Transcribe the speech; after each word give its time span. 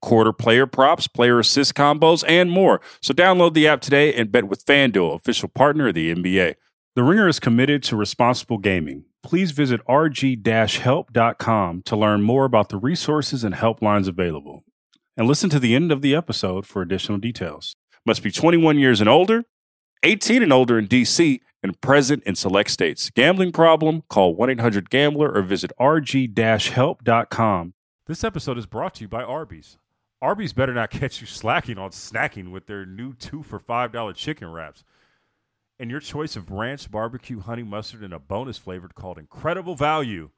quarter 0.00 0.32
player 0.32 0.66
props, 0.66 1.06
player 1.06 1.38
assist 1.38 1.74
combos, 1.74 2.24
and 2.26 2.50
more. 2.50 2.80
So 3.00 3.14
download 3.14 3.54
the 3.54 3.68
app 3.68 3.80
today 3.80 4.14
and 4.14 4.32
bet 4.32 4.44
with 4.44 4.66
FanDuel, 4.66 5.14
official 5.14 5.48
partner 5.48 5.88
of 5.88 5.94
the 5.94 6.14
NBA. 6.14 6.54
The 6.96 7.02
Ringer 7.02 7.28
is 7.28 7.38
committed 7.38 7.82
to 7.84 7.96
responsible 7.96 8.58
gaming. 8.58 9.04
Please 9.22 9.52
visit 9.52 9.80
rg-help.com 9.86 11.82
to 11.82 11.96
learn 11.96 12.22
more 12.22 12.44
about 12.44 12.68
the 12.68 12.78
resources 12.78 13.44
and 13.44 13.54
helplines 13.54 14.08
available. 14.08 14.64
And 15.16 15.28
listen 15.28 15.50
to 15.50 15.58
the 15.58 15.74
end 15.74 15.92
of 15.92 16.02
the 16.02 16.14
episode 16.14 16.66
for 16.66 16.82
additional 16.82 17.18
details. 17.18 17.76
Must 18.06 18.22
be 18.22 18.30
21 18.30 18.78
years 18.78 19.00
and 19.00 19.08
older, 19.08 19.44
18 20.02 20.42
and 20.42 20.52
older 20.52 20.78
in 20.78 20.88
DC, 20.88 21.40
and 21.62 21.80
present 21.80 22.22
in 22.24 22.34
select 22.34 22.70
states. 22.70 23.10
Gambling 23.10 23.52
problem? 23.52 24.02
Call 24.08 24.34
1-800-GAMBLER 24.36 25.30
or 25.30 25.42
visit 25.42 25.72
rg-help.com. 25.78 27.74
This 28.06 28.24
episode 28.24 28.58
is 28.58 28.66
brought 28.66 28.94
to 28.94 29.02
you 29.02 29.08
by 29.08 29.22
Arby's. 29.22 29.76
Arby's 30.22 30.52
better 30.52 30.74
not 30.74 30.90
catch 30.90 31.20
you 31.20 31.26
slacking 31.26 31.78
on 31.78 31.90
snacking 31.90 32.50
with 32.50 32.66
their 32.66 32.84
new 32.84 33.14
2 33.14 33.42
for 33.42 33.58
$5 33.58 34.14
chicken 34.14 34.50
wraps. 34.52 34.84
And 35.78 35.90
your 35.90 36.00
choice 36.00 36.36
of 36.36 36.50
ranch, 36.50 36.90
barbecue, 36.90 37.40
honey 37.40 37.62
mustard, 37.62 38.02
and 38.02 38.12
a 38.12 38.18
bonus 38.18 38.58
flavored 38.58 38.94
called 38.94 39.18
Incredible 39.18 39.74
Value. 39.74 40.30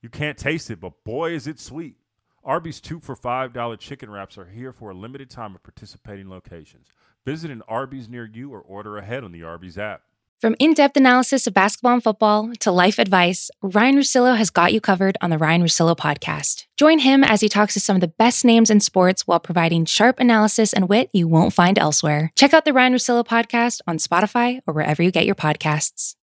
You 0.00 0.08
can't 0.08 0.36
taste 0.36 0.70
it, 0.70 0.80
but 0.80 1.04
boy 1.04 1.32
is 1.32 1.46
it 1.46 1.60
sweet. 1.60 1.96
Arby's 2.44 2.80
2 2.80 2.98
for 2.98 3.14
$5 3.14 3.78
chicken 3.78 4.10
wraps 4.10 4.36
are 4.36 4.46
here 4.46 4.72
for 4.72 4.90
a 4.90 4.94
limited 4.94 5.30
time 5.30 5.54
at 5.54 5.62
participating 5.62 6.28
locations. 6.28 6.88
Visit 7.24 7.52
an 7.52 7.62
Arby's 7.68 8.08
near 8.08 8.24
you 8.24 8.52
or 8.52 8.60
order 8.60 8.98
ahead 8.98 9.22
on 9.22 9.30
the 9.30 9.44
Arby's 9.44 9.78
app. 9.78 10.02
From 10.42 10.56
in 10.58 10.74
depth 10.74 10.96
analysis 10.96 11.46
of 11.46 11.54
basketball 11.54 11.92
and 11.92 12.02
football 12.02 12.50
to 12.58 12.72
life 12.72 12.98
advice, 12.98 13.48
Ryan 13.62 13.98
Russillo 13.98 14.36
has 14.36 14.50
got 14.50 14.72
you 14.72 14.80
covered 14.80 15.16
on 15.20 15.30
the 15.30 15.38
Ryan 15.38 15.62
Russillo 15.62 15.96
podcast. 15.96 16.66
Join 16.76 16.98
him 16.98 17.22
as 17.22 17.40
he 17.42 17.48
talks 17.48 17.74
to 17.74 17.80
some 17.80 17.94
of 17.94 18.00
the 18.00 18.08
best 18.08 18.44
names 18.44 18.68
in 18.68 18.80
sports 18.80 19.24
while 19.24 19.38
providing 19.38 19.84
sharp 19.84 20.18
analysis 20.18 20.72
and 20.72 20.88
wit 20.88 21.10
you 21.12 21.28
won't 21.28 21.52
find 21.52 21.78
elsewhere. 21.78 22.32
Check 22.34 22.52
out 22.54 22.64
the 22.64 22.72
Ryan 22.72 22.94
Russillo 22.94 23.24
podcast 23.24 23.82
on 23.86 23.98
Spotify 23.98 24.60
or 24.66 24.74
wherever 24.74 25.00
you 25.00 25.12
get 25.12 25.26
your 25.26 25.36
podcasts. 25.36 26.16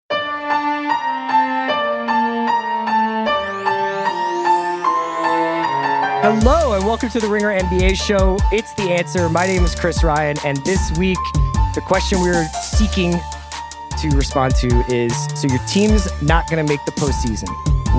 Hello 6.24 6.74
and 6.74 6.84
welcome 6.88 7.10
to 7.10 7.20
the 7.20 7.28
Ringer 7.28 7.56
NBA 7.60 7.96
show. 7.96 8.38
It's 8.52 8.74
the 8.74 8.90
answer. 8.90 9.30
My 9.30 9.46
name 9.46 9.64
is 9.64 9.76
Chris 9.76 10.04
Ryan, 10.04 10.38
and 10.44 10.58
this 10.66 10.92
week, 10.98 11.20
the 11.76 11.84
question 11.86 12.20
we're 12.20 12.48
seeking 12.64 13.14
to 13.98 14.10
respond 14.16 14.56
to 14.56 14.68
is 14.90 15.14
so 15.40 15.48
your 15.48 15.60
team's 15.68 16.10
not 16.22 16.50
going 16.50 16.66
to 16.66 16.72
make 16.72 16.84
the 16.86 16.92
postseason. 16.92 17.48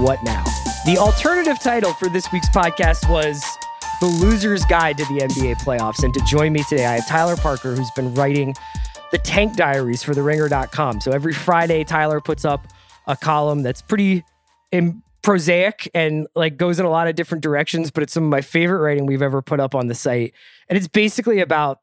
What 0.02 0.22
now? 0.22 0.44
The 0.86 0.96
alternative 0.98 1.60
title 1.60 1.92
for 1.92 2.08
this 2.08 2.30
week's 2.32 2.48
podcast 2.50 3.10
was 3.10 3.42
The 4.00 4.06
Loser's 4.06 4.64
Guide 4.64 4.96
to 4.98 5.05
the 5.06 5.20
NBA 5.20 5.56
Playoffs. 5.56 6.05
And 6.05 6.14
to 6.14 6.20
join 6.24 6.52
me 6.52 6.62
today, 6.62 6.86
I 6.86 6.96
have 6.96 7.08
Tyler 7.08 7.36
Parker, 7.36 7.74
who's 7.74 7.90
been 7.92 8.14
writing 8.14 8.55
the 9.10 9.18
Tank 9.18 9.56
Diaries 9.56 10.02
for 10.02 10.14
TheRinger.com. 10.14 11.00
So 11.00 11.10
every 11.10 11.34
Friday, 11.34 11.84
Tyler 11.84 12.20
puts 12.20 12.44
up 12.44 12.68
a 13.06 13.16
column 13.16 13.62
that's 13.62 13.83
pretty 13.83 14.24
Im- 14.70 15.02
prosaic 15.22 15.90
and 15.94 16.27
like 16.34 16.56
goes 16.56 16.78
in 16.78 16.86
a 16.86 16.90
lot 16.90 17.08
of 17.08 17.16
different 17.16 17.42
directions, 17.42 17.90
but 17.90 18.02
it's 18.02 18.12
some 18.12 18.24
of 18.24 18.30
my 18.30 18.40
favorite 18.40 18.80
writing 18.80 19.06
we've 19.06 19.23
ever 19.23 19.42
put 19.42 19.61
up 19.61 19.74
on 19.74 19.89
the 19.89 19.94
site. 19.94 20.33
And 20.68 20.77
it's 20.77 20.89
basically 20.89 21.40
about 21.40 21.80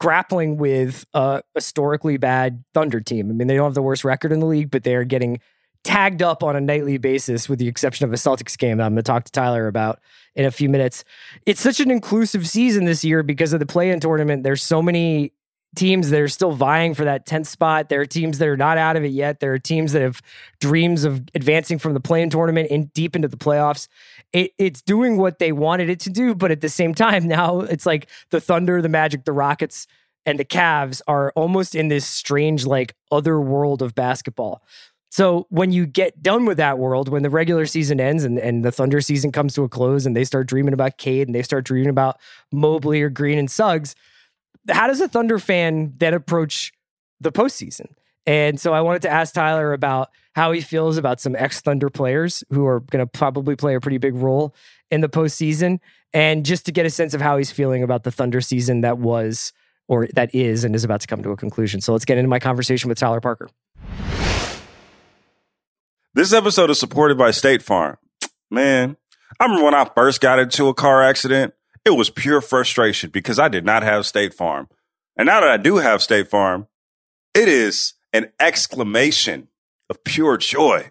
grappling 0.00 0.56
with 0.56 1.04
a 1.14 1.42
historically 1.54 2.16
bad 2.16 2.64
Thunder 2.74 3.00
team. 3.00 3.30
I 3.30 3.32
mean, 3.34 3.48
they 3.48 3.54
don't 3.54 3.66
have 3.66 3.74
the 3.74 3.82
worst 3.82 4.04
record 4.04 4.32
in 4.32 4.40
the 4.40 4.46
league, 4.46 4.70
but 4.70 4.82
they're 4.82 5.04
getting 5.04 5.40
tagged 5.84 6.22
up 6.22 6.42
on 6.42 6.56
a 6.56 6.60
nightly 6.60 6.98
basis, 6.98 7.48
with 7.48 7.58
the 7.58 7.68
exception 7.68 8.04
of 8.04 8.12
a 8.12 8.16
Celtics 8.16 8.58
game 8.58 8.78
that 8.78 8.84
I'm 8.84 8.92
going 8.92 8.96
to 8.96 9.02
talk 9.02 9.24
to 9.24 9.32
Tyler 9.32 9.66
about 9.66 10.00
in 10.34 10.44
a 10.44 10.50
few 10.50 10.68
minutes. 10.68 11.04
It's 11.46 11.60
such 11.60 11.80
an 11.80 11.90
inclusive 11.90 12.46
season 12.46 12.84
this 12.84 13.04
year 13.04 13.22
because 13.22 13.52
of 13.52 13.60
the 13.60 13.66
play 13.66 13.90
in 13.90 14.00
tournament. 14.00 14.42
There's 14.42 14.62
so 14.62 14.82
many 14.82 15.32
teams 15.76 16.10
that 16.10 16.20
are 16.20 16.28
still 16.28 16.52
vying 16.52 16.94
for 16.94 17.04
that 17.04 17.26
10th 17.26 17.46
spot. 17.46 17.88
There 17.88 18.00
are 18.00 18.06
teams 18.06 18.38
that 18.38 18.48
are 18.48 18.56
not 18.56 18.76
out 18.76 18.96
of 18.96 19.04
it 19.04 19.12
yet. 19.12 19.40
There 19.40 19.52
are 19.52 19.58
teams 19.58 19.92
that 19.92 20.02
have 20.02 20.20
dreams 20.60 21.04
of 21.04 21.22
advancing 21.34 21.78
from 21.78 21.94
the 21.94 22.00
playing 22.00 22.30
tournament 22.30 22.70
in 22.70 22.86
deep 22.86 23.14
into 23.14 23.28
the 23.28 23.36
playoffs. 23.36 23.86
It, 24.32 24.52
it's 24.58 24.82
doing 24.82 25.16
what 25.16 25.38
they 25.38 25.52
wanted 25.52 25.88
it 25.88 26.00
to 26.00 26.10
do, 26.10 26.34
but 26.34 26.50
at 26.50 26.60
the 26.60 26.68
same 26.68 26.94
time, 26.94 27.28
now 27.28 27.60
it's 27.60 27.86
like 27.86 28.08
the 28.30 28.40
Thunder, 28.40 28.82
the 28.82 28.88
Magic, 28.88 29.24
the 29.24 29.32
Rockets, 29.32 29.86
and 30.26 30.38
the 30.38 30.44
Cavs 30.44 31.00
are 31.06 31.32
almost 31.34 31.74
in 31.74 31.88
this 31.88 32.06
strange, 32.06 32.66
like, 32.66 32.94
other 33.10 33.40
world 33.40 33.80
of 33.80 33.94
basketball. 33.94 34.62
So 35.10 35.46
when 35.50 35.72
you 35.72 35.86
get 35.86 36.22
done 36.22 36.46
with 36.46 36.56
that 36.58 36.78
world, 36.78 37.08
when 37.08 37.22
the 37.22 37.30
regular 37.30 37.66
season 37.66 38.00
ends 38.00 38.22
and, 38.22 38.38
and 38.38 38.64
the 38.64 38.70
Thunder 38.70 39.00
season 39.00 39.32
comes 39.32 39.54
to 39.54 39.64
a 39.64 39.68
close 39.68 40.06
and 40.06 40.16
they 40.16 40.24
start 40.24 40.46
dreaming 40.46 40.72
about 40.72 40.98
Cade 40.98 41.26
and 41.26 41.34
they 41.34 41.42
start 41.42 41.64
dreaming 41.64 41.90
about 41.90 42.20
Mobley 42.52 43.02
or 43.02 43.10
Green 43.10 43.38
and 43.38 43.50
Suggs, 43.50 43.96
how 44.68 44.86
does 44.86 45.00
a 45.00 45.08
Thunder 45.08 45.38
fan 45.38 45.94
then 45.96 46.14
approach 46.14 46.72
the 47.20 47.32
postseason? 47.32 47.86
And 48.26 48.60
so 48.60 48.72
I 48.72 48.80
wanted 48.82 49.02
to 49.02 49.10
ask 49.10 49.34
Tyler 49.34 49.72
about 49.72 50.10
how 50.34 50.52
he 50.52 50.60
feels 50.60 50.96
about 50.98 51.20
some 51.20 51.34
ex 51.36 51.60
Thunder 51.60 51.90
players 51.90 52.44
who 52.50 52.66
are 52.66 52.80
going 52.80 53.04
to 53.04 53.06
probably 53.06 53.56
play 53.56 53.74
a 53.74 53.80
pretty 53.80 53.98
big 53.98 54.14
role 54.14 54.54
in 54.90 55.00
the 55.00 55.08
postseason, 55.08 55.78
and 56.12 56.44
just 56.44 56.66
to 56.66 56.72
get 56.72 56.84
a 56.84 56.90
sense 56.90 57.14
of 57.14 57.20
how 57.20 57.38
he's 57.38 57.50
feeling 57.50 57.82
about 57.82 58.04
the 58.04 58.10
Thunder 58.10 58.40
season 58.40 58.82
that 58.82 58.98
was 58.98 59.52
or 59.88 60.08
that 60.14 60.34
is 60.34 60.64
and 60.64 60.74
is 60.74 60.84
about 60.84 61.00
to 61.00 61.06
come 61.06 61.22
to 61.22 61.30
a 61.30 61.36
conclusion. 61.36 61.80
So 61.80 61.92
let's 61.92 62.04
get 62.04 62.18
into 62.18 62.28
my 62.28 62.38
conversation 62.38 62.88
with 62.88 62.98
Tyler 62.98 63.20
Parker. 63.20 63.48
This 66.14 66.32
episode 66.32 66.70
is 66.70 66.78
supported 66.78 67.16
by 67.16 67.30
State 67.30 67.62
Farm. 67.62 67.96
Man, 68.50 68.96
I 69.38 69.44
remember 69.44 69.64
when 69.64 69.74
I 69.74 69.88
first 69.94 70.20
got 70.20 70.38
into 70.38 70.68
a 70.68 70.74
car 70.74 71.02
accident, 71.02 71.54
it 71.84 71.90
was 71.90 72.10
pure 72.10 72.40
frustration 72.40 73.10
because 73.10 73.38
I 73.38 73.48
did 73.48 73.64
not 73.64 73.82
have 73.82 74.06
State 74.06 74.34
Farm. 74.34 74.68
And 75.16 75.26
now 75.26 75.40
that 75.40 75.50
I 75.50 75.56
do 75.56 75.76
have 75.76 76.02
State 76.02 76.28
Farm, 76.28 76.66
it 77.34 77.48
is 77.48 77.94
an 78.12 78.32
exclamation 78.38 79.48
of 79.88 80.02
pure 80.04 80.36
joy. 80.36 80.90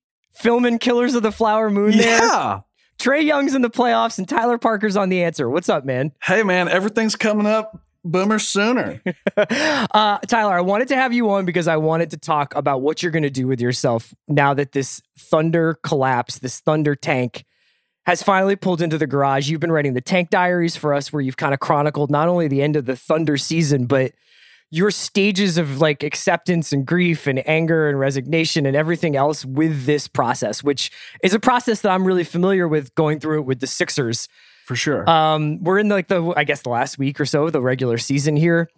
filming 0.33 0.79
Killers 0.79 1.15
of 1.15 1.23
the 1.23 1.31
Flower 1.31 1.69
Moon 1.69 1.91
there. 1.91 2.19
Yeah. 2.19 2.61
Trae 2.99 3.23
Young's 3.23 3.55
in 3.55 3.61
the 3.61 3.69
playoffs 3.69 4.19
and 4.19 4.29
Tyler 4.29 4.57
Parker's 4.57 4.95
on 4.95 5.09
the 5.09 5.23
answer. 5.23 5.49
What's 5.49 5.69
up, 5.69 5.85
man? 5.85 6.11
Hey, 6.23 6.43
man, 6.43 6.67
everything's 6.67 7.15
coming 7.15 7.47
up 7.47 7.81
boomer 8.03 8.39
sooner. 8.39 9.01
uh, 9.37 10.17
Tyler, 10.19 10.53
I 10.53 10.61
wanted 10.61 10.87
to 10.89 10.95
have 10.95 11.13
you 11.13 11.29
on 11.31 11.45
because 11.45 11.67
I 11.67 11.77
wanted 11.77 12.11
to 12.11 12.17
talk 12.17 12.55
about 12.55 12.81
what 12.81 13.01
you're 13.01 13.11
going 13.11 13.23
to 13.23 13.29
do 13.29 13.47
with 13.47 13.61
yourself 13.61 14.13
now 14.27 14.53
that 14.53 14.71
this 14.71 15.01
Thunder 15.17 15.75
collapse, 15.83 16.39
this 16.39 16.59
Thunder 16.59 16.95
tank 16.95 17.45
has 18.05 18.23
finally 18.23 18.55
pulled 18.55 18.81
into 18.81 18.97
the 18.97 19.07
garage. 19.07 19.49
You've 19.49 19.59
been 19.59 19.71
writing 19.71 19.93
the 19.93 20.01
Tank 20.01 20.31
Diaries 20.31 20.75
for 20.75 20.93
us, 20.93 21.13
where 21.13 21.21
you've 21.21 21.37
kind 21.37 21.53
of 21.53 21.59
chronicled 21.59 22.09
not 22.09 22.27
only 22.27 22.47
the 22.47 22.61
end 22.61 22.75
of 22.75 22.85
the 22.85 22.95
Thunder 22.95 23.37
season, 23.37 23.85
but 23.85 24.13
your 24.71 24.89
stages 24.89 25.57
of 25.57 25.81
like 25.81 26.01
acceptance 26.01 26.71
and 26.71 26.85
grief 26.85 27.27
and 27.27 27.45
anger 27.47 27.89
and 27.89 27.99
resignation 27.99 28.65
and 28.65 28.75
everything 28.75 29.17
else 29.17 29.43
with 29.43 29.85
this 29.85 30.07
process, 30.07 30.63
which 30.63 30.89
is 31.21 31.33
a 31.33 31.39
process 31.39 31.81
that 31.81 31.91
I'm 31.91 32.05
really 32.05 32.23
familiar 32.23 32.69
with 32.69 32.95
going 32.95 33.19
through 33.19 33.41
it 33.41 33.45
with 33.45 33.59
the 33.59 33.67
Sixers. 33.67 34.29
For 34.65 34.77
sure. 34.77 35.07
Um, 35.09 35.61
we're 35.61 35.79
in 35.79 35.89
like 35.89 36.07
the, 36.07 36.33
I 36.37 36.45
guess, 36.45 36.61
the 36.61 36.69
last 36.69 36.97
week 36.97 37.19
or 37.19 37.25
so, 37.25 37.47
of 37.47 37.51
the 37.51 37.59
regular 37.61 37.97
season 37.97 38.37
here. 38.37 38.69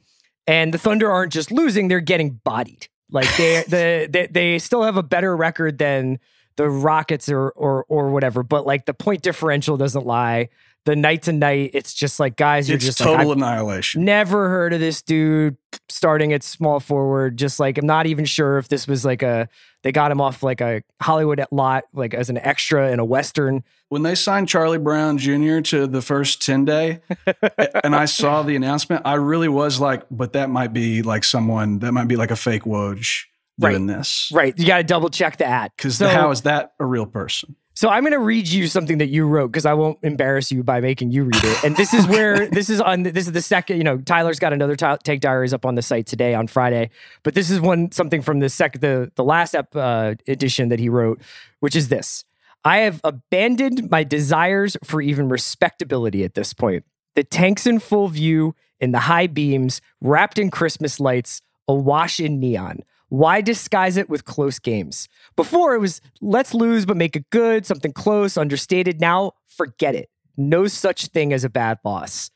And 0.48 0.74
the 0.74 0.80
Thunder 0.80 1.12
aren't 1.12 1.32
just 1.32 1.52
losing, 1.52 1.88
they're 1.88 2.00
getting 2.00 2.42
bodied. 2.44 2.88
Like 3.12 3.28
they, 3.38 3.64
the, 3.68 4.08
they, 4.10 4.28
they 4.28 4.60
still 4.60 4.82
have 4.82 4.98
a 4.98 5.04
better 5.04 5.38
record 5.38 5.78
than 5.78 6.20
the 6.56 6.70
Rockets 6.70 7.30
or, 7.30 7.52
or, 7.52 7.86
or 7.88 8.10
whatever, 8.10 8.42
but 8.42 8.66
like 8.66 8.88
the 8.88 8.94
point 8.96 9.22
differential 9.22 9.78
doesn't 9.78 10.08
lie. 10.08 10.50
the 10.86 10.96
night 10.96 11.24
to 11.24 11.32
night, 11.34 11.72
it's 11.74 11.94
just 11.94 12.20
like 12.20 12.36
guys, 12.36 12.68
you're 12.68 12.78
it's 12.78 12.86
just 12.86 12.98
total 12.98 13.28
like, 13.28 13.38
annihilation. 13.38 14.04
Never 14.04 14.50
heard 14.50 14.74
of 14.74 14.80
this 14.80 15.02
dude 15.02 15.58
starting 15.90 16.34
at 16.34 16.44
small 16.44 16.80
forward. 16.80 17.38
Just 17.38 17.60
like 17.60 17.78
I'm 17.78 17.86
not 17.86 18.06
even 18.06 18.26
sure 18.26 18.58
if 18.58 18.68
this 18.68 18.88
was 18.88 19.04
like 19.06 19.22
a 19.22 19.48
they 19.84 19.92
got 19.92 20.12
him 20.12 20.22
off 20.22 20.44
like 20.44 20.62
a 20.62 20.82
Hollywood 21.02 21.44
lot, 21.52 21.84
like 21.94 22.14
as 22.14 22.30
an 22.30 22.38
extra 22.38 22.92
in 22.92 23.00
a 23.00 23.06
western. 23.06 23.64
when 23.90 24.04
they 24.04 24.16
signed 24.16 24.48
Charlie 24.48 24.78
Brown 24.78 25.18
Jr. 25.18 25.60
to 25.60 25.86
the 25.88 26.02
first 26.02 26.42
10 26.42 26.64
day 26.66 27.02
and 27.84 27.94
I 27.96 28.06
saw 28.06 28.44
the 28.44 28.56
announcement, 28.56 29.02
I 29.06 29.16
really 29.16 29.50
was 29.50 29.80
like, 29.80 30.04
but 30.10 30.34
that 30.34 30.50
might 30.50 30.72
be 30.74 31.02
like 31.02 31.24
someone, 31.24 31.80
that 31.80 31.92
might 31.92 32.08
be 32.08 32.16
like 32.16 32.32
a 32.32 32.36
fake 32.38 32.64
Woj 32.64 33.24
doing 33.60 33.86
this. 33.88 34.32
Right, 34.34 34.58
you 34.58 34.66
got 34.66 34.78
to 34.78 34.84
double 34.84 35.10
check 35.10 35.38
that 35.38 35.72
Because 35.76 35.98
So- 35.98 36.08
how 36.08 36.32
is 36.32 36.42
that 36.42 36.74
a 36.80 36.86
real 36.86 37.06
person? 37.06 37.56
So 37.76 37.90
I'm 37.90 38.04
going 38.04 38.14
to 38.14 38.20
read 38.20 38.48
you 38.48 38.68
something 38.68 39.00
that 39.00 39.08
you 39.08 39.26
wrote 39.26 39.48
because 39.48 39.66
I 39.66 39.74
won't 39.74 39.98
embarrass 40.04 40.52
you 40.52 40.64
by 40.64 40.80
making 40.80 41.12
you 41.12 41.24
read 41.24 41.44
it. 41.44 41.64
And 41.64 41.76
this 41.76 41.94
is 41.94 42.06
where 42.08 42.48
this 42.52 42.70
is 42.70 42.80
on. 42.80 43.04
This 43.04 43.26
is 43.26 43.32
the 43.32 43.42
second. 43.42 43.78
You 43.78 43.84
know, 43.84 43.98
Tyler's 43.98 44.38
got 44.38 44.54
another 44.54 44.76
t- 44.76 44.86
take 45.04 45.22
diaries 45.22 45.54
up 45.54 45.66
on 45.66 45.76
the 45.76 45.82
site 45.82 46.06
today 46.06 46.36
on 46.36 46.48
Friday, 46.48 46.92
but 47.24 47.34
this 47.34 47.50
is 47.50 47.60
one 47.60 47.92
something 47.92 48.22
from 48.22 48.40
the 48.40 48.50
second 48.50 48.82
the 48.82 49.12
the 49.16 49.24
last 49.24 49.56
ep, 49.56 49.76
uh, 49.76 50.14
edition 50.28 50.70
that 50.70 50.80
he 50.80 50.88
wrote, 50.88 51.20
which 51.62 51.76
is 51.76 51.88
this: 51.88 52.26
I 52.64 52.80
have 52.80 53.02
abandoned 53.04 53.90
my 53.90 54.04
desires 54.04 54.78
for 54.84 55.02
even 55.02 55.28
respectability 55.30 56.24
at 56.24 56.36
this 56.36 56.54
point. 56.54 56.86
The 57.16 57.24
tanks 57.24 57.66
in 57.66 57.80
full 57.80 58.08
view, 58.08 58.56
in 58.80 58.92
the 58.92 59.00
high 59.00 59.28
beams, 59.28 59.82
wrapped 60.00 60.38
in 60.38 60.52
Christmas 60.52 61.00
lights, 61.00 61.42
awash 61.68 62.20
in 62.20 62.40
neon. 62.40 62.82
Why 63.14 63.42
disguise 63.42 63.96
it 63.98 64.10
with 64.10 64.26
close 64.26 64.58
games? 64.58 65.08
Before 65.36 65.76
it 65.76 65.78
was 65.78 66.02
let's 66.20 66.52
lose 66.56 66.84
but 66.84 66.98
make 66.98 67.16
it 67.16 67.30
good, 67.30 67.64
something 67.64 67.94
close, 67.94 68.38
understated. 68.38 69.00
Now 69.00 69.34
forget 69.46 69.94
it. 69.94 70.10
No 70.36 70.66
such 70.66 71.06
thing 71.10 71.32
as 71.32 71.44
a 71.44 71.50
bad 71.50 71.78
loss. 71.86 72.32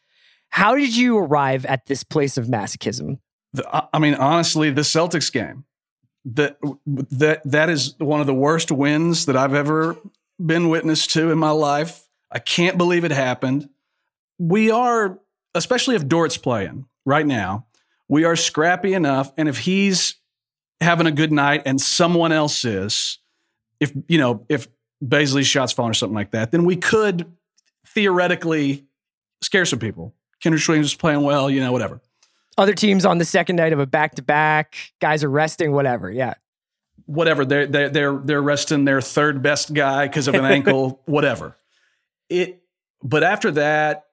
How 0.50 0.76
did 0.76 0.96
you 0.96 1.18
arrive 1.18 1.66
at 1.66 1.88
this 1.88 2.04
place 2.04 2.38
of 2.38 2.46
masochism? 2.46 3.18
The, 3.54 3.88
I- 3.92 3.98
mean, 3.98 4.14
honestly, 4.14 4.70
the 4.70 4.82
Celtics 4.84 5.34
game, 5.34 5.66
that, 6.26 6.60
that, 6.86 7.42
that 7.44 7.72
is 7.72 7.96
one 7.98 8.22
of 8.22 8.28
the 8.28 8.36
worst 8.36 8.72
wins 8.72 9.26
that 9.26 9.36
I've 9.36 9.56
ever 9.56 9.98
been 10.40 10.70
witness 10.70 11.08
to 11.08 11.32
in 11.32 11.40
my 11.40 11.50
life. 11.50 12.08
I 12.32 12.38
can't 12.38 12.78
believe 12.78 13.04
it 13.04 13.10
happened. 13.10 13.68
We 14.38 14.70
are, 14.70 15.18
especially 15.56 15.96
if 15.96 16.08
Dort's 16.08 16.38
playing 16.38 16.86
right 17.04 17.26
now, 17.26 17.66
we 18.08 18.26
are 18.26 18.36
scrappy 18.36 18.94
enough. 18.94 19.34
And 19.38 19.50
if 19.50 19.58
he's 19.58 20.17
having 20.82 21.08
a 21.08 21.12
good 21.12 21.32
night 21.32 21.64
and 21.66 21.80
someone 21.82 22.32
else 22.32 22.64
is, 22.66 23.20
if, 23.80 23.92
you 24.08 24.18
know, 24.18 24.46
if 24.50 24.68
Bazley's 25.04 25.48
shots 25.48 25.72
falling 25.74 25.92
or 25.92 25.94
something 25.94 26.16
like 26.16 26.32
that, 26.32 26.52
then 26.52 26.66
we 26.66 26.76
could 26.76 27.32
theoretically 27.86 28.86
scare 29.42 29.66
some 29.66 29.80
people. 29.80 30.14
Kenrich 30.44 30.68
Williams 30.68 30.88
is 30.88 30.96
playing 30.96 31.22
well, 31.22 31.50
you 31.50 31.60
know, 31.60 31.72
whatever. 31.72 32.02
Other 32.58 32.74
teams 32.74 33.06
on 33.06 33.18
the 33.20 33.26
second 33.26 33.56
night 33.56 33.74
of 33.74 33.80
a 33.80 33.86
back 33.86 34.16
to 34.16 34.22
back, 34.22 34.76
guys 35.00 35.24
are 35.24 35.30
resting, 35.30 35.72
whatever. 35.72 36.12
Yeah. 36.12 36.34
whatever 37.06 37.46
they're 37.46 37.68
they're 37.68 37.90
they're 37.90 38.18
they're 38.18 38.42
resting 38.42 38.84
their 38.86 39.02
third 39.02 39.42
best 39.42 39.74
guy 39.74 40.08
because 40.08 40.28
of 40.28 40.34
an 40.36 40.44
ankle 40.44 41.00
whatever 41.06 41.56
it 42.30 42.62
but 43.04 43.24
after 43.24 43.52
that 43.52 44.08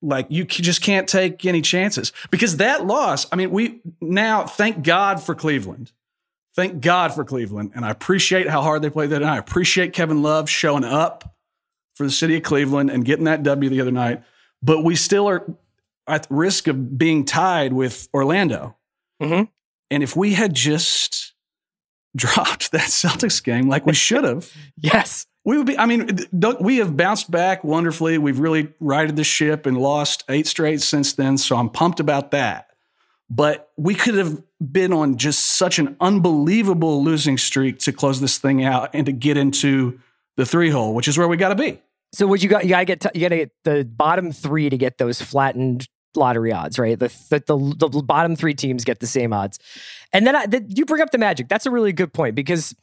like 0.00 0.26
you 0.30 0.44
just 0.44 0.80
can't 0.80 1.08
take 1.08 1.44
any 1.44 1.60
chances 1.60 2.12
because 2.30 2.56
that 2.58 2.86
loss 2.86 3.26
i 3.32 3.36
mean 3.36 3.50
we 3.50 3.80
now 4.00 4.46
thank 4.46 4.82
god 4.82 5.20
for 5.22 5.34
cleveland 5.34 5.92
thank 6.58 6.80
god 6.80 7.14
for 7.14 7.24
cleveland 7.24 7.70
and 7.74 7.84
i 7.84 7.90
appreciate 7.90 8.48
how 8.48 8.60
hard 8.62 8.82
they 8.82 8.90
played 8.90 9.10
that 9.10 9.22
and 9.22 9.30
i 9.30 9.36
appreciate 9.38 9.92
kevin 9.92 10.22
love 10.22 10.50
showing 10.50 10.82
up 10.84 11.36
for 11.94 12.04
the 12.04 12.10
city 12.10 12.36
of 12.36 12.42
cleveland 12.42 12.90
and 12.90 13.04
getting 13.04 13.24
that 13.26 13.42
w 13.44 13.70
the 13.70 13.80
other 13.80 13.92
night 13.92 14.22
but 14.62 14.82
we 14.82 14.96
still 14.96 15.28
are 15.28 15.46
at 16.08 16.26
risk 16.30 16.66
of 16.66 16.98
being 16.98 17.24
tied 17.24 17.72
with 17.72 18.08
orlando 18.12 18.74
Mhm. 19.22 19.48
and 19.90 20.02
if 20.02 20.16
we 20.16 20.34
had 20.34 20.52
just 20.54 21.34
dropped 22.16 22.72
that 22.72 22.88
Celtics 22.88 23.42
game 23.42 23.68
like 23.68 23.86
we 23.86 23.94
should 23.94 24.24
have, 24.24 24.50
Yes. 24.76 25.26
we 25.44 25.56
would 25.58 25.66
be. 25.66 25.78
I 25.78 25.86
mean, 25.86 26.18
we 26.60 26.78
have 26.78 26.96
bounced 26.96 27.30
back 27.30 27.62
wonderfully. 27.64 28.16
We've 28.18 28.38
really 28.40 28.72
righted 28.80 29.16
the 29.16 29.24
ship 29.24 29.66
and 29.66 29.76
lost 29.78 30.24
eight 30.28 30.46
straight 30.46 30.80
since 30.80 31.12
then. 31.12 31.36
So 31.38 31.56
I'm 31.56 31.68
pumped 31.68 32.00
about 32.00 32.30
that. 32.32 32.67
But 33.30 33.70
we 33.76 33.94
could 33.94 34.14
have 34.14 34.42
been 34.72 34.92
on 34.92 35.18
just 35.18 35.56
such 35.56 35.78
an 35.78 35.96
unbelievable 36.00 37.04
losing 37.04 37.36
streak 37.36 37.78
to 37.80 37.92
close 37.92 38.20
this 38.20 38.38
thing 38.38 38.64
out 38.64 38.90
and 38.94 39.04
to 39.06 39.12
get 39.12 39.36
into 39.36 40.00
the 40.36 40.46
three 40.46 40.70
hole, 40.70 40.94
which 40.94 41.08
is 41.08 41.18
where 41.18 41.28
we 41.28 41.36
got 41.36 41.50
to 41.50 41.54
be. 41.54 41.80
So 42.12 42.26
what 42.26 42.42
you 42.42 42.48
got? 42.48 42.64
You 42.64 42.70
gotta 42.70 42.84
get 42.84 43.00
t- 43.00 43.10
you 43.14 43.20
gotta 43.20 43.36
get 43.36 43.50
the 43.64 43.84
bottom 43.84 44.32
three 44.32 44.70
to 44.70 44.78
get 44.78 44.98
those 44.98 45.20
flattened 45.20 45.86
lottery 46.14 46.52
odds, 46.52 46.78
right? 46.78 46.98
The 46.98 47.08
the 47.28 47.40
the, 47.76 47.88
the 47.88 48.02
bottom 48.02 48.34
three 48.34 48.54
teams 48.54 48.84
get 48.84 49.00
the 49.00 49.06
same 49.06 49.32
odds, 49.32 49.58
and 50.12 50.26
then 50.26 50.34
I, 50.34 50.46
the, 50.46 50.64
you 50.68 50.86
bring 50.86 51.02
up 51.02 51.10
the 51.10 51.18
Magic. 51.18 51.48
That's 51.48 51.66
a 51.66 51.70
really 51.70 51.92
good 51.92 52.12
point 52.12 52.34
because 52.34 52.74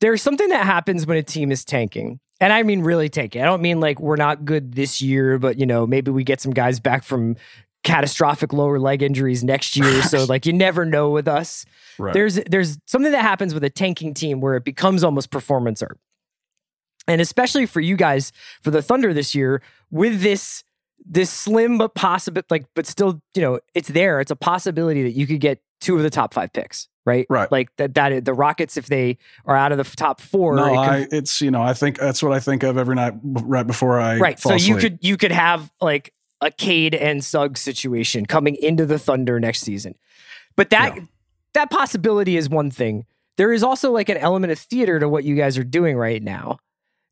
there's 0.00 0.20
something 0.20 0.48
that 0.48 0.66
happens 0.66 1.06
when 1.06 1.16
a 1.16 1.22
team 1.22 1.50
is 1.50 1.64
tanking, 1.64 2.20
and 2.40 2.52
I 2.52 2.62
mean 2.62 2.82
really 2.82 3.08
tanking. 3.08 3.40
I 3.40 3.46
don't 3.46 3.62
mean 3.62 3.80
like 3.80 4.00
we're 4.00 4.16
not 4.16 4.44
good 4.44 4.74
this 4.74 5.00
year, 5.00 5.38
but 5.38 5.58
you 5.58 5.64
know 5.64 5.86
maybe 5.86 6.10
we 6.10 6.22
get 6.22 6.40
some 6.40 6.52
guys 6.52 6.78
back 6.78 7.04
from 7.04 7.36
catastrophic 7.82 8.52
lower 8.52 8.78
leg 8.78 9.02
injuries 9.02 9.42
next 9.42 9.76
year. 9.76 10.02
so 10.02 10.24
like 10.24 10.46
you 10.46 10.52
never 10.52 10.84
know 10.84 11.10
with 11.10 11.28
us. 11.28 11.64
Right. 11.98 12.14
There's 12.14 12.36
there's 12.48 12.78
something 12.86 13.12
that 13.12 13.22
happens 13.22 13.54
with 13.54 13.64
a 13.64 13.70
tanking 13.70 14.14
team 14.14 14.40
where 14.40 14.54
it 14.54 14.64
becomes 14.64 15.04
almost 15.04 15.30
performance 15.30 15.82
art. 15.82 15.98
And 17.08 17.20
especially 17.20 17.66
for 17.66 17.80
you 17.80 17.96
guys 17.96 18.32
for 18.62 18.70
the 18.70 18.82
Thunder 18.82 19.12
this 19.12 19.34
year 19.34 19.62
with 19.90 20.20
this 20.22 20.64
this 21.04 21.30
slim 21.30 21.78
but 21.78 21.94
possible 21.94 22.42
like 22.48 22.64
but 22.74 22.86
still, 22.86 23.20
you 23.34 23.42
know, 23.42 23.58
it's 23.74 23.88
there. 23.88 24.20
It's 24.20 24.30
a 24.30 24.36
possibility 24.36 25.02
that 25.02 25.12
you 25.12 25.26
could 25.26 25.40
get 25.40 25.60
two 25.80 25.96
of 25.96 26.04
the 26.04 26.10
top 26.10 26.32
5 26.32 26.52
picks, 26.52 26.88
right? 27.04 27.26
Right. 27.28 27.50
Like 27.50 27.74
that 27.76 27.94
that 27.94 28.24
the 28.24 28.32
Rockets 28.32 28.76
if 28.76 28.86
they 28.86 29.18
are 29.44 29.56
out 29.56 29.72
of 29.72 29.78
the 29.78 29.96
top 29.96 30.20
4, 30.20 30.54
no, 30.54 30.66
it 30.66 30.76
I, 30.76 31.06
it's 31.10 31.40
you 31.40 31.50
know 31.50 31.62
I 31.62 31.74
think 31.74 31.98
that's 31.98 32.22
what 32.22 32.32
I 32.32 32.38
think 32.38 32.62
of 32.62 32.78
every 32.78 32.94
night 32.94 33.14
right 33.22 33.66
before 33.66 33.98
I 33.98 34.18
right. 34.18 34.38
So 34.38 34.54
you 34.54 34.76
could 34.76 34.98
you 35.02 35.16
could 35.16 35.32
have 35.32 35.72
like 35.80 36.14
a 36.42 36.50
Cade 36.50 36.94
and 36.94 37.24
Suggs 37.24 37.60
situation 37.60 38.26
coming 38.26 38.56
into 38.56 38.84
the 38.84 38.98
Thunder 38.98 39.40
next 39.40 39.60
season. 39.60 39.94
But 40.56 40.68
that 40.70 40.96
Yeah. 40.96 41.02
that 41.54 41.70
possibility 41.70 42.36
is 42.36 42.48
one 42.50 42.70
thing. 42.70 43.06
There 43.38 43.52
is 43.52 43.62
also 43.62 43.90
like 43.92 44.08
an 44.10 44.18
element 44.18 44.52
of 44.52 44.58
theater 44.58 45.00
to 45.00 45.08
what 45.08 45.24
you 45.24 45.34
guys 45.36 45.56
are 45.56 45.64
doing 45.64 45.96
right 45.96 46.22
now. 46.22 46.58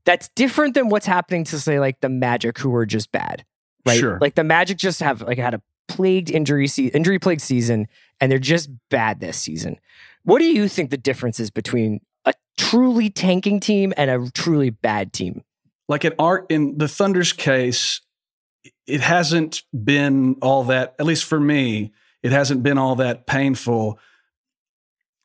That's 0.04 0.28
different 0.30 0.74
than 0.74 0.88
what's 0.88 1.06
happening 1.06 1.44
to 1.44 1.58
say 1.60 1.78
like 1.80 2.00
the 2.00 2.08
Magic 2.08 2.58
who 2.58 2.74
are 2.74 2.84
just 2.86 3.12
bad. 3.12 3.44
Right? 3.86 3.98
Sure. 3.98 4.18
Like 4.20 4.34
the 4.34 4.44
Magic 4.44 4.76
just 4.76 5.00
have 5.00 5.22
like 5.22 5.38
had 5.38 5.54
a 5.54 5.62
plagued 5.88 6.30
injury 6.30 6.66
se- 6.68 6.90
injury 6.94 7.18
plagued 7.18 7.40
season 7.40 7.86
and 8.20 8.30
they're 8.30 8.38
just 8.38 8.68
bad 8.90 9.20
this 9.20 9.36
season. 9.38 9.78
What 10.24 10.38
do 10.40 10.44
you 10.46 10.68
think 10.68 10.90
the 10.90 10.96
difference 10.98 11.40
is 11.40 11.50
between 11.50 12.00
a 12.26 12.34
truly 12.58 13.08
tanking 13.10 13.58
team 13.60 13.92
and 13.96 14.10
a 14.10 14.30
truly 14.32 14.70
bad 14.70 15.12
team? 15.12 15.42
like 15.88 16.04
in 16.04 16.12
art 16.20 16.46
in 16.50 16.78
the 16.78 16.86
Thunder's 16.86 17.32
case, 17.32 18.00
it 18.86 19.00
hasn't 19.00 19.62
been 19.84 20.36
all 20.42 20.64
that. 20.64 20.94
At 20.98 21.06
least 21.06 21.24
for 21.24 21.40
me, 21.40 21.92
it 22.22 22.32
hasn't 22.32 22.62
been 22.62 22.78
all 22.78 22.96
that 22.96 23.26
painful 23.26 23.98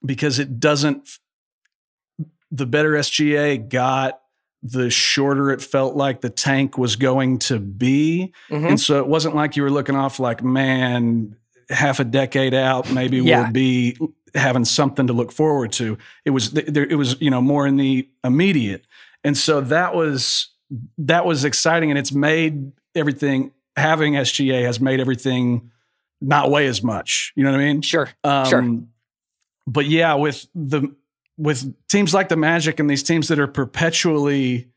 because 0.05 0.39
it 0.39 0.59
doesn't. 0.59 1.17
The 2.51 2.65
better 2.65 2.91
SGA 2.91 3.57
got, 3.69 4.21
the 4.63 4.89
shorter 4.89 5.51
it 5.51 5.61
felt 5.61 5.95
like 5.95 6.21
the 6.21 6.29
tank 6.29 6.77
was 6.77 6.95
going 6.95 7.39
to 7.39 7.59
be, 7.59 8.33
Mhm. 8.49 8.69
and 8.69 8.79
so 8.79 8.99
it 8.99 9.07
wasn't 9.07 9.35
like 9.35 9.55
you 9.55 9.63
were 9.63 9.71
looking 9.71 9.95
off 9.95 10.19
like, 10.19 10.43
man, 10.43 11.35
half 11.69 11.99
a 11.99 12.03
decade 12.03 12.53
out, 12.53 12.91
maybe 12.91 13.17
Yeah. 13.17 13.43
we'll 13.43 13.51
be 13.51 13.97
having 14.35 14.65
something 14.65 15.07
to 15.07 15.13
look 15.13 15.31
forward 15.31 15.71
to. 15.73 15.97
It 16.23 16.29
was 16.31 16.51
there, 16.51 16.85
it 16.85 16.95
was 16.95 17.19
you 17.21 17.29
know 17.29 17.41
more 17.41 17.67
in 17.67 17.75
the 17.77 18.07
immediate, 18.23 18.85
and 19.23 19.37
so 19.37 19.59
that 19.61 19.93
was 19.95 20.49
that 20.97 21.25
was 21.25 21.45
exciting, 21.45 21.89
and 21.91 21.97
it's 21.97 22.11
made 22.11 22.71
everything 22.95 23.51
having 23.75 24.13
SGA 24.13 24.63
has 24.63 24.79
made 24.79 24.99
everything 24.99 25.71
not 26.21 26.49
weigh 26.49 26.67
as 26.67 26.81
much. 26.83 27.33
You 27.35 27.43
know 27.43 27.51
what 27.51 27.59
I 27.59 27.63
mean? 27.63 27.81
Sure. 27.81 28.09
Um, 28.23 28.45
Sure. 28.45 28.79
But 29.67 29.85
yeah, 29.87 30.13
with 30.13 30.47
the 30.53 30.93
with 31.37 31.73
teams 31.87 32.13
like 32.13 32.29
the 32.29 32.37
Magic 32.37 32.79
and 32.79 32.89
these 32.89 33.03
teams 33.03 33.27
that 33.27 33.39
are 33.39 33.47
perpetually, 33.47 34.69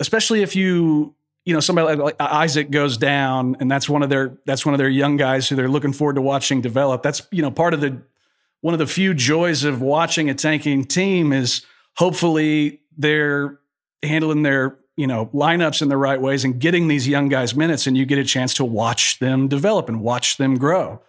especially 0.00 0.42
if 0.42 0.56
you 0.56 1.14
you 1.44 1.54
know 1.54 1.60
somebody 1.60 1.96
like, 1.96 2.18
like 2.18 2.20
Isaac 2.20 2.70
goes 2.70 2.96
down 2.96 3.56
and 3.60 3.70
that's 3.70 3.88
one 3.88 4.02
of 4.02 4.10
their 4.10 4.38
that's 4.44 4.66
one 4.66 4.74
of 4.74 4.78
their 4.78 4.88
young 4.88 5.16
guys 5.16 5.48
who 5.48 5.56
they're 5.56 5.68
looking 5.68 5.92
forward 5.92 6.14
to 6.14 6.22
watching 6.22 6.60
develop. 6.60 7.02
That's 7.02 7.22
you 7.30 7.42
know 7.42 7.50
part 7.50 7.74
of 7.74 7.80
the 7.80 8.02
one 8.60 8.74
of 8.74 8.78
the 8.78 8.86
few 8.86 9.14
joys 9.14 9.64
of 9.64 9.80
watching 9.80 10.30
a 10.30 10.34
tanking 10.34 10.84
team 10.84 11.32
is 11.32 11.64
hopefully 11.96 12.80
they're 12.96 13.58
handling 14.02 14.42
their 14.42 14.78
you 14.96 15.06
know 15.06 15.26
lineups 15.26 15.82
in 15.82 15.88
the 15.88 15.96
right 15.96 16.20
ways 16.20 16.44
and 16.44 16.60
getting 16.60 16.88
these 16.88 17.08
young 17.08 17.28
guys 17.28 17.54
minutes 17.54 17.86
and 17.86 17.96
you 17.96 18.04
get 18.06 18.18
a 18.18 18.24
chance 18.24 18.54
to 18.54 18.64
watch 18.64 19.18
them 19.18 19.48
develop 19.48 19.88
and 19.88 20.00
watch 20.00 20.36
them 20.36 20.56
grow. 20.56 21.00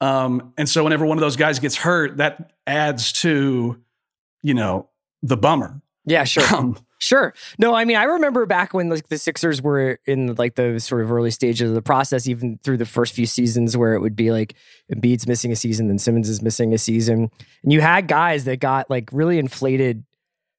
Um, 0.00 0.52
and 0.56 0.68
so 0.68 0.84
whenever 0.84 1.04
one 1.04 1.18
of 1.18 1.22
those 1.22 1.36
guys 1.36 1.58
gets 1.58 1.76
hurt, 1.76 2.18
that 2.18 2.52
adds 2.66 3.12
to, 3.14 3.80
you 4.42 4.54
know, 4.54 4.88
the 5.22 5.36
bummer. 5.36 5.80
Yeah, 6.04 6.24
sure. 6.24 6.44
Um, 6.54 6.76
Sure. 7.00 7.32
No, 7.58 7.74
I 7.74 7.84
mean, 7.84 7.96
I 7.96 8.04
remember 8.04 8.44
back 8.44 8.74
when 8.74 8.88
like 8.88 9.08
the 9.08 9.18
Sixers 9.18 9.62
were 9.62 10.00
in 10.04 10.34
like 10.34 10.56
the 10.56 10.80
sort 10.80 11.02
of 11.02 11.12
early 11.12 11.30
stages 11.30 11.68
of 11.68 11.74
the 11.74 11.82
process, 11.82 12.26
even 12.26 12.58
through 12.64 12.78
the 12.78 12.86
first 12.86 13.14
few 13.14 13.24
seasons, 13.24 13.76
where 13.76 13.94
it 13.94 14.00
would 14.00 14.16
be 14.16 14.32
like 14.32 14.54
Embiid's 14.92 15.26
missing 15.26 15.52
a 15.52 15.56
season, 15.56 15.86
then 15.86 15.98
Simmons 15.98 16.28
is 16.28 16.42
missing 16.42 16.74
a 16.74 16.78
season, 16.78 17.30
and 17.62 17.72
you 17.72 17.80
had 17.80 18.08
guys 18.08 18.44
that 18.44 18.58
got 18.58 18.90
like 18.90 19.10
really 19.12 19.38
inflated 19.38 20.04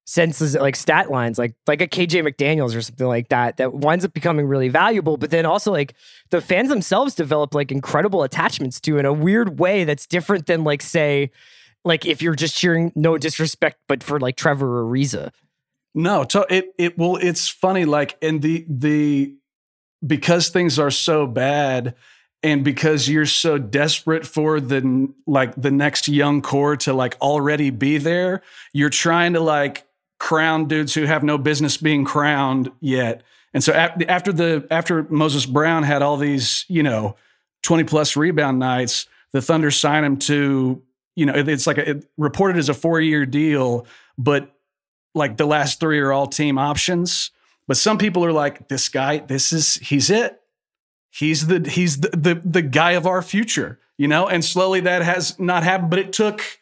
senses, 0.04 0.54
like 0.54 0.76
stat 0.76 1.10
lines, 1.10 1.38
like 1.38 1.54
like 1.66 1.80
a 1.80 1.86
KJ 1.86 2.26
McDaniels 2.28 2.76
or 2.76 2.82
something 2.82 3.06
like 3.06 3.28
that, 3.28 3.56
that 3.58 3.74
winds 3.74 4.04
up 4.04 4.12
becoming 4.12 4.46
really 4.46 4.68
valuable. 4.68 5.16
But 5.16 5.30
then 5.30 5.46
also 5.46 5.70
like 5.72 5.94
the 6.30 6.40
fans 6.40 6.68
themselves 6.68 7.14
develop 7.14 7.54
like 7.54 7.70
incredible 7.70 8.22
attachments 8.22 8.80
to 8.82 8.98
in 8.98 9.06
a 9.06 9.12
weird 9.12 9.58
way 9.58 9.84
that's 9.84 10.06
different 10.06 10.46
than 10.46 10.64
like 10.64 10.82
say, 10.82 11.30
like 11.84 12.06
if 12.06 12.22
you're 12.22 12.34
just 12.34 12.56
cheering, 12.56 12.92
no 12.94 13.18
disrespect, 13.18 13.78
but 13.88 14.02
for 14.02 14.18
like 14.18 14.36
Trevor 14.36 14.80
or 14.80 14.84
Ariza. 14.84 15.30
No, 15.94 16.24
to, 16.24 16.46
it 16.48 16.72
it 16.78 16.98
well, 16.98 17.16
it's 17.16 17.48
funny. 17.48 17.84
Like, 17.84 18.16
and 18.22 18.42
the 18.42 18.64
the 18.68 19.34
because 20.06 20.48
things 20.48 20.78
are 20.78 20.90
so 20.90 21.26
bad, 21.26 21.94
and 22.42 22.64
because 22.64 23.08
you're 23.08 23.26
so 23.26 23.58
desperate 23.58 24.26
for 24.26 24.60
the 24.60 25.12
like 25.26 25.54
the 25.56 25.70
next 25.70 26.06
young 26.08 26.42
core 26.42 26.76
to 26.78 26.92
like 26.92 27.16
already 27.20 27.70
be 27.70 27.98
there, 27.98 28.42
you're 28.72 28.90
trying 28.90 29.32
to 29.32 29.40
like 29.40 29.84
crown 30.20 30.66
dudes 30.66 30.94
who 30.94 31.06
have 31.06 31.24
no 31.24 31.36
business 31.36 31.78
being 31.78 32.04
crowned 32.04 32.70
yet. 32.80 33.22
And 33.52 33.64
so 33.64 33.72
after 33.72 34.32
the 34.32 34.64
after 34.70 35.02
Moses 35.04 35.44
Brown 35.46 35.82
had 35.82 36.02
all 36.02 36.16
these, 36.16 36.64
you 36.68 36.84
know, 36.84 37.16
20 37.62 37.82
plus 37.84 38.14
rebound 38.14 38.60
nights, 38.60 39.08
the 39.32 39.42
Thunder 39.42 39.72
signed 39.72 40.06
him 40.06 40.18
to, 40.18 40.80
you 41.16 41.26
know, 41.26 41.32
it's 41.34 41.66
like 41.66 41.78
a, 41.78 41.90
it 41.90 42.06
reported 42.16 42.58
as 42.58 42.68
a 42.68 42.74
four 42.74 43.00
year 43.00 43.26
deal, 43.26 43.86
but 44.16 44.54
like 45.14 45.36
the 45.36 45.46
last 45.46 45.80
three 45.80 45.98
are 45.98 46.12
all 46.12 46.28
team 46.28 46.58
options. 46.58 47.32
But 47.66 47.76
some 47.76 47.98
people 47.98 48.24
are 48.24 48.32
like, 48.32 48.68
this 48.68 48.88
guy, 48.88 49.18
this 49.18 49.52
is 49.52 49.76
he's 49.76 50.10
it. 50.10 50.40
He's 51.10 51.46
the 51.48 51.68
he's 51.68 52.00
the 52.00 52.10
the, 52.10 52.34
the 52.44 52.62
guy 52.62 52.92
of 52.92 53.06
our 53.06 53.22
future, 53.22 53.80
you 53.96 54.06
know. 54.06 54.28
And 54.28 54.44
slowly 54.44 54.80
that 54.80 55.02
has 55.02 55.38
not 55.40 55.64
happened, 55.64 55.90
but 55.90 55.98
it 55.98 56.12
took 56.12 56.59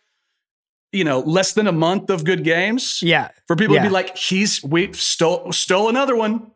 you 0.93 1.05
know 1.05 1.21
less 1.21 1.53
than 1.53 1.67
a 1.67 1.73
month 1.73 2.11
of 2.11 2.25
good 2.25 2.45
games. 2.45 3.01
Yeah, 3.03 3.31
for 3.47 3.57
people 3.57 3.77
yeah. 3.77 3.83
to 3.83 3.89
be 3.89 3.93
like, 3.93 4.17
he's 4.17 4.63
we 4.63 4.93
stole 4.93 5.53
stole 5.53 5.89
another 5.89 6.17
one. 6.17 6.51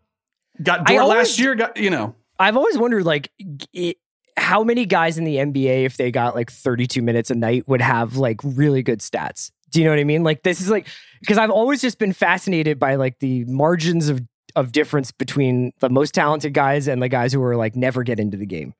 Got 0.63 0.87
Dort 0.87 1.07
last 1.07 1.39
year. 1.39 1.55
Got 1.55 1.77
you 1.77 1.91
know. 1.91 2.15
I've 2.39 2.57
always 2.57 2.79
wondered 2.79 3.05
like. 3.05 3.31
It, 3.73 3.99
how 4.39 4.65
many 4.65 4.87
guys 4.87 5.19
in 5.19 5.25
the 5.25 5.37
NBA, 5.37 5.85
if 5.85 5.99
they 5.99 6.11
got 6.11 6.35
like 6.35 6.51
32 6.51 7.03
minutes 7.03 7.31
a 7.31 7.35
night, 7.35 7.69
would 7.69 7.83
have 7.83 8.17
like 8.17 8.41
really 8.43 8.83
good 8.83 9.01
stats? 9.01 9.51
Do 9.71 9.79
you 9.79 9.85
know 9.85 9.91
what 9.93 10.01
I 10.01 10.05
mean? 10.05 10.23
Like 10.23 10.43
this 10.43 10.61
is 10.61 10.71
like 10.71 10.87
because 11.21 11.39
I've 11.39 11.51
always 11.51 11.81
just 11.81 11.99
been 11.99 12.13
fascinated 12.13 12.79
by 12.79 12.97
like 12.97 13.19
the 13.19 13.45
margins 13.45 14.09
of 14.09 14.23
of 14.55 14.73
difference 14.73 15.13
between 15.13 15.73
the 15.81 15.89
most 15.89 16.15
talented 16.15 16.53
guys 16.53 16.89
and 16.89 17.03
the 17.03 17.09
guys 17.09 17.33
who 17.33 17.43
are 17.43 17.57
like 17.57 17.75
never 17.75 18.03
get 18.03 18.21
into 18.21 18.37
the 18.37 18.47
game. 18.47 18.75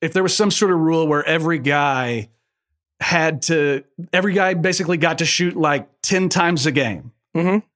If 0.00 0.12
there 0.12 0.22
was 0.22 0.34
some 0.34 0.50
sort 0.50 0.70
of 0.70 0.78
rule 0.78 1.06
where 1.06 1.24
every 1.24 1.58
guy 1.58 2.28
had 3.00 3.42
to, 3.42 3.84
every 4.12 4.32
guy 4.32 4.54
basically 4.54 4.96
got 4.96 5.18
to 5.18 5.24
shoot 5.24 5.56
like 5.56 5.88
10 6.02 6.28
times 6.28 6.66
a 6.66 6.72
game. 6.72 7.12
Mm-hmm. 7.36 7.66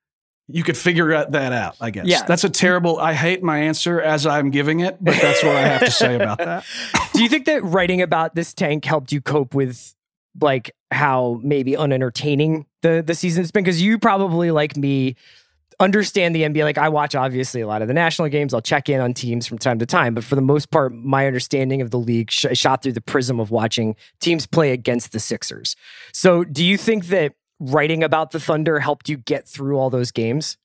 You 0.49 0.65
could 0.65 0.77
figure 0.77 1.25
that 1.25 1.53
out, 1.53 1.77
I 1.81 1.91
guess. 1.91 2.07
Yeah. 2.07 2.25
That's 2.25 2.45
a 2.45 2.51
terrible, 2.51 2.99
I 2.99 3.15
hate 3.15 3.43
my 3.43 3.59
answer 3.59 4.01
as 4.01 4.27
I'm 4.27 4.51
giving 4.51 4.81
it, 4.81 4.99
but 5.01 5.15
that's 5.21 5.43
what 5.43 5.57
I 5.57 5.63
have 5.63 5.81
to 5.81 5.91
say 5.91 6.17
about 6.17 6.39
that. 6.45 6.67
Do 7.15 7.23
you 7.23 7.29
think 7.29 7.47
that 7.47 7.63
writing 7.65 8.03
about 8.03 8.35
this 8.35 8.53
tank 8.53 8.85
helped 8.85 9.13
you 9.13 9.21
cope 9.21 9.55
with 9.55 9.95
like 10.41 10.75
how 10.91 11.41
maybe 11.43 11.77
unentertaining 11.77 12.67
the 12.81 13.03
the 13.07 13.15
season's 13.15 13.51
been 13.51 13.65
because 13.65 13.83
you 13.83 13.99
probably 13.99 14.51
like 14.51 14.77
me 14.77 15.15
understand 15.83 16.35
the 16.35 16.43
NBA. 16.43 16.63
Like 16.65 16.79
I 16.79 16.89
watch 16.89 17.15
obviously 17.15 17.61
a 17.61 17.67
lot 17.67 17.83
of 17.83 17.89
the 17.89 17.95
national 17.95 18.29
games. 18.29 18.55
I'll 18.55 18.63
check 18.63 18.89
in 18.89 19.01
on 19.01 19.13
teams 19.13 19.47
from 19.47 19.59
time 19.59 19.79
to 19.81 19.87
time, 19.87 20.15
but 20.15 20.25
for 20.25 20.35
the 20.35 20.43
most 20.43 20.71
part, 20.71 20.93
my 20.93 21.27
understanding 21.27 21.83
of 21.83 21.91
the 21.91 21.99
league 21.99 22.31
sh- 22.31 22.47
shot 22.55 22.83
through 22.83 22.93
the 22.93 23.01
prism 23.01 23.41
of 23.41 23.51
watching 23.51 23.97
teams 24.21 24.47
play 24.47 24.73
against 24.73 25.13
the 25.13 25.21
Sixers. 25.21 25.77
So, 26.13 26.45
do 26.45 26.65
you 26.65 26.79
think 26.79 27.07
that 27.07 27.35
writing 27.61 28.03
about 28.03 28.31
the 28.31 28.41
Thunder 28.41 28.81
helped 28.81 29.09
you 29.09 29.17
get 29.17 29.47
through 29.49 29.77
all 29.77 29.91
those 29.91 30.11
games? 30.11 30.57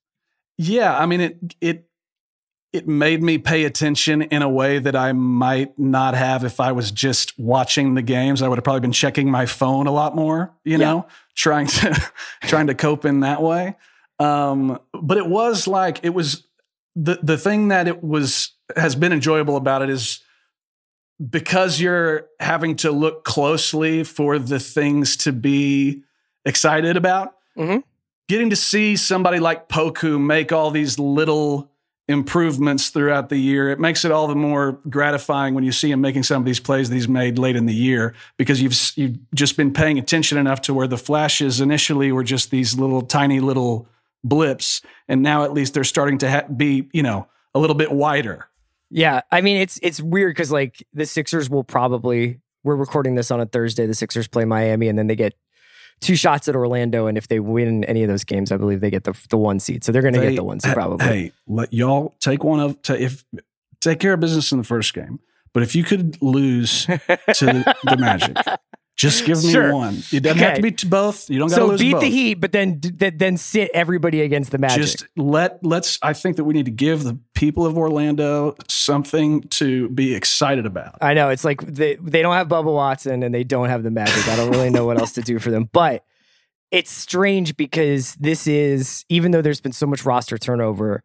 Yeah, 0.56 0.96
I 0.96 1.06
mean 1.06 1.20
it 1.20 1.54
it 1.60 1.84
it 2.72 2.86
made 2.86 3.22
me 3.22 3.38
pay 3.38 3.64
attention 3.64 4.22
in 4.22 4.42
a 4.42 4.48
way 4.48 4.78
that 4.78 4.94
I 4.94 5.12
might 5.12 5.78
not 5.78 6.14
have 6.14 6.44
if 6.44 6.60
I 6.60 6.72
was 6.72 6.90
just 6.90 7.38
watching 7.38 7.94
the 7.94 8.02
games. 8.02 8.42
I 8.42 8.48
would 8.48 8.58
have 8.58 8.64
probably 8.64 8.80
been 8.80 8.92
checking 8.92 9.30
my 9.30 9.46
phone 9.46 9.86
a 9.86 9.90
lot 9.90 10.14
more, 10.14 10.52
you 10.64 10.76
know, 10.76 11.06
trying 11.34 11.66
to 11.66 12.12
trying 12.42 12.66
to 12.66 12.74
cope 12.74 13.04
in 13.04 13.20
that 13.20 13.42
way. 13.42 13.76
Um, 14.18 14.78
but 14.92 15.16
it 15.16 15.26
was 15.26 15.66
like 15.66 16.00
it 16.02 16.10
was 16.10 16.46
the 16.96 17.18
the 17.22 17.38
thing 17.38 17.68
that 17.68 17.86
it 17.86 18.02
was 18.02 18.52
has 18.76 18.94
been 18.94 19.12
enjoyable 19.12 19.56
about 19.56 19.82
it 19.82 19.90
is 19.90 20.20
because 21.30 21.80
you're 21.80 22.26
having 22.40 22.76
to 22.76 22.90
look 22.92 23.24
closely 23.24 24.04
for 24.04 24.38
the 24.38 24.60
things 24.60 25.16
to 25.18 25.32
be 25.32 26.02
excited 26.44 26.96
about. 26.96 27.34
Mm-hmm. 27.56 27.78
Getting 28.28 28.50
to 28.50 28.56
see 28.56 28.96
somebody 28.96 29.38
like 29.40 29.68
Poku 29.68 30.20
make 30.20 30.52
all 30.52 30.70
these 30.70 30.98
little 30.98 31.70
improvements 32.08 32.88
throughout 32.88 33.28
the 33.28 33.36
year. 33.36 33.70
It 33.70 33.78
makes 33.78 34.04
it 34.04 34.10
all 34.10 34.26
the 34.26 34.34
more 34.34 34.72
gratifying 34.88 35.54
when 35.54 35.64
you 35.64 35.72
see 35.72 35.90
him 35.90 36.00
making 36.00 36.22
some 36.22 36.40
of 36.40 36.46
these 36.46 36.60
plays 36.60 36.88
that 36.88 36.94
he's 36.94 37.08
made 37.08 37.38
late 37.38 37.56
in 37.56 37.66
the 37.66 37.74
year 37.74 38.14
because 38.36 38.62
you've 38.62 38.74
you've 38.96 39.18
just 39.34 39.56
been 39.56 39.72
paying 39.72 39.98
attention 39.98 40.38
enough 40.38 40.62
to 40.62 40.74
where 40.74 40.86
the 40.86 40.96
flashes 40.96 41.60
initially 41.60 42.10
were 42.10 42.24
just 42.24 42.50
these 42.50 42.78
little 42.78 43.02
tiny 43.02 43.40
little 43.40 43.86
blips 44.24 44.82
and 45.08 45.22
now 45.22 45.44
at 45.44 45.52
least 45.52 45.74
they're 45.74 45.84
starting 45.84 46.18
to 46.18 46.30
ha- 46.30 46.46
be, 46.54 46.88
you 46.92 47.02
know, 47.02 47.28
a 47.54 47.58
little 47.58 47.76
bit 47.76 47.92
wider. 47.92 48.48
Yeah, 48.90 49.20
I 49.30 49.40
mean 49.40 49.58
it's 49.58 49.78
it's 49.82 50.00
weird 50.00 50.36
cuz 50.36 50.50
like 50.50 50.84
the 50.94 51.06
Sixers 51.06 51.50
will 51.50 51.64
probably 51.64 52.40
we're 52.64 52.76
recording 52.76 53.14
this 53.14 53.30
on 53.30 53.40
a 53.40 53.46
Thursday. 53.46 53.86
The 53.86 53.94
Sixers 53.94 54.28
play 54.28 54.44
Miami 54.44 54.88
and 54.88 54.98
then 54.98 55.06
they 55.06 55.16
get 55.16 55.34
two 56.00 56.16
shots 56.16 56.48
at 56.48 56.56
Orlando, 56.56 57.06
and 57.06 57.18
if 57.18 57.28
they 57.28 57.40
win 57.40 57.84
any 57.84 58.02
of 58.02 58.08
those 58.08 58.24
games, 58.24 58.52
I 58.52 58.56
believe 58.56 58.80
they 58.80 58.90
get 58.90 59.04
the 59.04 59.18
the 59.30 59.36
one 59.36 59.60
seed. 59.60 59.84
So 59.84 59.92
they're 59.92 60.02
going 60.02 60.14
to 60.14 60.20
get 60.20 60.36
the 60.36 60.44
one 60.44 60.60
seed 60.60 60.72
probably. 60.72 61.06
Hey, 61.06 61.32
let 61.46 61.72
y'all 61.72 62.14
take 62.20 62.44
one 62.44 62.60
of 62.60 62.80
to, 62.82 63.00
if 63.00 63.24
take 63.80 64.00
care 64.00 64.12
of 64.12 64.20
business 64.20 64.52
in 64.52 64.58
the 64.58 64.64
first 64.64 64.94
game. 64.94 65.20
But 65.52 65.62
if 65.62 65.74
you 65.74 65.82
could 65.82 66.20
lose 66.20 66.84
to 66.86 66.96
the 67.06 67.96
Magic, 67.98 68.36
just 68.98 69.24
give 69.24 69.42
me 69.44 69.52
Sure. 69.52 69.72
one. 69.74 70.02
It 70.12 70.22
doesn't 70.24 70.38
have 70.38 70.48
to 70.48 70.52
Okay. 70.54 70.60
be 70.60 70.70
to 70.72 70.86
both. 70.86 71.30
You 71.30 71.38
don't 71.38 71.48
got 71.48 71.56
to 71.56 71.62
So 71.62 71.66
lose 71.68 71.80
beat 71.80 71.92
both. 71.92 72.00
the 72.02 72.10
Heat, 72.10 72.34
but 72.34 72.52
then 72.52 72.80
then 72.82 73.16
then 73.16 73.36
sit 73.38 73.70
everybody 73.72 74.20
against 74.20 74.50
the 74.50 74.58
Magic. 74.58 74.82
Just 74.82 75.06
let 75.16 75.64
let's. 75.64 75.98
I 76.02 76.12
think 76.12 76.36
that 76.36 76.44
we 76.44 76.52
need 76.52 76.64
to 76.66 76.70
give 76.72 77.04
the 77.04 77.16
people 77.34 77.64
of 77.64 77.78
Orlando 77.78 78.56
something 78.68 79.42
to 79.50 79.88
be 79.90 80.14
excited 80.14 80.66
about. 80.66 80.98
I 81.00 81.14
know 81.14 81.30
it's 81.30 81.44
like 81.44 81.60
they 81.62 81.94
they 81.96 82.20
don't 82.22 82.34
have 82.34 82.48
Bubba 82.48 82.74
Watson 82.74 83.22
and 83.22 83.32
they 83.34 83.44
don't 83.44 83.68
have 83.68 83.82
the 83.84 83.90
Magic. 83.90 84.26
I 84.28 84.36
don't 84.36 84.50
really 84.50 84.70
know 84.70 84.84
what 84.84 84.98
else 84.98 85.12
to 85.12 85.22
do 85.22 85.38
for 85.38 85.50
them, 85.50 85.70
but 85.72 86.04
it's 86.70 86.90
strange 86.90 87.56
because 87.56 88.14
this 88.16 88.46
is 88.46 89.04
even 89.08 89.30
though 89.30 89.40
there's 89.40 89.60
been 89.60 89.72
so 89.72 89.86
much 89.86 90.04
roster 90.04 90.36
turnover, 90.36 91.02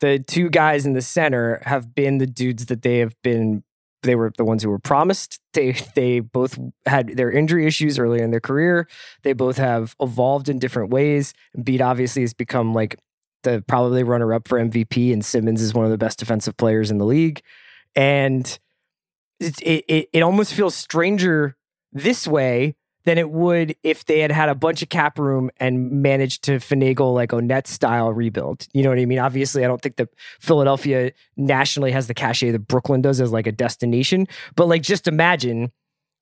the 0.00 0.18
two 0.20 0.48
guys 0.48 0.86
in 0.86 0.92
the 0.94 1.02
center 1.02 1.60
have 1.66 1.94
been 1.94 2.18
the 2.18 2.26
dudes 2.26 2.66
that 2.66 2.82
they 2.82 2.98
have 2.98 3.14
been. 3.22 3.62
They 4.02 4.14
were 4.14 4.32
the 4.36 4.44
ones 4.44 4.62
who 4.62 4.70
were 4.70 4.78
promised. 4.78 5.40
They 5.52 5.72
they 5.94 6.20
both 6.20 6.58
had 6.86 7.16
their 7.16 7.30
injury 7.30 7.66
issues 7.66 7.98
earlier 7.98 8.24
in 8.24 8.30
their 8.30 8.40
career. 8.40 8.88
They 9.22 9.32
both 9.32 9.58
have 9.58 9.94
evolved 10.00 10.48
in 10.48 10.58
different 10.58 10.90
ways. 10.90 11.34
Embiid 11.56 11.80
obviously 11.80 12.22
has 12.22 12.34
become 12.34 12.72
like 12.72 12.98
the 13.42 13.64
probably 13.66 14.02
runner 14.02 14.32
up 14.32 14.48
for 14.48 14.58
MVP, 14.58 15.12
and 15.12 15.24
Simmons 15.24 15.62
is 15.62 15.74
one 15.74 15.84
of 15.84 15.90
the 15.90 15.98
best 15.98 16.18
defensive 16.18 16.56
players 16.56 16.90
in 16.90 16.98
the 16.98 17.06
league. 17.06 17.42
And 17.94 18.58
it, 19.38 19.60
it, 19.62 20.08
it 20.12 20.20
almost 20.20 20.54
feels 20.54 20.74
stranger 20.74 21.56
this 21.92 22.26
way 22.26 22.76
than 23.04 23.18
it 23.18 23.30
would 23.30 23.74
if 23.82 24.04
they 24.04 24.20
had 24.20 24.30
had 24.30 24.48
a 24.48 24.54
bunch 24.54 24.82
of 24.82 24.88
cap 24.88 25.18
room 25.18 25.50
and 25.58 25.90
managed 26.02 26.44
to 26.44 26.52
finagle 26.58 27.14
like 27.14 27.32
a 27.32 27.40
net 27.40 27.66
style 27.66 28.12
rebuild. 28.12 28.66
You 28.72 28.82
know 28.82 28.90
what 28.90 28.98
I 28.98 29.06
mean? 29.06 29.18
Obviously, 29.18 29.64
I 29.64 29.68
don't 29.68 29.80
think 29.80 29.96
that 29.96 30.08
Philadelphia 30.38 31.12
nationally 31.36 31.92
has 31.92 32.06
the 32.06 32.14
cachet 32.14 32.50
that 32.50 32.68
Brooklyn 32.68 33.00
does 33.00 33.20
as 33.20 33.32
like 33.32 33.46
a 33.46 33.52
destination, 33.52 34.26
but 34.54 34.66
like 34.66 34.82
just 34.82 35.08
imagine 35.08 35.72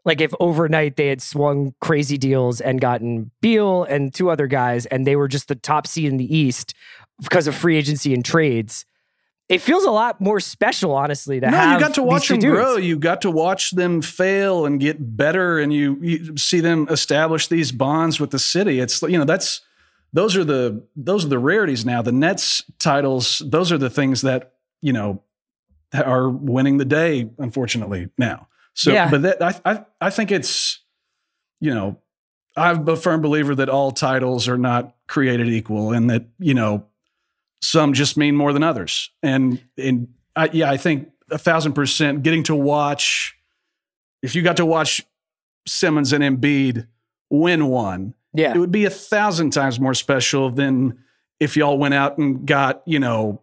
like 0.04 0.20
if 0.20 0.32
overnight 0.40 0.96
they 0.96 1.08
had 1.08 1.20
swung 1.20 1.74
crazy 1.80 2.16
deals 2.16 2.60
and 2.60 2.80
gotten 2.80 3.30
Beal 3.40 3.84
and 3.84 4.14
two 4.14 4.30
other 4.30 4.46
guys 4.46 4.86
and 4.86 5.06
they 5.06 5.16
were 5.16 5.28
just 5.28 5.48
the 5.48 5.54
top 5.54 5.86
seed 5.86 6.08
in 6.08 6.16
the 6.16 6.36
East 6.36 6.74
because 7.22 7.46
of 7.46 7.54
free 7.54 7.76
agency 7.76 8.14
and 8.14 8.24
trades. 8.24 8.86
It 9.48 9.62
feels 9.62 9.84
a 9.84 9.90
lot 9.90 10.20
more 10.20 10.40
special, 10.40 10.94
honestly, 10.94 11.40
to 11.40 11.50
no, 11.50 11.56
have 11.56 11.80
you 11.80 11.86
got 11.86 11.94
to 11.94 12.02
watch 12.02 12.28
them 12.28 12.38
grow. 12.40 12.76
You 12.76 12.98
got 12.98 13.22
to 13.22 13.30
watch 13.30 13.70
them 13.70 14.02
fail 14.02 14.66
and 14.66 14.78
get 14.78 15.16
better, 15.16 15.58
and 15.58 15.72
you, 15.72 15.96
you 16.02 16.36
see 16.36 16.60
them 16.60 16.86
establish 16.90 17.48
these 17.48 17.72
bonds 17.72 18.20
with 18.20 18.30
the 18.30 18.38
city. 18.38 18.78
It's 18.78 19.00
you 19.00 19.16
know 19.16 19.24
that's 19.24 19.62
those 20.12 20.36
are 20.36 20.44
the 20.44 20.82
those 20.96 21.24
are 21.24 21.28
the 21.28 21.38
rarities 21.38 21.86
now. 21.86 22.02
The 22.02 22.12
Nets 22.12 22.62
titles, 22.78 23.42
those 23.46 23.72
are 23.72 23.78
the 23.78 23.88
things 23.88 24.20
that 24.20 24.52
you 24.82 24.92
know 24.92 25.22
are 25.94 26.28
winning 26.28 26.76
the 26.76 26.84
day. 26.84 27.30
Unfortunately, 27.38 28.10
now. 28.18 28.48
So, 28.74 28.92
Yeah. 28.92 29.10
but 29.10 29.22
that 29.22 29.42
I 29.42 29.54
I 29.64 29.84
I 30.00 30.10
think 30.10 30.30
it's 30.30 30.80
you 31.58 31.74
know 31.74 31.98
I'm 32.54 32.86
a 32.86 32.96
firm 32.96 33.22
believer 33.22 33.54
that 33.54 33.70
all 33.70 33.92
titles 33.92 34.46
are 34.46 34.58
not 34.58 34.94
created 35.06 35.48
equal, 35.48 35.92
and 35.92 36.10
that 36.10 36.26
you 36.38 36.52
know 36.52 36.84
some 37.60 37.92
just 37.92 38.16
mean 38.16 38.36
more 38.36 38.52
than 38.52 38.62
others. 38.62 39.10
And 39.22 39.62
and 39.76 40.08
I, 40.36 40.50
yeah, 40.52 40.70
I 40.70 40.76
think 40.76 41.10
a 41.30 41.38
thousand 41.38 41.72
percent 41.74 42.22
getting 42.22 42.42
to 42.44 42.54
watch. 42.54 43.34
If 44.22 44.34
you 44.34 44.42
got 44.42 44.56
to 44.58 44.66
watch 44.66 45.04
Simmons 45.66 46.12
and 46.12 46.24
Embiid 46.24 46.86
win 47.30 47.66
one, 47.66 48.14
Yeah. 48.34 48.54
it 48.54 48.58
would 48.58 48.72
be 48.72 48.84
a 48.84 48.90
thousand 48.90 49.50
times 49.50 49.78
more 49.78 49.94
special 49.94 50.50
than 50.50 50.98
if 51.40 51.56
y'all 51.56 51.78
went 51.78 51.94
out 51.94 52.18
and 52.18 52.46
got 52.46 52.82
you 52.86 52.98
know 52.98 53.42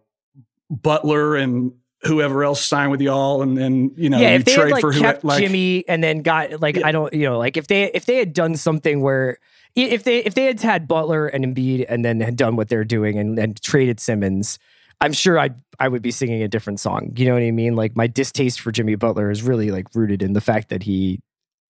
Butler 0.70 1.36
and 1.36 1.72
whoever 2.02 2.44
else 2.44 2.64
signed 2.64 2.90
with 2.90 3.00
y'all, 3.00 3.42
and 3.42 3.56
then 3.56 3.92
you 3.96 4.10
know 4.10 4.18
yeah, 4.18 4.30
you 4.30 4.36
if 4.36 4.44
they 4.44 4.54
trade 4.54 4.64
had 4.64 4.72
like 4.72 4.80
for 4.80 4.92
who 4.92 5.00
kept 5.00 5.24
like 5.24 5.42
Jimmy 5.42 5.84
and 5.88 6.02
then 6.02 6.22
got 6.22 6.60
like 6.60 6.76
Yeah. 6.76 6.86
I 6.86 6.92
don't 6.92 7.12
you 7.12 7.24
know 7.24 7.38
like 7.38 7.56
if 7.56 7.66
they 7.66 7.90
if 7.92 8.06
they 8.06 8.16
had 8.16 8.32
done 8.32 8.56
something 8.56 9.00
where 9.00 9.38
if 9.74 10.04
they 10.04 10.18
if 10.18 10.34
they 10.34 10.44
had 10.44 10.60
had 10.60 10.88
Butler 10.88 11.26
and 11.26 11.44
Embiid 11.44 11.86
and 11.88 12.04
then 12.04 12.20
had 12.20 12.36
done 12.36 12.56
what 12.56 12.68
they're 12.68 12.84
doing 12.84 13.18
and, 13.18 13.38
and 13.38 13.60
traded 13.60 14.00
Simmons, 14.00 14.58
I'm 15.00 15.12
sure 15.12 15.38
I 15.38 15.50
I 15.78 15.88
would 15.88 16.02
be 16.02 16.10
singing 16.10 16.42
a 16.42 16.48
different 16.48 16.80
song. 16.80 17.12
You 17.16 17.26
know 17.26 17.34
what 17.34 17.42
I 17.42 17.50
mean? 17.50 17.76
Like 17.76 17.96
my 17.96 18.06
distaste 18.06 18.60
for 18.60 18.72
Jimmy 18.72 18.94
Butler 18.94 19.30
is 19.30 19.42
really 19.42 19.70
like 19.70 19.86
rooted 19.94 20.22
in 20.22 20.32
the 20.32 20.40
fact 20.40 20.70
that 20.70 20.82
he 20.82 21.20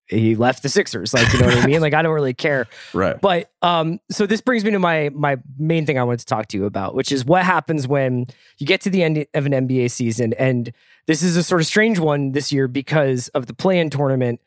he 0.08 0.36
left 0.36 0.62
the 0.62 0.68
Sixers. 0.68 1.12
Like 1.12 1.32
you 1.32 1.40
know 1.40 1.46
what 1.46 1.56
I 1.56 1.66
mean? 1.66 1.80
Like 1.86 1.94
I 1.94 2.02
don't 2.02 2.14
really 2.14 2.34
care. 2.34 2.66
right. 2.94 3.20
But 3.20 3.50
um, 3.62 4.00
so 4.10 4.26
this 4.26 4.40
brings 4.40 4.64
me 4.64 4.70
to 4.72 4.78
my 4.78 5.10
my 5.14 5.36
main 5.58 5.86
thing 5.86 5.98
I 5.98 6.02
wanted 6.04 6.20
to 6.20 6.26
talk 6.26 6.48
to 6.48 6.56
you 6.56 6.64
about, 6.64 6.94
which 6.94 7.12
is 7.12 7.24
what 7.24 7.44
happens 7.44 7.86
when 7.86 8.26
you 8.58 8.66
get 8.66 8.80
to 8.82 8.90
the 8.90 9.02
end 9.02 9.26
of 9.34 9.46
an 9.46 9.52
NBA 9.52 9.90
season, 9.90 10.32
and 10.34 10.72
this 11.06 11.22
is 11.22 11.36
a 11.36 11.42
sort 11.42 11.60
of 11.60 11.66
strange 11.66 11.98
one 11.98 12.32
this 12.32 12.50
year 12.50 12.66
because 12.66 13.28
of 13.28 13.46
the 13.46 13.54
play-in 13.54 13.90
tournament. 13.90 14.40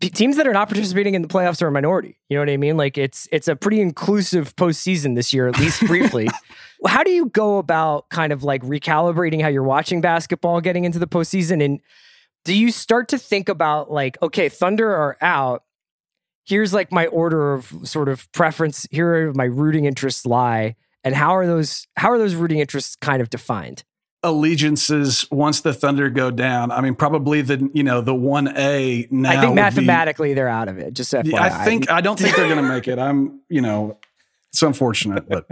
P- 0.00 0.10
teams 0.10 0.36
that 0.36 0.46
are 0.46 0.52
not 0.52 0.68
participating 0.68 1.14
in 1.14 1.22
the 1.22 1.28
playoffs 1.28 1.62
are 1.62 1.68
a 1.68 1.72
minority. 1.72 2.18
You 2.28 2.36
know 2.36 2.42
what 2.42 2.50
I 2.50 2.56
mean? 2.56 2.76
Like 2.76 2.96
it's 2.96 3.26
it's 3.32 3.48
a 3.48 3.56
pretty 3.56 3.80
inclusive 3.80 4.54
postseason 4.56 5.14
this 5.14 5.32
year, 5.32 5.48
at 5.48 5.58
least 5.58 5.80
briefly. 5.86 6.28
how 6.86 7.02
do 7.02 7.10
you 7.10 7.26
go 7.26 7.58
about 7.58 8.08
kind 8.10 8.32
of 8.32 8.44
like 8.44 8.62
recalibrating 8.62 9.42
how 9.42 9.48
you're 9.48 9.62
watching 9.62 10.00
basketball 10.00 10.60
getting 10.60 10.84
into 10.84 10.98
the 10.98 11.06
postseason? 11.06 11.64
And 11.64 11.80
do 12.44 12.54
you 12.54 12.70
start 12.70 13.08
to 13.08 13.18
think 13.18 13.48
about 13.48 13.90
like, 13.90 14.20
okay, 14.22 14.48
Thunder 14.48 14.90
are 14.90 15.16
out. 15.20 15.64
Here's 16.46 16.72
like 16.72 16.90
my 16.90 17.06
order 17.06 17.54
of 17.54 17.72
sort 17.84 18.08
of 18.08 18.30
preference. 18.32 18.86
Here 18.90 19.28
are 19.28 19.34
my 19.34 19.44
rooting 19.44 19.84
interests 19.84 20.24
lie. 20.24 20.76
And 21.04 21.14
how 21.14 21.36
are 21.36 21.46
those 21.46 21.86
how 21.96 22.10
are 22.10 22.18
those 22.18 22.34
rooting 22.34 22.58
interests 22.58 22.96
kind 22.96 23.22
of 23.22 23.30
defined? 23.30 23.84
allegiances 24.22 25.30
once 25.30 25.60
the 25.60 25.72
Thunder 25.72 26.10
go 26.10 26.30
down. 26.30 26.70
I 26.72 26.80
mean, 26.80 26.94
probably 26.94 27.42
the 27.42 27.70
you 27.72 27.82
know 27.82 28.00
the 28.00 28.14
one 28.14 28.48
A 28.56 29.06
now. 29.10 29.30
I 29.30 29.32
think 29.34 29.42
would 29.42 29.50
be- 29.50 29.62
mathematically 29.62 30.34
they're 30.34 30.48
out 30.48 30.68
of 30.68 30.78
it. 30.78 30.94
Just 30.94 31.12
FYI. 31.12 31.38
I 31.38 31.64
think 31.64 31.90
I 31.90 32.00
don't 32.00 32.18
think 32.18 32.36
they're 32.36 32.48
going 32.48 32.62
to 32.62 32.68
make 32.68 32.88
it. 32.88 32.98
I'm 32.98 33.40
you 33.48 33.60
know 33.60 33.98
it's 34.52 34.62
unfortunate, 34.62 35.28
but 35.28 35.46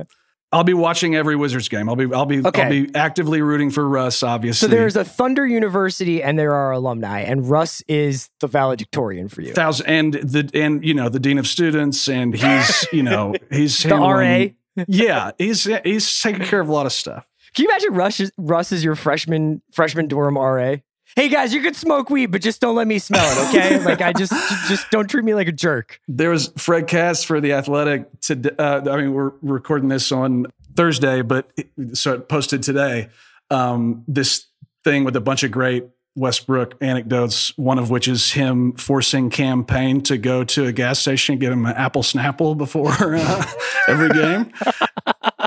I'll 0.56 0.64
be 0.64 0.72
watching 0.72 1.14
every 1.14 1.36
Wizards 1.36 1.68
game. 1.68 1.86
I'll 1.86 1.96
be 1.96 2.10
I'll 2.14 2.24
be 2.24 2.38
Okay. 2.38 2.62
I'll 2.62 2.70
be 2.70 2.94
actively 2.94 3.42
rooting 3.42 3.70
for 3.70 3.86
Russ. 3.86 4.22
Obviously, 4.22 4.68
so. 4.68 4.74
There's 4.74 4.96
a 4.96 5.04
Thunder 5.04 5.46
University, 5.46 6.22
and 6.22 6.38
there 6.38 6.54
are 6.54 6.72
alumni, 6.72 7.20
and 7.20 7.46
Russ 7.46 7.82
is 7.88 8.30
the 8.40 8.46
valedictorian 8.46 9.28
for 9.28 9.42
you. 9.42 9.52
thousand 9.52 9.86
and 9.86 10.14
the 10.14 10.50
and 10.54 10.82
you 10.82 10.94
know 10.94 11.10
the 11.10 11.20
dean 11.20 11.36
of 11.36 11.46
students, 11.46 12.08
and 12.08 12.34
he's 12.34 12.86
you 12.92 13.02
know 13.02 13.34
he's 13.52 13.82
The 13.82 13.96
RA. 13.96 14.46
Yeah, 14.88 15.32
he's 15.36 15.64
he's 15.84 16.22
taking 16.22 16.46
care 16.46 16.60
of 16.60 16.70
a 16.70 16.72
lot 16.72 16.86
of 16.86 16.92
stuff. 16.92 17.28
Can 17.54 17.64
you 17.64 17.68
imagine 17.70 17.92
Russ 17.92 18.20
is, 18.20 18.32
Russ 18.38 18.72
is 18.72 18.82
your 18.82 18.94
freshman 18.94 19.60
freshman 19.72 20.08
dorm 20.08 20.38
RA? 20.38 20.76
Hey 21.16 21.30
guys, 21.30 21.54
you 21.54 21.62
can 21.62 21.72
smoke 21.72 22.10
weed, 22.10 22.26
but 22.26 22.42
just 22.42 22.60
don't 22.60 22.76
let 22.76 22.86
me 22.86 22.98
smell 22.98 23.24
it, 23.24 23.48
okay? 23.48 23.82
like 23.84 24.02
I 24.02 24.12
just 24.12 24.34
just 24.68 24.90
don't 24.90 25.08
treat 25.08 25.24
me 25.24 25.32
like 25.32 25.48
a 25.48 25.52
jerk. 25.52 25.98
There 26.06 26.28
was 26.28 26.52
Fred 26.58 26.86
Katz 26.88 27.24
for 27.24 27.40
the 27.40 27.54
Athletic. 27.54 28.20
today. 28.20 28.50
uh, 28.58 28.82
I 28.90 28.96
mean, 28.98 29.14
we're 29.14 29.32
recording 29.40 29.88
this 29.88 30.12
on 30.12 30.44
Thursday, 30.76 31.22
but 31.22 31.50
it, 31.56 31.96
so 31.96 32.12
it 32.12 32.28
posted 32.28 32.62
today. 32.62 33.08
Um, 33.50 34.04
this 34.06 34.44
thing 34.84 35.04
with 35.04 35.16
a 35.16 35.22
bunch 35.22 35.42
of 35.42 35.50
great 35.50 35.86
Westbrook 36.16 36.74
anecdotes. 36.82 37.56
One 37.56 37.78
of 37.78 37.88
which 37.88 38.08
is 38.08 38.32
him 38.32 38.74
forcing 38.74 39.30
Cam 39.30 39.64
Payne 39.64 40.02
to 40.02 40.18
go 40.18 40.44
to 40.44 40.66
a 40.66 40.72
gas 40.72 40.98
station 40.98 41.32
and 41.32 41.40
get 41.40 41.50
him 41.50 41.64
an 41.64 41.76
apple 41.76 42.02
snapple 42.02 42.58
before 42.58 42.92
uh, 43.16 43.52
every 43.88 44.10
game. 44.10 44.52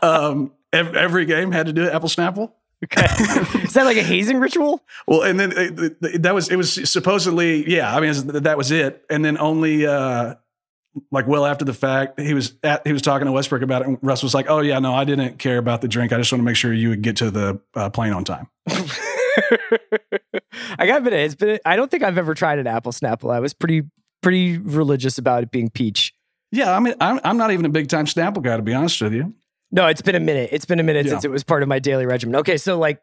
Um, 0.02 0.54
ev- 0.72 0.96
every 0.96 1.26
game 1.26 1.52
had 1.52 1.66
to 1.66 1.74
do 1.74 1.90
apple 1.90 2.08
snapple. 2.08 2.54
Okay. 2.86 3.02
is 3.64 3.74
that 3.74 3.84
like 3.84 3.98
a 3.98 4.04
hazing 4.04 4.40
ritual? 4.40 4.82
Well, 5.06 5.24
and 5.24 5.40
then 5.40 5.52
uh, 5.52 5.90
that 6.20 6.34
was 6.34 6.50
it 6.50 6.56
was 6.56 6.90
supposedly 6.90 7.70
yeah. 7.70 7.94
I 7.94 8.00
mean 8.00 8.14
that 8.28 8.58
was 8.58 8.72
it, 8.72 9.04
and 9.10 9.24
then 9.24 9.38
only 9.38 9.86
uh, 9.86 10.36
like 11.12 11.28
well 11.28 11.46
after 11.46 11.66
the 11.66 11.74
fact 11.74 12.20
he 12.20 12.34
was 12.34 12.54
at, 12.64 12.88
he 12.88 12.94
was 12.94 13.02
talking 13.02 13.26
to 13.26 13.32
Westbrook 13.32 13.62
about 13.62 13.82
it, 13.82 13.90
and 13.90 13.98
Russ 14.02 14.24
was 14.24 14.34
like, 14.34 14.50
"Oh 14.50 14.62
yeah, 14.62 14.80
no, 14.80 14.94
I 14.94 15.04
didn't 15.04 15.40
care 15.40 15.58
about 15.58 15.82
the 15.82 15.90
drink. 15.90 16.14
I 16.14 16.18
just 16.18 16.32
want 16.32 16.40
to 16.40 16.46
make 16.46 16.56
sure 16.56 16.72
you 16.74 16.90
would 16.90 17.02
get 17.02 17.18
to 17.18 17.30
the 17.30 17.60
uh, 17.76 17.90
plane 17.90 18.14
on 18.14 18.24
time." 18.24 18.48
I 20.78 20.86
got 20.86 21.06
it. 21.06 21.14
It's 21.14 21.36
been. 21.36 21.60
I 21.66 21.76
don't 21.76 21.92
think 21.92 22.04
I've 22.04 22.18
ever 22.18 22.34
tried 22.34 22.60
an 22.60 22.68
apple 22.68 22.92
snapple. 22.92 23.34
I 23.34 23.40
was 23.40 23.54
pretty 23.54 23.84
pretty 24.22 24.58
religious 24.58 25.18
about 25.18 25.44
it 25.44 25.52
being 25.52 25.70
peach. 25.70 26.14
Yeah, 26.52 26.76
I 26.76 26.80
mean 26.80 26.96
I'm 27.00 27.20
I'm 27.24 27.38
not 27.38 27.52
even 27.52 27.66
a 27.66 27.70
big 27.70 27.88
time 27.90 28.06
Snapple 28.06 28.42
guy 28.42 28.58
to 28.58 28.64
be 28.64 28.74
honest 28.74 29.02
with 29.02 29.14
you. 29.14 29.34
No, 29.72 29.88
it's 29.88 30.02
been 30.02 30.16
a 30.16 30.20
minute. 30.20 30.50
It's 30.52 30.66
been 30.66 30.80
a 30.80 30.84
minute 30.84 31.06
Yeah. 31.06 31.12
since 31.14 31.26
it 31.26 31.32
was 31.32 31.44
part 31.44 31.62
of 31.64 31.70
my 31.70 31.80
daily 31.80 32.06
regimen. 32.06 32.36
Okay, 32.38 32.58
so 32.58 32.78
like 32.78 33.02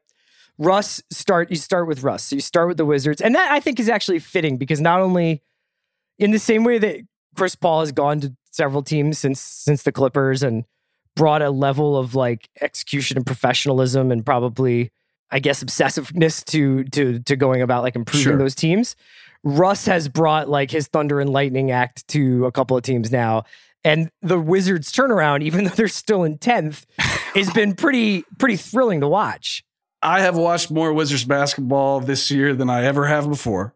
Russ 0.58 1.02
start 1.10 1.50
you 1.50 1.56
start 1.56 1.86
with 1.86 2.02
Russ. 2.02 2.24
So 2.24 2.36
you 2.36 2.40
start 2.42 2.68
with 2.68 2.76
the 2.76 2.84
Wizards. 2.84 3.20
And 3.20 3.34
that 3.34 3.50
I 3.52 3.60
think 3.60 3.78
is 3.78 3.88
actually 3.88 4.18
fitting 4.18 4.56
because 4.56 4.80
not 4.80 5.00
only 5.00 5.42
in 6.18 6.30
the 6.30 6.38
same 6.38 6.64
way 6.64 6.78
that 6.78 7.00
Chris 7.36 7.54
Paul 7.54 7.80
has 7.80 7.92
gone 7.92 8.20
to 8.20 8.34
several 8.50 8.82
teams 8.82 9.18
since 9.18 9.38
since 9.40 9.82
the 9.82 9.92
Clippers 9.92 10.42
and 10.42 10.64
brought 11.14 11.42
a 11.42 11.50
level 11.50 11.96
of 11.96 12.14
like 12.14 12.48
execution 12.60 13.16
and 13.16 13.26
professionalism 13.26 14.10
and 14.10 14.24
probably 14.24 14.90
I 15.30 15.38
guess 15.40 15.62
obsessiveness 15.62 16.42
to 16.46 16.84
to 16.84 17.18
to 17.20 17.36
going 17.36 17.60
about 17.62 17.82
like 17.82 17.94
improving 17.96 18.22
Sure. 18.24 18.36
those 18.38 18.54
teams. 18.54 18.96
Russ 19.44 19.86
has 19.86 20.08
brought 20.08 20.48
like 20.48 20.70
his 20.70 20.88
Thunder 20.88 21.20
and 21.20 21.30
Lightning 21.30 21.70
act 21.70 22.08
to 22.08 22.46
a 22.46 22.52
couple 22.52 22.76
of 22.76 22.82
teams 22.82 23.12
now. 23.12 23.44
And 23.84 24.10
the 24.20 24.40
Wizards 24.40 24.90
turnaround, 24.90 25.42
even 25.42 25.64
though 25.64 25.70
they're 25.70 25.88
still 25.88 26.24
in 26.24 26.38
10th, 26.38 26.84
has 26.98 27.50
been 27.52 27.74
pretty 27.74 28.24
pretty 28.38 28.56
thrilling 28.56 29.00
to 29.00 29.08
watch. 29.08 29.64
I 30.02 30.20
have 30.20 30.36
watched 30.36 30.70
more 30.70 30.92
Wizards 30.92 31.24
basketball 31.24 32.00
this 32.00 32.30
year 32.30 32.54
than 32.54 32.68
I 32.68 32.84
ever 32.84 33.06
have 33.06 33.28
before. 33.28 33.74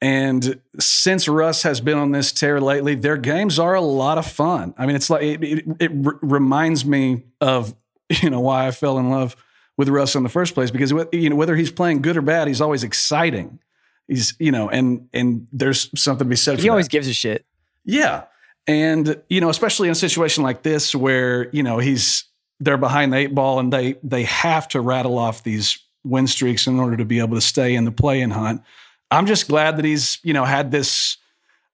And 0.00 0.60
since 0.80 1.28
Russ 1.28 1.62
has 1.62 1.80
been 1.80 1.96
on 1.96 2.10
this 2.10 2.32
tear 2.32 2.60
lately, 2.60 2.96
their 2.96 3.16
games 3.16 3.58
are 3.60 3.74
a 3.74 3.80
lot 3.80 4.18
of 4.18 4.26
fun. 4.26 4.74
I 4.76 4.84
mean, 4.84 4.96
it's 4.96 5.08
like 5.08 5.22
it, 5.22 5.44
it, 5.44 5.64
it 5.78 5.92
r- 6.04 6.18
reminds 6.22 6.84
me 6.84 7.22
of 7.40 7.74
you 8.22 8.28
know 8.30 8.40
why 8.40 8.66
I 8.66 8.72
fell 8.72 8.98
in 8.98 9.10
love 9.10 9.36
with 9.78 9.88
Russ 9.88 10.14
in 10.14 10.24
the 10.24 10.28
first 10.28 10.54
place 10.54 10.70
because 10.70 10.92
you 11.12 11.30
know 11.30 11.36
whether 11.36 11.54
he's 11.56 11.70
playing 11.70 12.02
good 12.02 12.16
or 12.16 12.22
bad, 12.22 12.48
he's 12.48 12.60
always 12.60 12.82
exciting. 12.82 13.60
He's 14.08 14.34
you 14.40 14.50
know, 14.50 14.68
and 14.68 15.08
and 15.12 15.46
there's 15.52 15.88
something 16.00 16.26
to 16.26 16.30
be 16.30 16.36
said. 16.36 16.58
He 16.58 16.68
always 16.68 16.86
that. 16.86 16.92
gives 16.92 17.06
a 17.06 17.14
shit. 17.14 17.46
Yeah. 17.84 18.24
And, 18.66 19.20
you 19.28 19.40
know, 19.40 19.48
especially 19.48 19.88
in 19.88 19.92
a 19.92 19.96
situation 19.96 20.44
like 20.44 20.62
this 20.62 20.94
where, 20.94 21.50
you 21.50 21.62
know, 21.62 21.78
he's 21.78 22.24
they're 22.60 22.76
behind 22.76 23.12
the 23.12 23.16
eight 23.16 23.34
ball 23.34 23.58
and 23.58 23.72
they 23.72 23.96
they 24.04 24.22
have 24.22 24.68
to 24.68 24.80
rattle 24.80 25.18
off 25.18 25.42
these 25.42 25.78
win 26.04 26.26
streaks 26.26 26.66
in 26.66 26.78
order 26.78 26.96
to 26.96 27.04
be 27.04 27.18
able 27.18 27.34
to 27.36 27.40
stay 27.40 27.74
in 27.74 27.84
the 27.84 27.90
play 27.92 28.20
and 28.20 28.32
hunt. 28.32 28.62
I'm 29.10 29.26
just 29.26 29.48
glad 29.48 29.76
that 29.78 29.84
he's, 29.84 30.18
you 30.22 30.32
know, 30.32 30.44
had 30.44 30.70
this, 30.70 31.16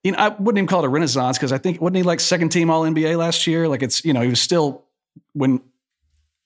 you 0.02 0.12
know, 0.12 0.18
I 0.18 0.28
wouldn't 0.30 0.58
even 0.58 0.66
call 0.66 0.82
it 0.82 0.86
a 0.86 0.88
renaissance 0.88 1.36
because 1.38 1.52
I 1.52 1.58
think 1.58 1.80
wasn't 1.80 1.96
he 1.98 2.02
like 2.04 2.20
second 2.20 2.48
team 2.50 2.70
all 2.70 2.82
NBA 2.82 3.16
last 3.18 3.46
year? 3.46 3.68
Like 3.68 3.82
it's, 3.82 4.04
you 4.04 4.12
know, 4.14 4.22
he 4.22 4.28
was 4.28 4.40
still 4.40 4.84
when 5.34 5.60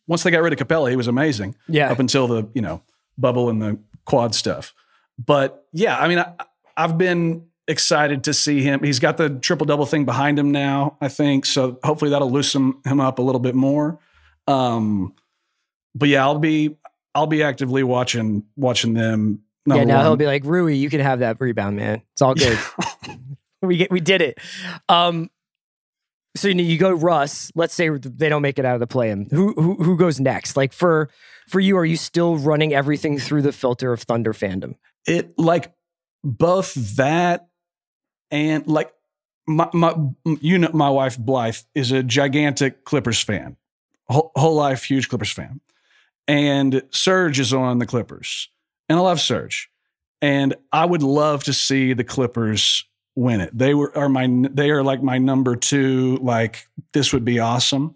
once 0.09 0.25
they 0.25 0.31
got 0.33 0.43
rid 0.43 0.53
of 0.53 0.59
Capela, 0.59 0.91
he 0.91 0.97
was 0.97 1.07
amazing 1.07 1.55
Yeah. 1.69 1.91
up 1.93 1.99
until 2.01 2.27
the 2.27 2.49
you 2.55 2.63
know 2.63 2.83
bubble 3.17 3.49
and 3.49 3.63
the 3.63 3.79
quad 4.07 4.35
stuff. 4.35 4.75
But 5.25 5.65
yeah, 5.73 5.97
I 5.99 6.09
mean, 6.09 6.19
I, 6.19 6.33
I've 6.77 6.99
been 6.99 7.47
excited 7.69 8.25
to 8.25 8.35
see 8.35 8.63
him. 8.63 8.83
He's 8.83 8.99
got 8.99 9.17
the 9.17 9.31
triple 9.31 9.67
double 9.67 9.87
thing 9.87 10.05
behind 10.05 10.39
him 10.39 10.51
now, 10.51 10.97
I 11.01 11.09
think. 11.09 11.47
So 11.47 11.79
hopefully 11.85 12.11
that'll 12.11 12.31
loosen 12.31 12.75
him 12.85 13.01
up 13.01 13.19
a 13.19 13.23
little 13.23 13.41
bit 13.41 13.55
more. 13.55 13.99
Um, 14.47 15.15
but 15.95 16.09
yeah, 16.09 16.23
I'll 16.25 16.39
be 16.39 16.77
I'll 17.15 17.27
be 17.27 17.43
actively 17.43 17.83
watching 17.83 18.45
watching 18.57 18.95
them. 18.95 19.43
yeah, 19.67 19.85
now 19.85 20.03
he'll 20.03 20.17
be 20.17 20.27
like, 20.27 20.45
Rui, 20.45 20.75
you 20.75 20.91
can 20.91 21.01
have 21.01 21.21
that 21.21 21.41
rebound, 21.41 21.77
man. 21.77 22.03
It's 22.13 22.23
all 22.23 22.35
good. 22.35 22.59
we 23.63 23.77
get 23.77 23.91
we 23.91 24.01
did 24.01 24.23
it. 24.23 24.39
Um 24.89 25.31
so 26.35 26.49
you, 26.49 26.55
know, 26.55 26.63
you 26.63 26.79
go 26.79 26.91
Russ, 26.91 27.53
let's 27.55 27.75
say 27.75 27.91
they 27.91 28.31
don't 28.31 28.41
make 28.41 28.59
it 28.59 28.65
out 28.65 28.73
of 28.73 28.81
the 28.81 28.87
play-in. 28.87 29.29
Who, 29.31 29.53
who 29.53 29.75
who 29.75 29.97
goes 29.99 30.19
next? 30.19 30.57
Like 30.57 30.73
for 30.73 31.11
for 31.47 31.61
you, 31.61 31.77
are 31.77 31.85
you 31.85 31.97
still 31.97 32.39
running 32.39 32.73
everything 32.73 33.19
through 33.19 33.43
the 33.43 33.53
filter 33.53 33.93
of 33.93 34.01
Thunder 34.01 34.33
fandom? 34.33 34.77
it 35.07 35.39
like 35.39 35.73
both 36.25 36.75
that 36.97 37.49
and 38.33 38.67
like 38.67 38.93
my, 39.47 39.69
my 39.73 39.95
you 40.41 40.59
know 40.59 40.71
my 40.73 40.91
wife 40.91 41.17
Blythe 41.17 41.59
is 41.75 41.93
a 41.93 42.03
gigantic 42.03 42.85
Clippers 42.85 43.23
fan, 43.23 43.57
whole, 44.09 44.33
whole 44.35 44.57
life 44.57 44.83
huge 44.83 45.09
Clippers 45.09 45.31
fan, 45.31 45.61
and 46.27 46.83
Serge 46.91 47.39
is 47.39 47.53
on 47.53 47.79
the 47.79 47.87
Clippers, 47.87 48.49
and 48.89 48.99
I 48.99 49.03
love 49.03 49.21
Serge, 49.21 49.71
and 50.21 50.57
I 50.73 50.85
would 50.85 51.05
love 51.05 51.45
to 51.45 51.53
see 51.53 51.93
the 51.93 52.03
Clippers 52.03 52.85
win 53.15 53.41
it. 53.41 53.57
They 53.57 53.75
were 53.75 53.97
are 53.97 54.09
my 54.09 54.27
they 54.51 54.71
are 54.71 54.83
like 54.83 55.03
my 55.03 55.19
number 55.19 55.55
two. 55.55 56.17
Like 56.23 56.67
this 56.93 57.13
would 57.13 57.25
be 57.25 57.39
awesome. 57.39 57.95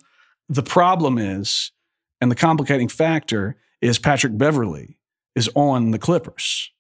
The 0.49 0.63
problem 0.63 1.19
is 1.19 1.73
And 2.21 2.31
the 2.31 2.37
complicating 2.37 2.89
factor 2.89 3.57
is 3.81 3.99
Patrick 3.99 4.37
Beverley 4.37 4.97
is 5.35 5.51
on 5.55 5.91
the 5.91 5.99
Clippers. 5.99 6.73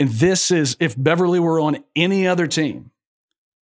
And 0.00 0.08
this 0.10 0.50
is 0.50 0.76
if 0.80 0.94
Beverley 0.96 1.40
were 1.40 1.60
on 1.60 1.82
any 1.96 2.26
other 2.26 2.46
team 2.46 2.90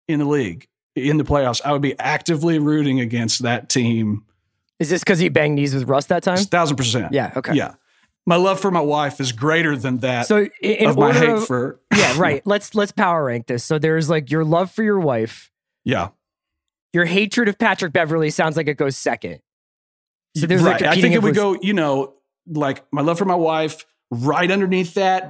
in 0.07 0.19
the 0.19 0.25
league, 0.25 0.67
in 0.95 1.17
the 1.17 1.23
playoffs, 1.23 1.61
I 1.63 1.71
would 1.71 1.81
be 1.81 1.97
actively 1.99 2.59
rooting 2.59 2.99
against 2.99 3.43
that 3.43 3.69
team. 3.69 4.25
Is 4.79 4.89
this 4.89 5.01
because 5.01 5.19
he 5.19 5.29
banged 5.29 5.55
knees 5.55 5.73
with 5.73 5.87
Russ 5.87 6.07
that 6.07 6.23
time? 6.23 6.37
Thousand 6.37 6.75
percent. 6.77 7.13
Yeah. 7.13 7.31
Okay. 7.35 7.53
Yeah. 7.53 7.75
My 8.25 8.37
love 8.37 8.59
for 8.59 8.71
my 8.71 8.81
wife 8.81 9.21
is 9.21 9.31
greater 9.31 9.77
than 9.77 9.99
that 9.99 10.25
So 10.25 10.47
in, 10.59 10.89
of 10.89 10.97
my 10.97 11.13
hate 11.13 11.29
of- 11.29 11.45
for 11.45 11.79
yeah, 11.95 12.17
right. 12.17 12.41
Let's 12.45 12.73
let's 12.75 12.91
power 12.91 13.25
rank 13.25 13.47
this. 13.47 13.63
So 13.63 13.77
there's 13.77 14.09
like 14.09 14.31
your 14.31 14.43
love 14.43 14.71
for 14.71 14.83
your 14.83 14.99
wife, 14.99 15.51
yeah. 15.83 16.09
your 16.91 17.05
hatred 17.05 17.47
of 17.47 17.59
Patrick 17.59 17.93
Beverley 17.93 18.31
sounds 18.31 18.57
like 18.57 18.67
it 18.67 18.77
goes 18.77 18.97
second. 18.97 19.41
So 20.35 20.47
there's 20.47 20.63
like. 20.63 20.81
I 20.81 20.99
think 20.99 21.13
it 21.13 21.21
would 21.21 21.35
go, 21.35 21.55
you 21.61 21.73
know, 21.73 22.15
like 22.47 22.83
my 22.91 23.01
love 23.01 23.17
for 23.17 23.25
my 23.25 23.35
wife, 23.35 23.85
right 24.11 24.49
underneath 24.49 24.93
that, 24.95 25.29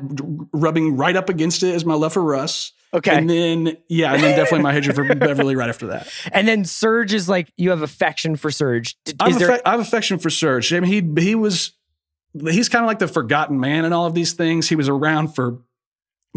rubbing 0.53 0.97
right 0.97 1.15
up 1.15 1.29
against 1.29 1.63
it 1.63 1.73
is 1.75 1.85
my 1.85 1.93
love 1.95 2.13
for 2.13 2.21
Russ. 2.23 2.71
Okay. 2.93 3.13
And 3.15 3.29
then, 3.29 3.77
yeah, 3.89 4.13
and 4.13 4.23
then 4.23 4.37
definitely 4.37 4.61
my 4.63 4.71
hatred 4.73 4.95
for 4.95 5.03
Beverley 5.15 5.55
right 5.55 5.67
after 5.69 5.87
that. 5.87 6.07
And 6.31 6.47
then 6.47 6.63
Serge 6.63 7.13
is 7.13 7.27
like 7.27 7.51
you 7.57 7.71
have 7.71 7.81
affection 7.81 8.35
for 8.37 8.49
Serge. 8.51 8.95
D- 9.03 9.13
I 9.19 9.27
Is 9.29 9.33
have, 9.33 9.39
there 9.39 9.57
affe- 9.57 9.61
I 9.65 9.71
have 9.71 9.79
affection 9.81 10.17
for 10.17 10.29
Serge. 10.29 10.71
I 10.71 10.79
mean, 10.79 11.15
he 11.17 11.21
he 11.23 11.35
was 11.35 11.71
he's 12.49 12.69
kind 12.69 12.83
of 12.85 12.87
like 12.87 12.99
the 12.99 13.07
forgotten 13.07 13.59
man 13.59 13.83
in 13.85 13.91
all 13.91 14.05
of 14.05 14.13
these 14.13 14.31
things. 14.33 14.69
He 14.69 14.75
was 14.75 14.87
around 14.87 15.35
for 15.35 15.57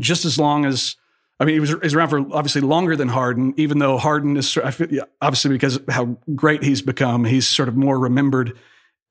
just 0.00 0.24
as 0.24 0.36
long 0.38 0.64
as 0.64 0.96
I 1.38 1.44
mean, 1.44 1.54
he 1.54 1.60
was 1.60 1.74
he's 1.80 1.94
around 1.94 2.08
for 2.08 2.18
obviously 2.32 2.62
longer 2.62 2.96
than 2.96 3.08
Harden, 3.08 3.54
even 3.56 3.78
though 3.78 3.96
Harden 3.96 4.36
is 4.36 4.56
I 4.58 4.72
feel- 4.72 4.92
yeah, 4.92 5.02
obviously 5.22 5.50
because 5.52 5.76
of 5.76 5.88
how 5.88 6.18
great 6.34 6.64
he's 6.64 6.82
become, 6.82 7.24
he's 7.24 7.46
sort 7.46 7.68
of 7.68 7.76
more 7.76 7.96
remembered 8.00 8.58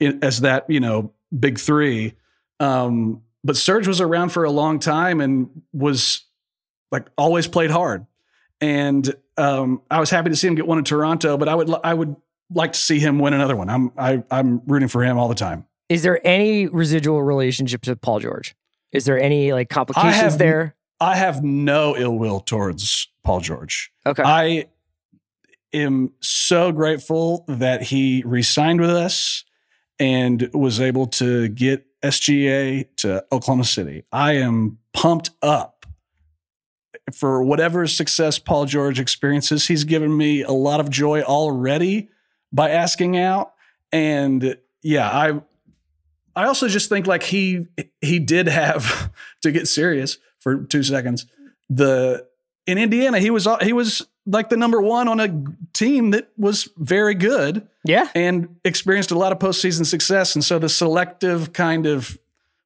in, 0.02 0.20
as 0.22 0.42
that 0.42 0.70
you 0.70 0.82
know 0.82 1.14
big 1.38 1.60
three. 1.60 2.14
Um, 2.60 3.22
but 3.44 3.56
Serge 3.56 3.88
was 3.88 4.02
around 4.02 4.30
for 4.30 4.44
a 4.44 4.52
long 4.52 4.80
time 4.80 5.22
and 5.22 5.50
was 5.74 6.26
like 6.92 7.08
always 7.18 7.48
played 7.48 7.72
hard. 7.72 8.06
And 8.60 9.14
um, 9.38 9.82
I 9.92 10.00
was 10.00 10.10
happy 10.10 10.30
to 10.30 10.36
see 10.36 10.48
him 10.48 10.56
get 10.56 10.68
one 10.68 10.78
in 10.78 10.84
Toronto, 10.84 11.38
but 11.38 11.48
I 11.48 11.56
would 11.56 11.70
I 11.84 11.94
would 11.94 12.16
like 12.54 12.74
to 12.74 12.80
see 12.80 13.00
him 13.00 13.20
win 13.20 13.34
another 13.34 13.56
one. 13.56 13.70
I'm 13.70 13.92
I, 13.98 14.24
I'm 14.32 14.62
rooting 14.66 14.88
for 14.88 15.04
him 15.04 15.18
all 15.18 15.28
the 15.28 15.36
time. 15.36 15.66
is 15.90 16.02
there 16.04 16.20
any 16.26 16.68
residual 16.68 17.22
relationship 17.24 17.82
to 17.84 17.96
Paul 17.96 18.20
George? 18.20 18.56
Is 18.92 19.06
there 19.06 19.20
any 19.20 19.54
like 19.54 19.70
complications 19.70 20.16
have- 20.16 20.38
there? 20.38 20.76
I 21.00 21.16
have 21.16 21.44
no 21.44 21.96
ill 21.96 22.18
will 22.18 22.40
towards 22.40 23.08
Paul 23.24 23.40
George. 23.42 23.92
Okay. 24.06 24.24
I 24.24 24.66
am 25.72 26.14
so 26.22 26.72
grateful 26.72 27.46
that 27.48 27.84
he 27.84 28.24
re-signed 28.26 28.82
with 28.82 28.90
us 28.90 29.44
and 30.00 30.50
was 30.54 30.80
able 30.82 31.06
to 31.08 31.50
get 31.50 31.86
SGA 32.04 32.88
to 32.98 33.26
Oklahoma 33.32 33.64
City. 33.64 34.04
I 34.12 34.34
am 34.34 34.78
pumped 34.94 35.32
up 35.42 35.86
for 37.14 37.44
whatever 37.44 37.88
success 37.88 38.40
Paul 38.40 38.66
George 38.66 39.00
experiences. 39.00 39.68
He's 39.68 39.84
given 39.84 40.16
me 40.16 40.42
a 40.42 40.52
lot 40.52 40.80
of 40.80 40.90
joy 40.90 41.22
already 41.22 42.10
by 42.52 42.70
asking 42.70 43.18
out. 43.18 43.54
And 43.92 44.58
yeah, 44.82 45.10
I 45.10 45.42
I 46.36 46.46
also 46.46 46.68
just 46.68 46.90
think 46.90 47.08
like 47.08 47.24
he 47.24 47.66
he 48.02 48.20
did 48.20 48.48
have 48.48 49.12
to 49.42 49.52
get 49.52 49.68
serious 49.68 50.18
for 50.40 50.64
two 50.64 50.84
seconds. 50.84 51.26
The 51.70 52.28
in 52.66 52.78
Indiana, 52.78 53.20
he 53.20 53.30
was 53.30 53.48
he 53.62 53.74
was 53.74 54.06
like 54.28 54.50
the 54.50 54.58
number 54.58 54.82
one 54.82 55.08
on 55.08 55.20
a 55.20 55.44
team 55.74 56.12
that 56.12 56.30
was 56.38 56.70
very 56.78 57.16
good 57.16 57.68
yeah. 57.86 58.10
and 58.14 58.56
experienced 58.64 59.10
a 59.12 59.18
lot 59.18 59.32
of 59.32 59.40
postseason 59.40 59.86
success. 59.86 60.36
And 60.36 60.44
so 60.44 60.60
the 60.60 60.70
selective 60.70 61.54
kind 61.54 61.86
of 61.86 62.20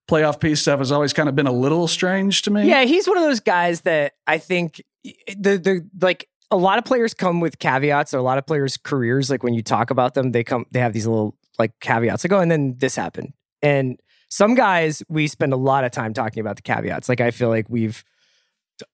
Playoff 0.09 0.41
P 0.41 0.55
stuff 0.55 0.79
has 0.79 0.91
always 0.91 1.13
kind 1.13 1.29
of 1.29 1.35
been 1.35 1.47
a 1.47 1.51
little 1.53 1.87
strange 1.87 2.41
to 2.41 2.51
me. 2.51 2.67
Yeah, 2.67 2.83
he's 2.83 3.07
one 3.07 3.17
of 3.17 3.23
those 3.23 3.39
guys 3.39 3.81
that 3.81 4.15
I 4.27 4.39
think 4.39 4.83
the 5.03 5.57
the 5.57 5.87
like 6.01 6.27
a 6.49 6.57
lot 6.57 6.79
of 6.79 6.83
players 6.83 7.13
come 7.13 7.39
with 7.39 7.59
caveats. 7.59 8.13
Or 8.13 8.17
a 8.17 8.21
lot 8.21 8.37
of 8.37 8.45
players' 8.45 8.75
careers, 8.75 9.29
like 9.29 9.41
when 9.41 9.53
you 9.53 9.63
talk 9.63 9.89
about 9.89 10.15
them, 10.15 10.33
they 10.33 10.43
come 10.43 10.65
they 10.71 10.79
have 10.79 10.91
these 10.91 11.07
little 11.07 11.37
like 11.57 11.79
caveats. 11.79 12.25
Like, 12.25 12.33
oh, 12.33 12.39
and 12.39 12.51
then 12.51 12.75
this 12.77 12.95
happened. 12.95 13.31
And 13.61 14.01
some 14.29 14.53
guys 14.53 15.01
we 15.07 15.27
spend 15.27 15.53
a 15.53 15.57
lot 15.57 15.85
of 15.85 15.91
time 15.91 16.13
talking 16.13 16.41
about 16.41 16.57
the 16.57 16.61
caveats. 16.61 17.07
Like 17.07 17.21
I 17.21 17.31
feel 17.31 17.47
like 17.47 17.69
we've 17.69 18.03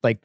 like 0.03 0.19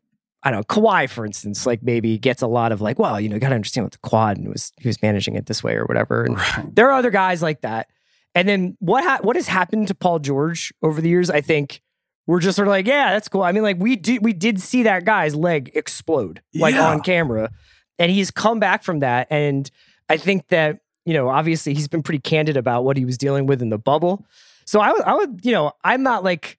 I 0.45 0.51
don't 0.51 0.61
know, 0.61 0.65
Kawhi, 0.65 1.09
for 1.09 1.25
instance, 1.25 1.67
like 1.67 1.83
maybe 1.83 2.19
gets 2.19 2.43
a 2.43 2.47
lot 2.49 2.73
of 2.73 2.81
like, 2.81 2.99
well, 2.99 3.21
you 3.21 3.29
know, 3.29 3.37
you 3.37 3.41
gotta 3.41 3.55
understand 3.55 3.85
what 3.85 3.93
the 3.93 3.99
quad 3.99 4.39
and 4.39 4.49
was 4.49 4.73
he 4.81 4.89
was 4.89 5.01
managing 5.03 5.37
it 5.37 5.47
this 5.47 5.63
way 5.63 5.75
or 5.77 5.85
whatever. 5.85 6.25
And 6.25 6.37
Right. 6.37 6.75
there 6.75 6.89
are 6.91 6.99
other 6.99 7.11
guys 7.11 7.43
like 7.43 7.61
that. 7.61 7.89
And 8.35 8.49
then 8.49 8.77
what 8.81 9.05
ha- 9.05 9.21
what 9.23 9.37
has 9.37 9.47
happened 9.47 9.89
to 9.89 9.95
Paul 9.95 10.19
George 10.19 10.73
over 10.83 11.01
the 11.01 11.09
years? 11.09 11.31
I 11.31 11.41
think 11.43 11.81
we're 12.27 12.41
just 12.41 12.57
sort 12.57 12.67
of 12.69 12.73
like, 12.73 12.87
yeah, 12.87 13.13
that's 13.13 13.29
cool. 13.29 13.43
I 13.43 13.53
mean, 13.53 13.63
like 13.63 13.77
we 13.79 13.95
did 13.97 14.25
we 14.25 14.33
did 14.33 14.61
see 14.61 14.83
that 14.85 15.05
guy's 15.05 15.35
leg 15.35 15.71
explode 15.75 16.41
like 16.55 16.75
Yeah. 16.75 16.89
on 16.89 17.01
camera, 17.03 17.51
and 17.99 18.11
he's 18.11 18.31
come 18.31 18.59
back 18.59 18.83
from 18.83 19.01
that. 19.01 19.27
And 19.31 19.71
I 20.09 20.17
think 20.17 20.49
that 20.49 20.79
you 21.05 21.15
know, 21.15 21.29
obviously, 21.29 21.75
he's 21.75 21.89
been 21.89 22.03
pretty 22.03 22.21
candid 22.21 22.57
about 22.57 22.85
what 22.85 22.97
he 22.97 23.05
was 23.05 23.19
dealing 23.19 23.47
with 23.47 23.61
in 23.61 23.71
the 23.71 23.79
bubble. 23.79 24.25
So 24.67 24.79
I 24.81 24.93
would, 24.93 25.03
I 25.03 25.15
would, 25.15 25.41
you 25.45 25.51
know, 25.53 25.73
I'm 25.85 26.03
not 26.05 26.23
like. 26.25 26.59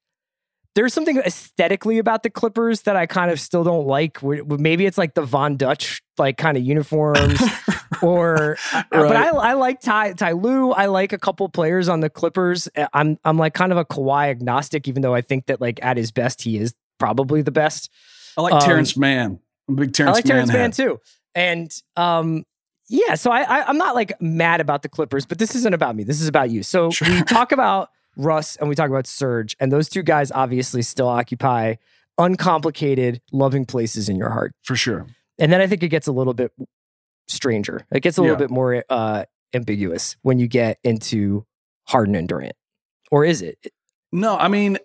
There's 0.75 0.93
something 0.93 1.17
aesthetically 1.17 1.99
about 1.99 2.23
the 2.23 2.29
Clippers 2.31 2.81
that 2.81 2.95
I 2.95 3.05
kind 3.05 3.29
of 3.29 3.39
still 3.39 3.63
don't 3.63 3.85
like. 3.85 4.23
Maybe 4.23 4.85
it's 4.87 4.97
like 4.97 5.13
the 5.13 5.21
Von 5.21 5.55
Dutch 5.55 6.01
like 6.17 6.37
kind 6.37 6.57
of 6.57 6.63
uniforms, 6.63 7.39
or 8.01 8.57
uh, 8.73 8.83
but 8.91 9.15
I, 9.15 9.29
I 9.29 9.53
like 9.53 9.81
Ty 9.81 10.13
Ty 10.13 10.31
Lue. 10.31 10.71
I 10.71 10.87
like 10.87 11.13
a 11.13 11.17
couple 11.17 11.47
players 11.49 11.87
on 11.89 11.99
the 11.99 12.09
Clippers. 12.09 12.67
Uh, 12.75 12.87
I'm 12.93 13.19
I'm 13.23 13.37
like 13.37 13.53
kind 13.53 13.71
of 13.71 13.77
a 13.77 13.85
Kawhi 13.85 14.29
agnostic, 14.29 14.87
even 14.87 15.01
though 15.01 15.13
I 15.13 15.21
think 15.21 15.45
that 15.47 15.61
like 15.61 15.79
at 15.83 15.97
his 15.97 16.11
best 16.11 16.41
he 16.41 16.57
is 16.57 16.73
probably 16.99 17.41
the 17.41 17.51
best. 17.51 17.91
I 18.37 18.41
like 18.41 18.53
Um, 18.53 18.61
Terance 18.61 18.97
Mann. 18.97 19.39
I'm 19.69 19.75
a 19.75 19.81
big 19.81 19.93
Terance 19.93 20.09
I 20.09 20.13
like 20.13 20.25
Terance 20.25 20.47
Mann. 20.49 20.57
Mann 20.57 20.71
too, 20.71 20.99
and 21.35 21.71
um 21.95 22.45
yeah. 22.89 23.15
So 23.15 23.31
I, 23.31 23.41
I 23.41 23.63
I'm 23.67 23.77
not 23.77 23.93
like 23.95 24.19
mad 24.21 24.59
about 24.59 24.81
the 24.81 24.89
Clippers, 24.89 25.25
but 25.25 25.37
this 25.37 25.53
isn't 25.55 25.73
about 25.73 25.95
me. 25.95 26.03
This 26.03 26.19
is 26.21 26.27
about 26.27 26.49
you. 26.49 26.63
So 26.63 26.89
Sure. 26.89 27.07
we 27.09 27.21
talk 27.23 27.51
about 27.51 27.89
Russ 28.15 28.55
and 28.57 28.69
we 28.69 28.75
talk 28.75 28.89
about 28.89 29.07
Serge, 29.07 29.55
and 29.59 29.71
those 29.71 29.89
two 29.89 30.03
guys 30.03 30.31
obviously 30.31 30.81
still 30.81 31.07
occupy 31.07 31.75
uncomplicated, 32.17 33.21
loving 33.31 33.65
places 33.65 34.07
in 34.09 34.15
your 34.17 34.29
heart. 34.29 34.53
for 34.61 34.75
sure. 34.75 35.07
And 35.39 35.51
then 35.51 35.61
I 35.61 35.67
think 35.67 35.81
it 35.81 35.89
gets 35.89 36.05
a 36.07 36.11
little 36.11 36.33
bit 36.35 36.51
stranger. 37.27 37.85
It 37.91 38.01
gets 38.01 38.17
a 38.17 38.21
little 38.21 38.35
Yeah. 38.35 38.39
bit 38.39 38.49
more 38.51 38.83
uh, 38.89 39.23
ambiguous 39.53 40.15
when 40.21 40.37
you 40.37 40.47
get 40.47 40.77
into 40.83 41.45
Harden 41.87 42.13
and 42.15 42.27
Durant. 42.27 42.55
Or 43.11 43.25
is 43.25 43.41
it? 43.41 43.57
No, 44.11 44.37
I 44.37 44.47
mean, 44.47 44.77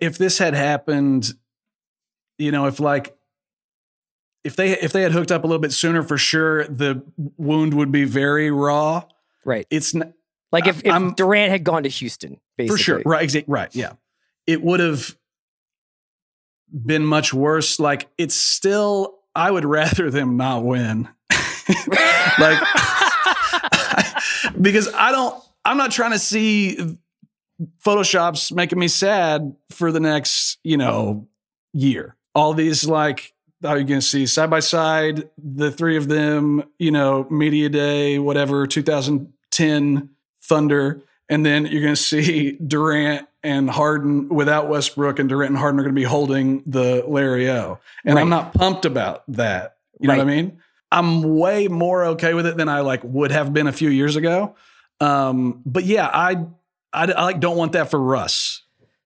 if 0.00 0.18
this 0.18 0.38
had 0.38 0.54
happened, 0.54 1.32
you 2.38 2.52
know, 2.52 2.66
if 2.66 2.78
like 2.78 3.16
if 4.44 4.54
they 4.56 4.72
if 4.78 4.92
they 4.92 5.02
had 5.02 5.12
hooked 5.12 5.32
up 5.32 5.44
a 5.44 5.46
little 5.46 5.60
bit 5.60 5.72
sooner, 5.72 6.02
for 6.02 6.18
sure 6.18 6.64
the 6.66 7.02
wound 7.36 7.74
would 7.74 7.90
be 7.92 8.04
very 8.04 8.50
raw. 8.50 9.04
Right. 9.44 9.66
It's 9.70 9.94
n- 9.94 10.14
Like 10.52 10.66
if, 10.66 10.84
if 10.84 10.92
I'm- 10.92 11.14
Durant 11.14 11.50
had 11.50 11.64
gone 11.64 11.82
to 11.84 11.88
Houston, 11.88 12.38
basically. 12.56 12.76
for 12.76 12.82
sure 12.82 13.02
right, 13.04 13.26
exa- 13.28 13.44
right, 13.46 13.74
yeah. 13.74 13.92
It 14.46 14.62
would 14.62 14.80
have 14.80 15.16
been 16.72 17.04
much 17.04 17.32
worse. 17.32 17.80
Like 17.80 18.08
it's 18.18 18.34
still, 18.34 19.18
I 19.34 19.50
would 19.50 19.64
rather 19.64 20.10
them 20.10 20.36
not 20.36 20.64
win. 20.64 21.08
like 22.38 22.62
because 24.60 24.92
I 24.92 25.10
don't 25.12 25.42
I'm 25.64 25.76
not 25.76 25.90
trying 25.92 26.12
to 26.12 26.18
see 26.18 26.96
photoshops 27.84 28.52
making 28.52 28.78
me 28.78 28.88
sad 28.88 29.54
for 29.70 29.92
the 29.92 30.00
next, 30.00 30.58
you 30.64 30.76
know, 30.76 31.28
year. 31.72 32.16
All 32.34 32.54
these 32.54 32.86
like 32.86 33.32
oh, 33.62 33.68
how 33.68 33.74
you 33.74 33.84
going 33.84 34.00
to 34.00 34.06
see 34.06 34.26
side 34.26 34.50
by 34.50 34.60
side 34.60 35.28
the 35.38 35.70
three 35.70 35.96
of 35.96 36.08
them, 36.08 36.64
you 36.78 36.90
know, 36.90 37.26
media 37.30 37.68
day, 37.68 38.18
whatever, 38.18 38.66
2010 38.66 40.08
Thunder, 40.42 41.02
and 41.28 41.44
then 41.44 41.66
you're 41.66 41.82
going 41.82 41.94
to 41.94 42.02
see 42.02 42.52
Durant 42.66 43.28
and 43.42 43.68
Harden 43.68 44.28
without 44.28 44.68
Westbrook, 44.68 45.18
and 45.18 45.28
Durant 45.28 45.50
and 45.50 45.58
Harden 45.58 45.80
are 45.80 45.82
going 45.82 45.94
to 45.94 46.00
be 46.00 46.04
holding 46.04 46.62
the 46.66 47.04
Larry 47.06 47.50
O. 47.50 47.78
And 48.04 48.18
I'm 48.18 48.28
not 48.28 48.54
pumped 48.54 48.84
about 48.84 49.24
that. 49.28 49.76
You 49.98 50.08
know 50.08 50.16
what 50.16 50.22
I 50.22 50.24
mean? 50.24 50.60
I'm 50.90 51.38
way 51.38 51.68
more 51.68 52.04
okay 52.06 52.34
with 52.34 52.46
it 52.46 52.56
than 52.56 52.68
I 52.68 52.80
like 52.80 53.02
would 53.02 53.30
have 53.30 53.52
been 53.52 53.66
a 53.66 53.72
few 53.72 53.88
years 53.88 54.16
ago. 54.16 54.54
Um, 55.00 55.62
but 55.64 55.84
yeah, 55.84 56.06
I, 56.06 56.44
I, 56.92 57.04
I 57.04 57.24
like 57.24 57.40
don't 57.40 57.56
want 57.56 57.72
that 57.72 57.90
for 57.90 58.00
Russ. 58.00 58.62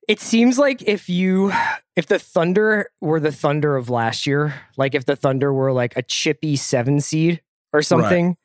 It 0.09 0.21
seems 0.21 0.59
like 0.59 0.83
if 0.83 1.09
you 1.09 1.53
if 1.97 2.07
the 2.07 2.19
Thunder 2.19 2.91
were 3.01 3.19
the 3.21 3.33
Thunder 3.33 3.77
of 3.77 3.89
last 3.89 4.27
year, 4.27 4.55
like 4.77 4.95
if 4.95 5.05
the 5.05 5.17
Thunder 5.17 5.53
were 5.53 5.73
like 5.73 5.97
a 5.97 6.03
chippy 6.03 6.57
seven 6.57 7.01
seed 7.01 7.41
or 7.73 7.83
something, 7.83 8.37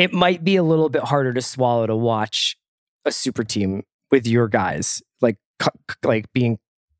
it 0.00 0.14
might 0.14 0.42
be 0.42 0.56
a 0.56 0.62
little 0.62 0.88
bit 0.88 1.02
harder 1.02 1.34
to 1.34 1.42
swallow 1.42 1.86
to 1.86 1.94
watch 1.94 2.56
a 3.04 3.12
super 3.12 3.44
team 3.44 3.84
with 4.10 4.26
your 4.26 4.48
guys 4.48 5.02
like 5.20 5.36
like 6.02 6.32
being 6.32 6.58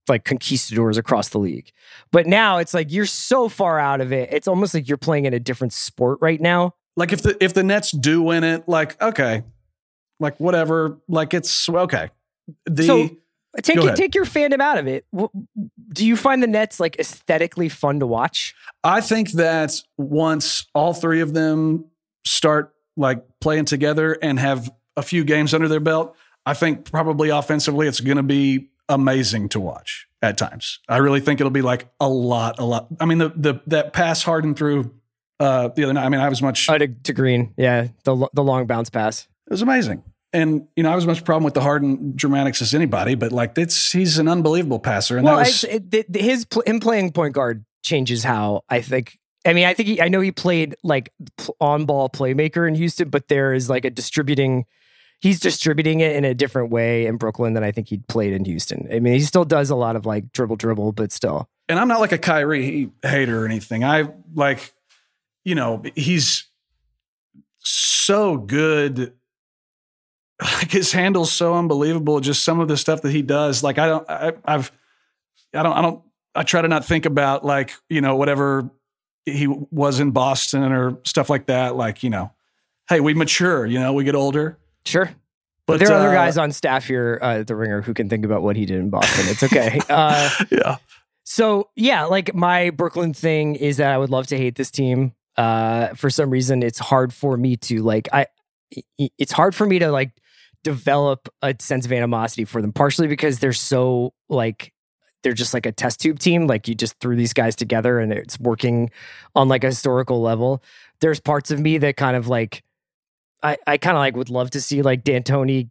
like 0.08 0.24
conquistadors 0.24 0.98
across 0.98 1.30
the 1.30 1.38
league. 1.38 1.70
But 2.12 2.26
now 2.26 2.58
it's 2.58 2.74
like 2.74 2.92
you're 2.92 3.06
so 3.06 3.48
far 3.48 3.78
out 3.78 4.00
of 4.00 4.12
it. 4.12 4.28
It's 4.32 4.46
almost 4.46 4.74
like 4.74 4.88
you're 4.88 4.98
playing 4.98 5.24
in 5.24 5.32
a 5.32 5.40
different 5.40 5.72
sport 5.72 6.18
right 6.20 6.40
now. 6.40 6.74
Like 6.96 7.12
if 7.12 7.22
the 7.22 7.42
if 7.42 7.54
the 7.54 7.62
Nets 7.62 7.90
do 7.90 8.20
win 8.20 8.44
it, 8.44 8.68
like 8.68 9.00
okay, 9.00 9.44
like 10.18 10.38
whatever. 10.38 10.98
Like 11.08 11.32
it's 11.32 11.68
okay. 11.68 12.10
The 12.66 12.82
So, 12.82 13.10
Take 13.62 13.78
it, 13.78 13.96
take 13.96 14.14
your 14.14 14.26
fandom 14.26 14.60
out 14.60 14.78
of 14.78 14.86
it. 14.86 15.04
Do 15.92 16.06
you 16.06 16.16
find 16.16 16.40
the 16.40 16.46
Nets 16.46 16.78
like 16.78 17.00
aesthetically 17.00 17.68
fun 17.68 17.98
to 17.98 18.06
watch? 18.06 18.54
I 18.84 19.00
think 19.00 19.32
that 19.32 19.82
once 19.98 20.66
all 20.72 20.94
three 20.94 21.20
of 21.20 21.34
them 21.34 21.86
start 22.24 22.72
like 22.96 23.24
playing 23.40 23.64
together 23.66 24.16
and 24.22 24.38
have 24.38 24.70
a 24.96 25.02
few 25.02 25.24
games 25.24 25.54
under 25.54 25.68
their 25.68 25.80
belt, 25.80 26.16
I 26.46 26.54
think 26.54 26.90
probably 26.90 27.28
offensively 27.30 27.86
it's 27.86 28.00
going 28.00 28.16
to 28.16 28.22
be 28.22 28.70
amazing 28.88 29.48
to 29.50 29.60
watch 29.60 30.08
at 30.22 30.36
times. 30.36 30.80
I 30.88 30.98
really 30.98 31.20
think 31.20 31.40
it'll 31.40 31.50
be 31.50 31.62
like 31.62 31.88
a 32.00 32.08
lot, 32.08 32.58
a 32.58 32.64
lot. 32.64 32.88
I 32.98 33.04
mean, 33.06 33.18
the 33.18 33.28
the 33.34 33.60
that 33.68 33.92
pass 33.92 34.22
Harden 34.22 34.54
through 34.54 34.92
uh, 35.38 35.68
the 35.68 35.84
other 35.84 35.92
night. 35.92 36.04
I 36.04 36.08
mean, 36.08 36.20
I 36.20 36.28
was 36.28 36.42
much. 36.42 36.68
Uh, 36.68 36.78
to, 36.78 36.88
to 36.88 37.12
Green, 37.12 37.54
yeah, 37.56 37.88
the 38.04 38.28
the 38.34 38.42
long 38.42 38.66
bounce 38.66 38.90
pass. 38.90 39.26
It 39.46 39.50
was 39.52 39.62
amazing. 39.62 40.02
And 40.32 40.68
you 40.76 40.82
know, 40.82 40.92
I 40.92 40.94
was 40.94 41.06
much 41.06 41.24
problem 41.24 41.44
with 41.44 41.54
the 41.54 41.60
Harden 41.60 42.12
dramatics 42.14 42.62
as 42.62 42.74
anybody, 42.74 43.14
but 43.16 43.32
like 43.32 43.56
it's 43.58 43.90
he's 43.92 44.18
an 44.18 44.28
unbelievable 44.28 44.78
passer, 44.78 45.16
and 45.16 45.24
well, 45.24 45.36
that 45.36 45.46
was 45.46 45.64
it, 45.64 45.90
the- 45.90 46.20
his 46.20 46.44
pl- 46.44 46.62
him 46.66 46.78
playing 46.80 47.12
point 47.12 47.34
guard 47.34 47.64
changes 47.82 48.22
how 48.22 48.62
I 48.68 48.80
think. 48.80 49.18
I 49.46 49.52
mean, 49.54 49.64
I 49.64 49.74
think 49.74 49.88
he, 49.88 50.00
I 50.00 50.08
know 50.08 50.20
he 50.20 50.32
played 50.32 50.76
like 50.82 51.12
on 51.60 51.86
ball 51.86 52.08
playmaker 52.08 52.68
in 52.68 52.74
Houston, 52.74 53.08
but 53.08 53.28
there 53.28 53.54
is 53.54 53.70
like 53.70 53.84
a 53.84 53.90
distributing. 53.90 54.66
He's 55.20 55.40
distributing 55.40 56.00
it 56.00 56.16
in 56.16 56.24
a 56.24 56.34
different 56.34 56.70
way 56.70 57.06
in 57.06 57.16
Brooklyn 57.16 57.54
than 57.54 57.64
I 57.64 57.72
think 57.72 57.88
he 57.88 57.98
played 58.08 58.32
in 58.32 58.44
Houston. 58.44 58.86
I 58.92 59.00
mean, 59.00 59.14
he 59.14 59.20
still 59.20 59.44
does 59.44 59.70
a 59.70 59.76
lot 59.76 59.96
of 59.96 60.06
like 60.06 60.32
dribble 60.32 60.56
dribble, 60.56 60.92
but 60.92 61.12
still. 61.12 61.48
and 61.68 61.78
I'm 61.78 61.88
not 61.88 62.00
like 62.00 62.12
a 62.12 62.18
Kyrie 62.18 62.90
hater 63.02 63.42
or 63.42 63.46
anything. 63.46 63.84
I 63.84 64.08
like, 64.34 64.74
you 65.44 65.54
know, 65.54 65.82
he's 65.94 66.46
so 67.60 68.36
good. 68.36 69.14
Like 70.42 70.70
his 70.70 70.90
handle's 70.90 71.30
so 71.30 71.54
unbelievable. 71.54 72.18
Just 72.20 72.44
some 72.44 72.60
of 72.60 72.68
the 72.68 72.78
stuff 72.78 73.02
that 73.02 73.12
he 73.12 73.20
does. 73.20 73.62
Like 73.62 73.78
I 73.78 73.86
don't, 73.86 74.08
I, 74.08 74.32
I've, 74.42 74.72
I 75.52 75.62
don't, 75.62 75.72
I 75.74 75.82
don't, 75.82 76.02
I 76.34 76.44
try 76.44 76.62
to 76.62 76.68
not 76.68 76.86
think 76.86 77.04
about 77.04 77.44
like 77.44 77.72
you 77.90 78.00
know 78.00 78.16
whatever 78.16 78.70
he 79.26 79.46
was 79.46 80.00
in 80.00 80.10
Boston 80.10 80.72
or 80.72 80.98
stuff 81.04 81.30
like 81.30 81.46
that. 81.46 81.76
Like 81.76 82.02
you 82.02 82.10
know, 82.10 82.32
hey, 82.88 83.00
we 83.00 83.14
mature. 83.14 83.66
You 83.66 83.78
know, 83.78 83.92
we 83.92 84.04
get 84.04 84.14
older. 84.14 84.58
Sure. 84.84 85.10
But 85.66 85.78
there 85.78 85.92
are 85.92 86.00
other 86.00 86.08
uh, 86.10 86.14
guys 86.14 86.36
on 86.36 86.50
staff 86.52 86.86
here 86.86 87.18
uh, 87.22 87.38
at 87.38 87.46
the 87.46 87.54
Ringer 87.54 87.80
who 87.82 87.94
can 87.94 88.08
think 88.08 88.24
about 88.24 88.42
what 88.42 88.56
he 88.56 88.66
did 88.66 88.78
in 88.78 88.90
Boston. 88.90 89.26
It's 89.28 89.42
okay. 89.42 89.80
uh, 89.88 90.28
yeah. 90.50 90.76
So 91.22 91.68
yeah, 91.76 92.04
like 92.04 92.34
my 92.34 92.70
Brooklyn 92.70 93.14
thing 93.14 93.54
is 93.54 93.76
that 93.76 93.92
I 93.92 93.98
would 93.98 94.10
love 94.10 94.26
to 94.28 94.36
hate 94.36 94.56
this 94.56 94.70
team. 94.70 95.12
Uh, 95.36 95.88
for 95.94 96.10
some 96.10 96.28
reason, 96.30 96.62
it's 96.62 96.78
hard 96.78 97.12
for 97.12 97.36
me 97.36 97.56
to 97.56 97.82
like. 97.82 98.08
I- 98.12 98.26
it's 99.18 99.32
hard 99.32 99.54
for 99.54 99.66
me 99.66 99.80
to 99.80 99.90
like 99.90 100.12
develop 100.62 101.28
a 101.42 101.54
sense 101.58 101.86
of 101.86 101.92
animosity 101.92 102.44
for 102.44 102.62
them. 102.62 102.72
Partially 102.72 103.08
because 103.08 103.38
they're 103.38 103.52
so 103.52 104.12
like 104.28 104.72
they're 105.22 105.32
just 105.32 105.54
like 105.54 105.66
a 105.66 105.72
test 105.72 106.00
tube 106.00 106.18
team. 106.18 106.46
Like 106.46 106.68
you 106.68 106.74
just 106.74 106.98
threw 107.00 107.16
these 107.16 107.32
guys 107.32 107.56
together 107.56 107.98
and 107.98 108.12
it's 108.12 108.38
working 108.40 108.90
on 109.34 109.48
like 109.48 109.64
a 109.64 109.68
historical 109.68 110.20
level. 110.22 110.62
There's 111.00 111.20
parts 111.20 111.50
of 111.50 111.60
me 111.60 111.78
that 111.78 111.96
kind 111.96 112.16
of 112.16 112.28
like 112.28 112.62
I 113.42 113.56
I 113.66 113.76
kind 113.76 113.96
of 113.96 114.00
like 114.00 114.16
would 114.16 114.30
love 114.30 114.50
to 114.50 114.60
see 114.60 114.82
like 114.82 115.04
D'Antoni 115.04 115.70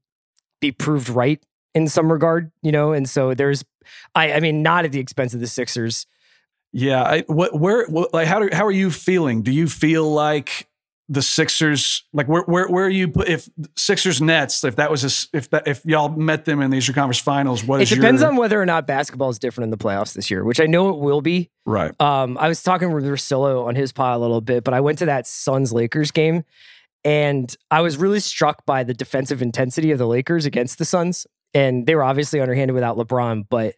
be 0.61 0.71
proved 0.71 1.09
right 1.09 1.41
in 1.73 1.87
some 1.87 2.11
regard, 2.11 2.51
you 2.61 2.71
know. 2.71 2.93
And 2.93 3.09
so 3.09 3.33
there's 3.33 3.63
I 4.15 4.33
I 4.33 4.39
mean 4.39 4.61
not 4.63 4.85
at 4.85 4.91
the 4.91 4.99
expense 4.99 5.33
of 5.33 5.39
the 5.39 5.47
Sixers. 5.47 6.05
Yeah. 6.71 7.03
I, 7.03 7.21
what, 7.21 7.59
where, 7.59 7.87
what, 7.87 8.13
like, 8.13 8.27
how, 8.27 8.39
do, 8.39 8.49
how 8.53 8.65
are 8.65 8.71
you 8.71 8.91
feeling? 8.91 9.41
Do 9.41 9.51
you 9.51 9.67
feel 9.67 10.09
like 10.11 10.68
the 11.11 11.23
Sixers, 11.23 12.03
like, 12.13 12.27
where, 12.27 12.43
where, 12.43 12.67
where 12.67 12.85
are 12.85 12.89
you, 12.89 13.07
put- 13.07 13.27
if 13.27 13.49
Sixers 13.75 14.21
Nets, 14.21 14.63
if 14.63 14.75
that 14.75 14.91
was 14.91 15.03
a, 15.03 15.37
if 15.37 15.49
that, 15.49 15.67
if 15.67 15.83
y'all 15.83 16.09
met 16.09 16.45
them 16.45 16.61
in 16.61 16.69
the 16.69 16.77
Eastern 16.77 16.93
Conference 16.93 17.17
Finals, 17.19 17.63
what 17.63 17.81
It 17.81 17.89
depends 17.89 18.21
your, 18.21 18.29
on 18.29 18.37
whether 18.37 18.61
or 18.61 18.65
not 18.65 18.85
basketball 18.85 19.29
is 19.29 19.39
different 19.39 19.65
in 19.65 19.71
the 19.71 19.77
playoffs 19.77 20.13
this 20.13 20.29
year, 20.29 20.43
which 20.43 20.59
I 20.59 20.67
know 20.67 20.89
it 20.89 20.99
will 20.99 21.21
be. 21.21 21.49
right. 21.65 21.99
Um, 21.99 22.37
I 22.37 22.47
was 22.47 22.61
talking 22.61 22.91
with 22.93 23.03
Russillo 23.03 23.65
on 23.65 23.75
his 23.75 23.91
pod 23.91 24.15
a 24.15 24.19
little 24.19 24.39
bit, 24.41 24.63
but 24.63 24.73
I 24.73 24.81
went 24.81 24.99
to 24.99 25.05
that 25.07 25.25
Suns 25.25 25.73
Lakers 25.73 26.11
game 26.11 26.43
and 27.03 27.55
I 27.71 27.81
was 27.81 27.97
really 27.97 28.19
struck 28.19 28.65
by 28.65 28.83
the 28.83 28.93
defensive 28.93 29.41
intensity 29.41 29.91
of 29.91 29.97
the 29.97 30.07
Lakers 30.07 30.45
against 30.45 30.77
the 30.77 30.85
Suns. 30.85 31.25
And 31.55 31.87
they 31.87 31.95
were 31.95 32.03
obviously 32.03 32.39
underhanded 32.39 32.75
without 32.75 32.97
LeBron, 32.97 33.47
but 33.49 33.73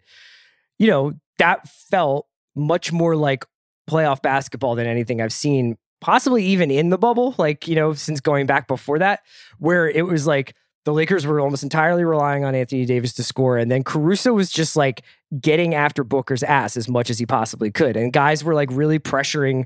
you 0.77 0.87
know, 0.87 1.13
that 1.37 1.69
felt 1.69 2.27
much 2.55 2.91
more 2.91 3.15
like 3.15 3.45
playoff 3.89 4.21
basketball 4.21 4.75
than 4.75 4.87
anything 4.87 5.21
I've 5.21 5.31
seen, 5.31 5.77
possibly 6.01 6.43
even 6.43 6.69
in 6.69 6.89
the 6.89 6.97
bubble, 6.97 7.35
like, 7.37 7.67
you 7.67 7.75
know, 7.75 7.93
since 7.93 8.19
going 8.19 8.45
back 8.47 8.67
before 8.67 8.99
that, 8.99 9.21
where 9.59 9.89
it 9.89 10.05
was 10.05 10.27
like 10.27 10.55
the 10.83 10.93
Lakers 10.93 11.27
were 11.27 11.39
almost 11.39 11.63
entirely 11.63 12.03
relying 12.03 12.43
on 12.43 12.55
Anthony 12.55 12.85
Davis 12.85 13.13
to 13.13 13.23
score. 13.23 13.57
And 13.57 13.71
then 13.71 13.83
Caruso 13.83 14.33
was 14.33 14.51
just 14.51 14.75
like 14.75 15.03
getting 15.39 15.75
after 15.75 16.03
Booker's 16.03 16.43
ass 16.43 16.75
as 16.75 16.89
much 16.89 17.09
as 17.09 17.19
he 17.19 17.25
possibly 17.25 17.71
could. 17.71 17.95
And 17.95 18.11
guys 18.11 18.43
were 18.43 18.55
like 18.55 18.69
really 18.71 18.97
pressuring, 18.97 19.65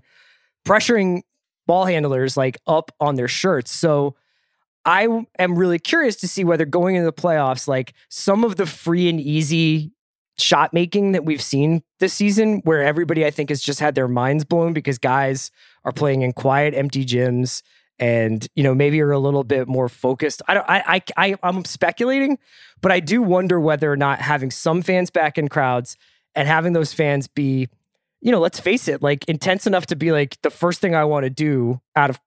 pressuring 0.65 1.21
ball 1.67 1.86
handlers 1.86 2.36
like 2.36 2.58
up 2.67 2.91
on 3.00 3.15
their 3.15 3.30
shirts. 3.30 3.71
So 3.71 4.15
I 4.84 5.08
am 5.39 5.58
really 5.58 5.80
curious 5.80 6.17
to 6.17 6.28
see 6.28 6.43
whether 6.43 6.65
going 6.65 6.95
into 6.95 7.06
the 7.06 7.13
playoffs, 7.13 7.67
like 7.67 7.93
some 8.10 8.43
of 8.43 8.58
the 8.58 8.65
free 8.65 9.10
and 9.10 9.19
easy 9.19 9.93
shot 10.38 10.74
making 10.74 11.13
that 11.13 11.24
we've 11.24 11.41
seen 11.41 11.82
this 12.00 12.13
season, 12.13 12.60
where 12.65 12.84
everybody 12.84 13.26
I 13.26 13.32
think 13.32 13.50
has 13.50 13.62
just 13.62 13.80
had 13.80 13.95
their 13.95 14.10
minds 14.10 14.43
blown 14.43 14.74
because 14.74 14.98
guys 14.98 15.50
are 15.86 15.93
playing 15.93 16.24
in 16.24 16.34
quiet, 16.34 16.74
empty 16.74 17.06
gyms 17.06 17.62
and 17.98 18.45
you 18.56 18.63
know 18.63 18.76
maybe 18.76 19.00
are 19.02 19.12
a 19.12 19.19
little 19.19 19.45
bit 19.45 19.67
more 19.69 19.88
focused. 19.88 20.41
I 20.50 20.54
don't. 20.56 20.69
I. 20.69 21.02
I. 21.17 21.30
I 21.30 21.36
I'm 21.43 21.63
speculating, 21.63 22.38
but 22.82 22.91
I 22.91 23.00
do 23.00 23.21
wonder 23.21 23.58
whether 23.60 23.89
or 23.91 23.95
not 23.95 24.19
having 24.19 24.52
some 24.52 24.82
fans 24.82 25.10
back 25.10 25.38
in 25.38 25.48
crowds 25.48 25.95
and 26.36 26.45
having 26.48 26.74
those 26.74 26.93
fans 26.93 27.30
be, 27.30 27.69
you 28.19 28.32
know, 28.34 28.39
let's 28.41 28.60
face 28.60 28.89
it, 28.89 29.02
like 29.02 29.24
intense 29.30 29.65
enough 29.65 29.86
to 29.86 29.95
be 29.95 30.12
like 30.12 30.41
the 30.41 30.50
first 30.50 30.82
thing 30.82 30.93
I 30.93 31.06
want 31.06 31.24
to 31.24 31.30
do 31.30 31.80
out 31.95 32.10
of 32.10 32.19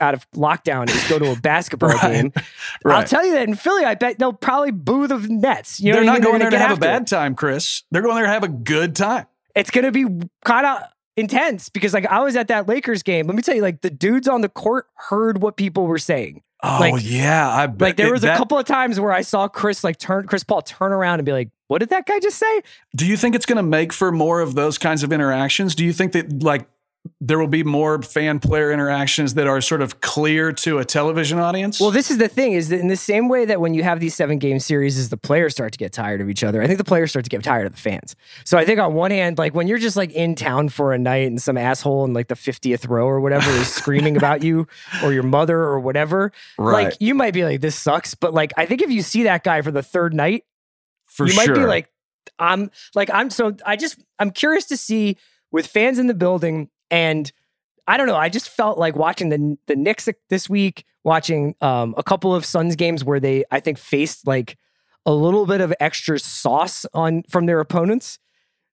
out 0.00 0.12
of 0.12 0.28
lockdown 0.32 0.90
is 0.90 1.08
go 1.08 1.18
to 1.20 1.30
a 1.30 1.36
basketball 1.40 1.90
Right. 1.90 2.12
game. 2.12 2.32
I'll 2.84 3.04
tell 3.04 3.24
you 3.24 3.32
that 3.32 3.48
in 3.48 3.54
Philly, 3.54 3.84
I 3.84 3.94
bet 3.94 4.18
they'll 4.18 4.32
probably 4.34 4.72
boo 4.72 5.06
the 5.06 5.16
Nets. 5.18 5.78
You 5.80 5.92
know, 5.92 6.00
They're 6.00 6.04
what 6.04 6.10
I 6.10 6.12
not 6.12 6.14
mean? 6.14 6.22
going 6.32 6.38
there 6.40 6.50
gonna 6.50 6.56
to 6.62 6.68
have 6.68 6.70
a 6.70 6.74
after 6.74 6.84
it 6.84 6.88
bad 6.88 7.06
time, 7.06 7.34
Chris. 7.36 7.84
They're 7.92 8.02
going 8.02 8.16
there 8.16 8.24
to 8.26 8.30
have 8.32 8.42
a 8.42 8.48
good 8.48 8.94
time. 8.96 9.26
it's 9.54 9.70
going 9.70 9.84
to 9.84 9.92
be 9.92 10.04
kind 10.44 10.66
of 10.66 10.78
intense 11.16 11.68
because 11.68 11.94
like 11.94 12.06
I 12.06 12.20
was 12.20 12.36
at 12.36 12.48
that 12.48 12.68
Lakers 12.68 13.02
game. 13.02 13.26
Let 13.26 13.36
me 13.36 13.42
tell 13.42 13.54
you, 13.54 13.62
like 13.62 13.80
the 13.82 13.90
dudes 13.90 14.28
on 14.28 14.40
the 14.40 14.48
court 14.48 14.86
heard 14.94 15.40
what 15.42 15.56
people 15.56 15.86
were 15.86 15.98
saying. 15.98 16.42
Oh 16.62 16.78
Like- 16.80 16.94
yeah, 17.04 17.48
I 17.50 17.66
bet 17.66 17.80
Like 17.80 17.96
there 17.96 18.08
it- 18.08 18.12
was 18.12 18.24
a 18.24 18.34
couple 18.36 18.58
of 18.58 18.64
times 18.64 18.98
where 18.98 19.12
I 19.12 19.20
saw 19.22 19.48
Chris 19.48 19.84
like 19.84 19.98
turn 19.98 20.26
Chris 20.26 20.44
Paul 20.44 20.62
turn 20.62 20.92
around 20.92 21.18
and 21.18 21.26
be 21.26 21.32
like, 21.32 21.50
"What 21.68 21.78
did 21.80 21.90
that 21.90 22.06
guy 22.06 22.18
just 22.20 22.38
say?" 22.38 22.62
Do 22.96 23.06
you 23.06 23.16
think 23.16 23.34
it's 23.34 23.44
going 23.46 23.56
to 23.56 23.62
make 23.62 23.92
for 23.92 24.10
more 24.10 24.40
of 24.40 24.54
those 24.54 24.78
kinds 24.78 25.02
of 25.02 25.12
interactions? 25.12 25.74
Do 25.74 25.84
you 25.84 25.92
think 25.92 26.12
that 26.12 26.42
like 26.42 26.66
there 27.20 27.38
will 27.38 27.48
be 27.48 27.62
more 27.62 28.02
fan 28.02 28.38
player 28.38 28.70
interactions 28.70 29.34
that 29.34 29.46
are 29.46 29.60
sort 29.60 29.80
of 29.80 30.00
clear 30.00 30.52
to 30.52 30.78
a 30.78 30.84
television 30.84 31.38
audience? 31.38 31.80
Well, 31.80 31.90
this 31.90 32.10
is 32.10 32.18
the 32.18 32.28
thing: 32.28 32.52
is 32.52 32.68
that 32.68 32.80
in 32.80 32.88
the 32.88 32.96
same 32.96 33.28
way 33.28 33.44
that 33.44 33.60
when 33.60 33.74
you 33.74 33.82
have 33.82 34.00
these 34.00 34.14
seven 34.14 34.38
game 34.38 34.58
series, 34.58 34.98
is 34.98 35.08
the 35.08 35.16
players 35.16 35.52
start 35.52 35.72
to 35.72 35.78
get 35.78 35.92
tired 35.92 36.20
of 36.20 36.28
each 36.28 36.44
other. 36.44 36.62
I 36.62 36.66
think 36.66 36.78
the 36.78 36.84
players 36.84 37.10
start 37.10 37.24
to 37.24 37.30
get 37.30 37.42
tired 37.42 37.66
of 37.66 37.72
the 37.72 37.80
fans. 37.80 38.16
So 38.44 38.58
I 38.58 38.64
think 38.64 38.80
on 38.80 38.94
one 38.94 39.10
hand, 39.10 39.38
like 39.38 39.54
when 39.54 39.66
you're 39.68 39.78
just 39.78 39.96
like 39.96 40.12
in 40.12 40.34
town 40.34 40.68
for 40.68 40.92
a 40.92 40.98
night 40.98 41.28
and 41.28 41.40
some 41.40 41.56
asshole 41.56 42.04
in 42.04 42.12
like 42.12 42.28
the 42.28 42.36
fiftieth 42.36 42.86
row 42.86 43.06
or 43.06 43.20
whatever 43.20 43.50
is 43.52 43.68
screaming 43.74 44.16
about 44.16 44.42
you 44.42 44.66
or 45.02 45.12
your 45.12 45.22
mother 45.22 45.58
or 45.58 45.80
whatever, 45.80 46.32
right 46.58 46.84
like 46.84 46.96
you 47.00 47.14
might 47.14 47.34
be 47.34 47.44
like, 47.44 47.60
"This 47.60 47.76
sucks," 47.76 48.14
but 48.14 48.34
like 48.34 48.52
I 48.56 48.66
think 48.66 48.82
if 48.82 48.90
you 48.90 49.02
see 49.02 49.24
that 49.24 49.44
guy 49.44 49.62
for 49.62 49.70
the 49.70 49.82
third 49.82 50.14
night, 50.14 50.44
for 51.04 51.26
you 51.26 51.32
sure. 51.32 51.46
might 51.46 51.60
be 51.60 51.66
like, 51.66 51.90
I'm 52.38 52.70
like, 52.94 53.10
I'm 53.12 53.30
so 53.30 53.56
I 53.64 53.76
just 53.76 53.98
I'm 54.18 54.30
curious 54.30 54.66
to 54.66 54.76
see 54.76 55.16
with 55.52 55.66
fans 55.66 55.98
in 55.98 56.08
the 56.08 56.14
building 56.14 56.68
and 56.90 57.30
I 57.86 57.96
don't 57.96 58.06
know. 58.06 58.16
I 58.16 58.28
just 58.28 58.48
felt 58.48 58.78
like 58.78 58.96
watching 58.96 59.28
the 59.28 59.58
the 59.66 59.76
Knicks 59.76 60.08
this 60.30 60.48
week, 60.48 60.84
watching 61.02 61.54
um, 61.60 61.94
a 61.96 62.02
couple 62.02 62.34
of 62.34 62.44
Suns 62.44 62.76
games 62.76 63.04
where 63.04 63.20
they 63.20 63.44
I 63.50 63.60
think 63.60 63.78
faced 63.78 64.26
like 64.26 64.56
a 65.06 65.12
little 65.12 65.46
bit 65.46 65.60
of 65.60 65.74
extra 65.80 66.18
sauce 66.18 66.86
on 66.94 67.22
from 67.28 67.46
their 67.46 67.60
opponents. 67.60 68.18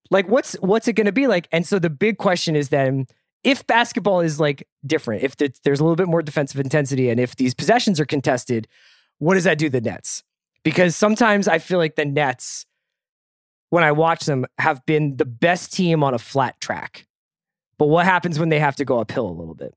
Like 0.09 0.27
what's 0.27 0.53
what's 0.55 0.87
it 0.87 0.93
going 0.93 1.05
to 1.05 1.11
be 1.11 1.27
like? 1.27 1.47
And 1.51 1.65
so 1.67 1.79
the 1.79 1.89
big 1.89 2.17
question 2.17 2.55
is 2.55 2.69
then 2.69 3.07
if 3.43 3.65
basketball 3.65 4.21
is 4.21 4.39
like 4.39 4.67
different, 4.85 5.23
if 5.23 5.35
there's 5.37 5.79
a 5.79 5.83
little 5.83 5.95
bit 5.95 6.07
more 6.07 6.21
defensive 6.21 6.59
intensity, 6.59 7.09
and 7.09 7.19
if 7.19 7.35
these 7.35 7.53
possessions 7.53 7.99
are 7.99 8.05
contested, 8.05 8.67
what 9.17 9.33
does 9.33 9.45
that 9.45 9.57
do 9.57 9.69
the 9.69 9.81
Nets? 9.81 10.23
Because 10.63 10.95
sometimes 10.95 11.47
I 11.47 11.59
feel 11.59 11.79
like 11.79 11.95
the 11.95 12.05
Nets, 12.05 12.65
when 13.71 13.83
I 13.83 13.91
watch 13.91 14.25
them, 14.25 14.45
have 14.59 14.85
been 14.85 15.17
the 15.17 15.25
best 15.25 15.73
team 15.73 16.03
on 16.03 16.13
a 16.13 16.19
flat 16.19 16.59
track. 16.61 17.07
But 17.81 17.87
what 17.87 18.05
happens 18.05 18.37
when 18.37 18.49
they 18.49 18.59
have 18.59 18.75
to 18.75 18.85
go 18.85 18.99
uphill 18.99 19.27
a 19.27 19.33
little 19.33 19.55
bit? 19.55 19.73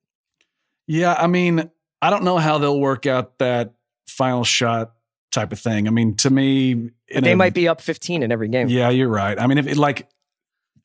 Yeah, 0.86 1.14
I 1.14 1.26
mean, 1.26 1.70
I 2.02 2.10
don't 2.10 2.22
know 2.22 2.36
how 2.36 2.58
they'll 2.58 2.78
work 2.78 3.06
out 3.06 3.38
that 3.38 3.72
final 4.06 4.44
shot 4.44 4.92
type 5.32 5.52
of 5.52 5.58
thing. 5.58 5.88
I 5.88 5.90
mean, 5.90 6.14
to 6.16 6.28
me, 6.28 6.90
they 7.10 7.32
a- 7.32 7.36
might 7.36 7.54
be 7.54 7.66
up 7.66 7.80
15 7.80 8.22
in 8.22 8.30
every 8.30 8.48
game. 8.48 8.68
Yeah, 8.68 8.90
you're 8.90 9.08
right. 9.08 9.40
I 9.40 9.46
mean, 9.46 9.56
if 9.56 9.66
it, 9.66 9.78
like 9.78 10.06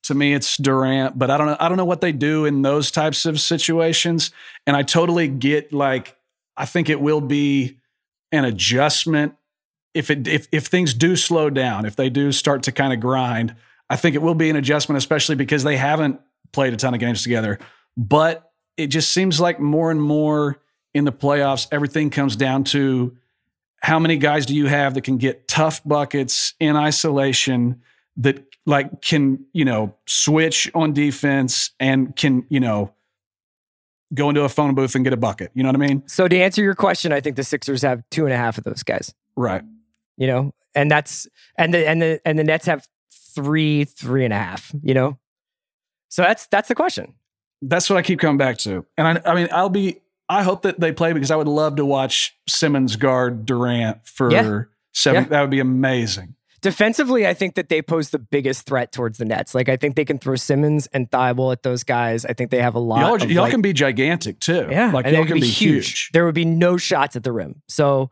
to 0.03 0.15
me, 0.15 0.33
it's 0.33 0.55
Durant, 0.55 1.19
but 1.19 1.29
I 1.29 1.37
don't 1.37 1.47
know. 1.47 1.57
I 1.59 1.67
don't 1.67 1.75
know 1.75 1.83
what 1.83 1.99
they 1.99 2.13
do 2.13 2.45
in 2.45 2.61
those 2.61 2.89
types 2.89 3.25
of 3.25 3.37
situations. 3.41 4.31
And 4.65 4.77
I 4.77 4.83
totally 4.83 5.27
get 5.27 5.73
like. 5.73 6.15
I 6.55 6.65
think 6.65 6.87
it 6.87 7.01
will 7.01 7.19
be 7.19 7.79
an 8.31 8.45
adjustment 8.45 9.35
if 9.93 10.09
it 10.09 10.25
if 10.25 10.47
if 10.53 10.67
things 10.67 10.93
do 10.93 11.17
slow 11.17 11.49
down, 11.49 11.83
if 11.83 11.97
they 11.97 12.09
do 12.09 12.31
start 12.31 12.63
to 12.63 12.71
kind 12.71 12.93
of 12.93 13.01
grind, 13.01 13.57
I 13.89 13.97
think 13.97 14.15
it 14.15 14.21
will 14.21 14.35
be 14.35 14.49
an 14.49 14.55
adjustment, 14.55 14.97
especially 14.97 15.35
because 15.35 15.63
they 15.65 15.75
haven't 15.75 16.21
played 16.51 16.73
a 16.73 16.77
ton 16.77 16.93
of 16.93 16.99
games 16.99 17.23
together. 17.23 17.59
But 17.97 18.51
it 18.77 18.87
just 18.87 19.11
seems 19.11 19.39
like 19.39 19.59
more 19.59 19.91
and 19.91 20.01
more 20.01 20.59
in 20.93 21.05
the 21.05 21.11
playoffs, 21.11 21.67
everything 21.71 22.09
comes 22.09 22.35
down 22.35 22.63
to 22.65 23.15
how 23.81 23.99
many 23.99 24.17
guys 24.17 24.45
do 24.45 24.55
you 24.55 24.67
have 24.67 24.93
that 24.93 25.03
can 25.03 25.17
get 25.17 25.47
tough 25.47 25.81
buckets 25.83 26.53
in 26.59 26.75
isolation 26.75 27.81
that 28.17 28.45
like 28.65 29.01
can 29.01 29.45
you 29.53 29.65
know 29.65 29.95
switch 30.05 30.69
on 30.75 30.93
defense 30.93 31.71
and 31.79 32.15
can 32.15 32.45
you 32.49 32.59
know 32.59 32.93
go 34.13 34.29
into 34.29 34.43
a 34.43 34.49
phone 34.49 34.75
booth 34.75 34.95
and 34.95 35.03
get 35.03 35.13
a 35.13 35.17
bucket. 35.17 35.51
You 35.53 35.63
know 35.63 35.69
what 35.69 35.75
I 35.75 35.87
mean? 35.87 36.03
So 36.07 36.27
to 36.27 36.37
answer 36.37 36.61
your 36.61 36.75
question, 36.75 37.11
I 37.13 37.21
think 37.21 37.35
the 37.35 37.43
Sixers 37.43 37.81
have 37.83 38.03
two 38.09 38.25
and 38.25 38.33
a 38.33 38.37
half 38.37 38.57
of 38.57 38.63
those 38.63 38.83
guys. 38.83 39.13
Right. 39.35 39.61
You 40.17 40.27
know, 40.27 40.53
and 40.75 40.89
that's 40.89 41.27
and 41.57 41.73
the 41.73 41.87
and 41.87 42.01
the 42.01 42.21
and 42.25 42.37
the 42.37 42.43
Nets 42.43 42.65
have 42.65 42.87
three, 43.11 43.85
three 43.85 44.25
and 44.25 44.33
a 44.33 44.37
half. 44.37 44.73
You 44.81 44.93
know, 44.93 45.19
so 46.09 46.21
that's 46.23 46.47
that's 46.47 46.67
the 46.67 46.75
question. 46.75 47.13
That's 47.61 47.89
what 47.89 47.97
I 47.97 48.01
keep 48.01 48.19
coming 48.19 48.37
back 48.37 48.57
to, 48.59 48.85
and 48.97 49.07
I, 49.07 49.31
I 49.31 49.35
mean, 49.35 49.47
I'll 49.51 49.69
be. 49.69 49.99
I 50.31 50.43
hope 50.43 50.61
that 50.61 50.79
they 50.79 50.91
play 50.91 51.11
because 51.13 51.31
I 51.31 51.35
would 51.35 51.47
love 51.47 51.77
to 51.77 51.85
watch 51.85 52.37
Simmons 52.47 52.95
guard 52.97 53.45
Durant 53.47 54.05
for 54.07 54.31
Yeah. 54.31 54.61
seven. 54.93 55.23
Yeah. 55.23 55.29
That 55.29 55.41
would 55.41 55.49
be 55.49 55.59
amazing. 55.59 56.35
Defensively, 56.61 57.25
I 57.25 57.33
think 57.33 57.55
that 57.55 57.69
they 57.69 57.81
pose 57.81 58.09
the 58.11 58.19
biggest 58.19 58.65
threat 58.67 58.91
towards 58.91 59.17
the 59.17 59.25
Nets. 59.25 59.55
Like 59.55 59.69
I 59.69 59.75
think 59.77 59.95
they 59.95 60.05
can 60.05 60.19
throw 60.19 60.35
Simmons 60.35 60.87
and 60.93 61.09
Thybulle 61.09 61.51
at 61.53 61.63
those 61.63 61.83
guys. 61.83 62.25
I 62.25 62.33
think 62.33 62.51
they 62.51 62.61
have 62.61 62.75
a 62.75 62.79
lot. 62.79 62.99
Y'all, 62.99 63.15
of, 63.15 63.31
y'all 63.31 63.43
like- 63.43 63.51
can 63.51 63.61
be 63.61 63.73
gigantic 63.73 64.39
too. 64.39 64.67
Yeah, 64.69 64.91
like 64.91 65.05
y'all 65.07 65.23
can 65.25 65.35
would 65.35 65.41
be 65.41 65.47
huge. 65.47 66.11
There 66.13 66.25
would 66.25 66.35
be 66.35 66.45
no 66.45 66.77
shots 66.77 67.15
at 67.15 67.23
the 67.23 67.31
rim. 67.31 67.61
So 67.67 68.11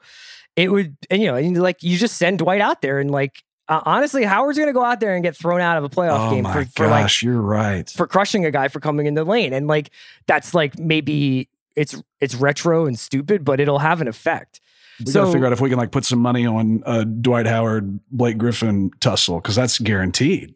it 0.55 0.71
would, 0.71 0.97
and 1.11 1.21
you 1.21 1.27
know, 1.27 1.35
and 1.35 1.61
like 1.61 1.83
you 1.83 1.97
just 1.97 2.17
send 2.17 2.39
Dwight 2.39 2.61
out 2.61 2.81
there, 2.81 2.99
and 2.99 3.11
like 3.11 3.43
uh, 3.69 3.81
honestly, 3.85 4.23
Howard's 4.23 4.57
going 4.57 4.69
to 4.69 4.73
go 4.73 4.83
out 4.83 4.99
there 4.99 5.13
and 5.13 5.23
get 5.23 5.35
thrown 5.35 5.61
out 5.61 5.77
of 5.77 5.83
a 5.83 5.89
playoff 5.89 6.29
Oh 6.29 6.31
game 6.31 6.45
for, 6.45 6.65
for 6.65 6.87
like 6.87 7.21
you're 7.21 7.41
right. 7.41 7.89
for 7.89 8.07
crushing 8.07 8.45
a 8.45 8.51
guy 8.51 8.67
for 8.67 8.79
coming 8.79 9.05
in 9.05 9.13
the 9.13 9.25
lane, 9.25 9.53
and 9.53 9.67
like 9.67 9.91
that's 10.25 10.53
like 10.53 10.77
maybe 10.79 11.49
it's 11.75 12.01
it's 12.19 12.35
retro 12.35 12.85
and 12.85 12.97
stupid, 12.97 13.43
but 13.43 13.59
it'll 13.59 13.79
have 13.79 14.01
an 14.01 14.07
effect. 14.07 14.61
We 14.99 15.11
so 15.11 15.21
got 15.21 15.25
to 15.25 15.31
figure 15.33 15.47
out 15.47 15.53
if 15.53 15.61
we 15.61 15.69
can 15.69 15.77
like 15.77 15.91
put 15.91 16.05
some 16.05 16.19
money 16.19 16.45
on 16.45 16.81
uh, 16.85 17.03
Dwight 17.03 17.45
Howard, 17.45 17.99
Blake 18.09 18.37
Griffin 18.37 18.91
tussle 18.99 19.39
because 19.39 19.55
that's 19.55 19.77
guaranteed. 19.79 20.55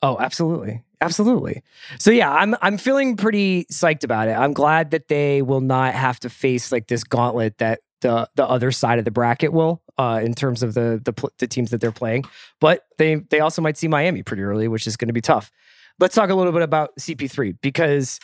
Oh, 0.00 0.16
absolutely. 0.18 0.82
Absolutely. 1.00 1.62
So 1.98 2.10
yeah, 2.12 2.32
I'm 2.32 2.54
I'm 2.62 2.78
feeling 2.78 3.16
pretty 3.16 3.64
psyched 3.64 4.04
about 4.04 4.28
it. 4.28 4.32
I'm 4.32 4.52
glad 4.52 4.92
that 4.92 5.08
they 5.08 5.42
will 5.42 5.60
not 5.60 5.94
have 5.94 6.20
to 6.20 6.30
face 6.30 6.70
like 6.70 6.86
this 6.86 7.02
gauntlet 7.02 7.58
that 7.58 7.80
the 8.02 8.28
the 8.36 8.46
other 8.48 8.70
side 8.70 9.00
of 9.00 9.04
the 9.04 9.10
bracket 9.10 9.52
will 9.52 9.81
uh 9.98 10.20
in 10.24 10.34
terms 10.34 10.62
of 10.62 10.74
the 10.74 11.00
the, 11.04 11.30
the 11.38 11.46
teams 11.46 11.70
that 11.70 11.80
they're 11.80 11.92
playing. 11.92 12.24
But 12.60 12.84
they 12.98 13.16
they 13.16 13.40
also 13.40 13.62
might 13.62 13.76
see 13.76 13.88
Miami 13.88 14.22
pretty 14.22 14.42
early, 14.42 14.68
which 14.68 14.86
is 14.86 14.96
going 14.96 15.08
to 15.08 15.14
be 15.14 15.20
tough. 15.20 15.50
Let's 15.98 16.14
talk 16.14 16.30
a 16.30 16.34
little 16.34 16.52
bit 16.52 16.62
about 16.62 16.90
CP3 16.98 17.56
because 17.62 18.18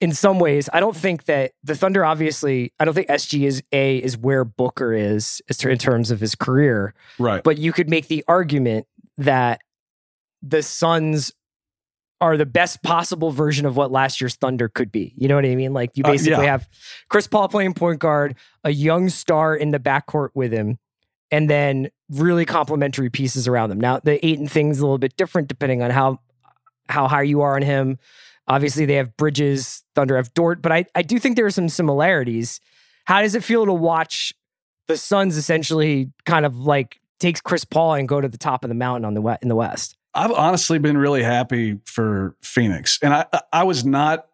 in 0.00 0.12
some 0.12 0.38
ways, 0.40 0.68
I 0.72 0.80
don't 0.80 0.96
think 0.96 1.24
that 1.26 1.52
the 1.62 1.74
Thunder 1.76 2.04
obviously, 2.04 2.72
I 2.80 2.84
don't 2.84 2.92
think 2.92 3.06
SG 3.08 3.46
is 3.46 3.62
A 3.72 3.98
is 3.98 4.18
where 4.18 4.44
Booker 4.44 4.92
is 4.92 5.40
is 5.48 5.64
in 5.64 5.78
terms 5.78 6.10
of 6.10 6.20
his 6.20 6.34
career 6.34 6.92
Right. 7.18 7.42
but 7.42 7.56
you 7.58 7.72
could 7.72 7.88
make 7.88 8.08
the 8.08 8.24
argument 8.28 8.86
that 9.16 9.60
the 10.42 10.62
Suns 10.62 11.32
are 12.22 12.36
the 12.36 12.46
best 12.46 12.82
possible 12.84 13.32
version 13.32 13.66
of 13.66 13.76
what 13.76 13.90
last 13.90 14.20
year's 14.20 14.36
Thunder 14.36 14.68
could 14.68 14.92
be. 14.92 15.12
You 15.16 15.26
know 15.26 15.34
what 15.34 15.44
I 15.44 15.56
mean? 15.56 15.74
Like 15.74 15.90
you 15.94 16.04
Uh, 16.04 16.12
basically 16.12 16.44
yeah. 16.44 16.52
have 16.52 16.68
Chris 17.08 17.26
Paul 17.26 17.48
playing 17.48 17.74
point 17.74 17.98
guard, 17.98 18.36
a 18.62 18.70
young 18.70 19.08
star 19.08 19.56
in 19.56 19.72
the 19.72 19.80
backcourt 19.80 20.28
with 20.34 20.52
him, 20.52 20.78
and 21.32 21.50
then 21.50 21.88
really 22.08 22.44
complementary 22.44 23.10
pieces 23.10 23.48
around 23.48 23.70
them. 23.70 23.80
Now 23.80 23.98
the 23.98 24.24
Ayton 24.24 24.46
thing's 24.46 24.78
a 24.78 24.82
little 24.82 24.98
bit 24.98 25.16
different 25.16 25.48
depending 25.48 25.82
on 25.82 25.90
how 25.90 26.20
how 26.88 27.08
high 27.08 27.22
you 27.22 27.40
are 27.40 27.56
on 27.56 27.62
him. 27.62 27.98
Obviously, 28.46 28.86
they 28.86 28.94
have 28.94 29.16
Bridges, 29.16 29.82
Thunder 29.94 30.16
have 30.16 30.32
Dort, 30.32 30.62
but 30.62 30.72
I, 30.72 30.84
I 30.94 31.02
do 31.02 31.18
think 31.18 31.36
there 31.36 31.46
are 31.46 31.50
some 31.50 31.68
similarities. 31.68 32.60
How 33.04 33.22
does 33.22 33.34
it 33.34 33.42
feel 33.42 33.66
to 33.66 33.72
watch 33.72 34.32
the 34.86 34.96
Suns 34.96 35.36
essentially 35.36 36.12
kind 36.24 36.46
of 36.46 36.56
like 36.58 37.00
takes 37.18 37.40
Chris 37.40 37.64
Paul 37.64 37.94
and 37.94 38.08
go 38.08 38.20
to 38.20 38.28
the 38.28 38.38
top 38.38 38.64
of 38.64 38.68
the 38.68 38.74
mountain 38.74 39.04
on 39.04 39.14
the 39.14 39.38
in 39.42 39.48
the 39.48 39.56
West? 39.56 39.96
I've 40.14 40.32
honestly 40.32 40.78
been 40.78 40.98
really 40.98 41.22
happy 41.22 41.80
for 41.84 42.36
Phoenix, 42.42 42.98
and 43.02 43.14
I 43.14 43.26
I 43.52 43.64
was 43.64 43.84
not 43.84 44.26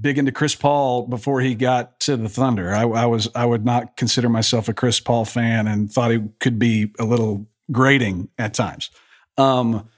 big 0.00 0.18
into 0.18 0.32
Chris 0.32 0.54
Paul 0.54 1.06
before 1.06 1.40
he 1.40 1.54
got 1.54 2.00
to 2.00 2.16
the 2.16 2.28
Thunder. 2.28 2.72
I, 2.72 2.82
I 2.82 3.06
was 3.06 3.28
I 3.34 3.44
would 3.44 3.64
not 3.64 3.96
consider 3.96 4.28
myself 4.28 4.68
a 4.68 4.74
Chris 4.74 5.00
Paul 5.00 5.24
fan, 5.24 5.66
and 5.66 5.92
thought 5.92 6.10
he 6.10 6.22
could 6.40 6.58
be 6.58 6.92
a 6.98 7.04
little 7.04 7.46
grating 7.70 8.28
at 8.38 8.54
times. 8.54 8.90
Um, 9.36 9.88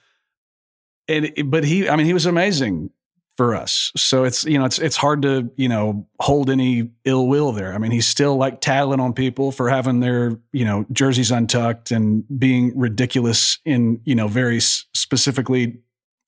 and 1.07 1.33
but 1.47 1.65
he, 1.65 1.89
I 1.89 1.97
mean, 1.97 2.07
he 2.07 2.13
was 2.13 2.27
amazing 2.27 2.91
for 3.39 3.55
us. 3.55 3.93
So 3.97 4.25
it's 4.25 4.45
you 4.45 4.59
know 4.59 4.65
it's 4.65 4.81
it's 4.81 4.97
hard 4.97 5.23
to 5.23 5.49
you 5.55 5.69
know 5.69 6.09
hold 6.19 6.51
any 6.51 6.91
ill 7.05 7.29
will 7.29 7.53
there. 7.53 7.73
I 7.73 7.79
mean, 7.79 7.93
he's 7.93 8.07
still 8.07 8.37
like 8.37 8.61
tattling 8.61 8.99
on 8.99 9.13
people 9.13 9.53
for 9.53 9.71
having 9.71 10.01
their 10.01 10.37
you 10.53 10.65
know 10.65 10.85
jerseys 10.93 11.31
untucked 11.31 11.93
and 11.93 12.25
being 12.37 12.77
ridiculous 12.77 13.59
in 13.65 14.01
you 14.05 14.17
know 14.17 14.27
very 14.27 14.59
specifically 14.61 15.79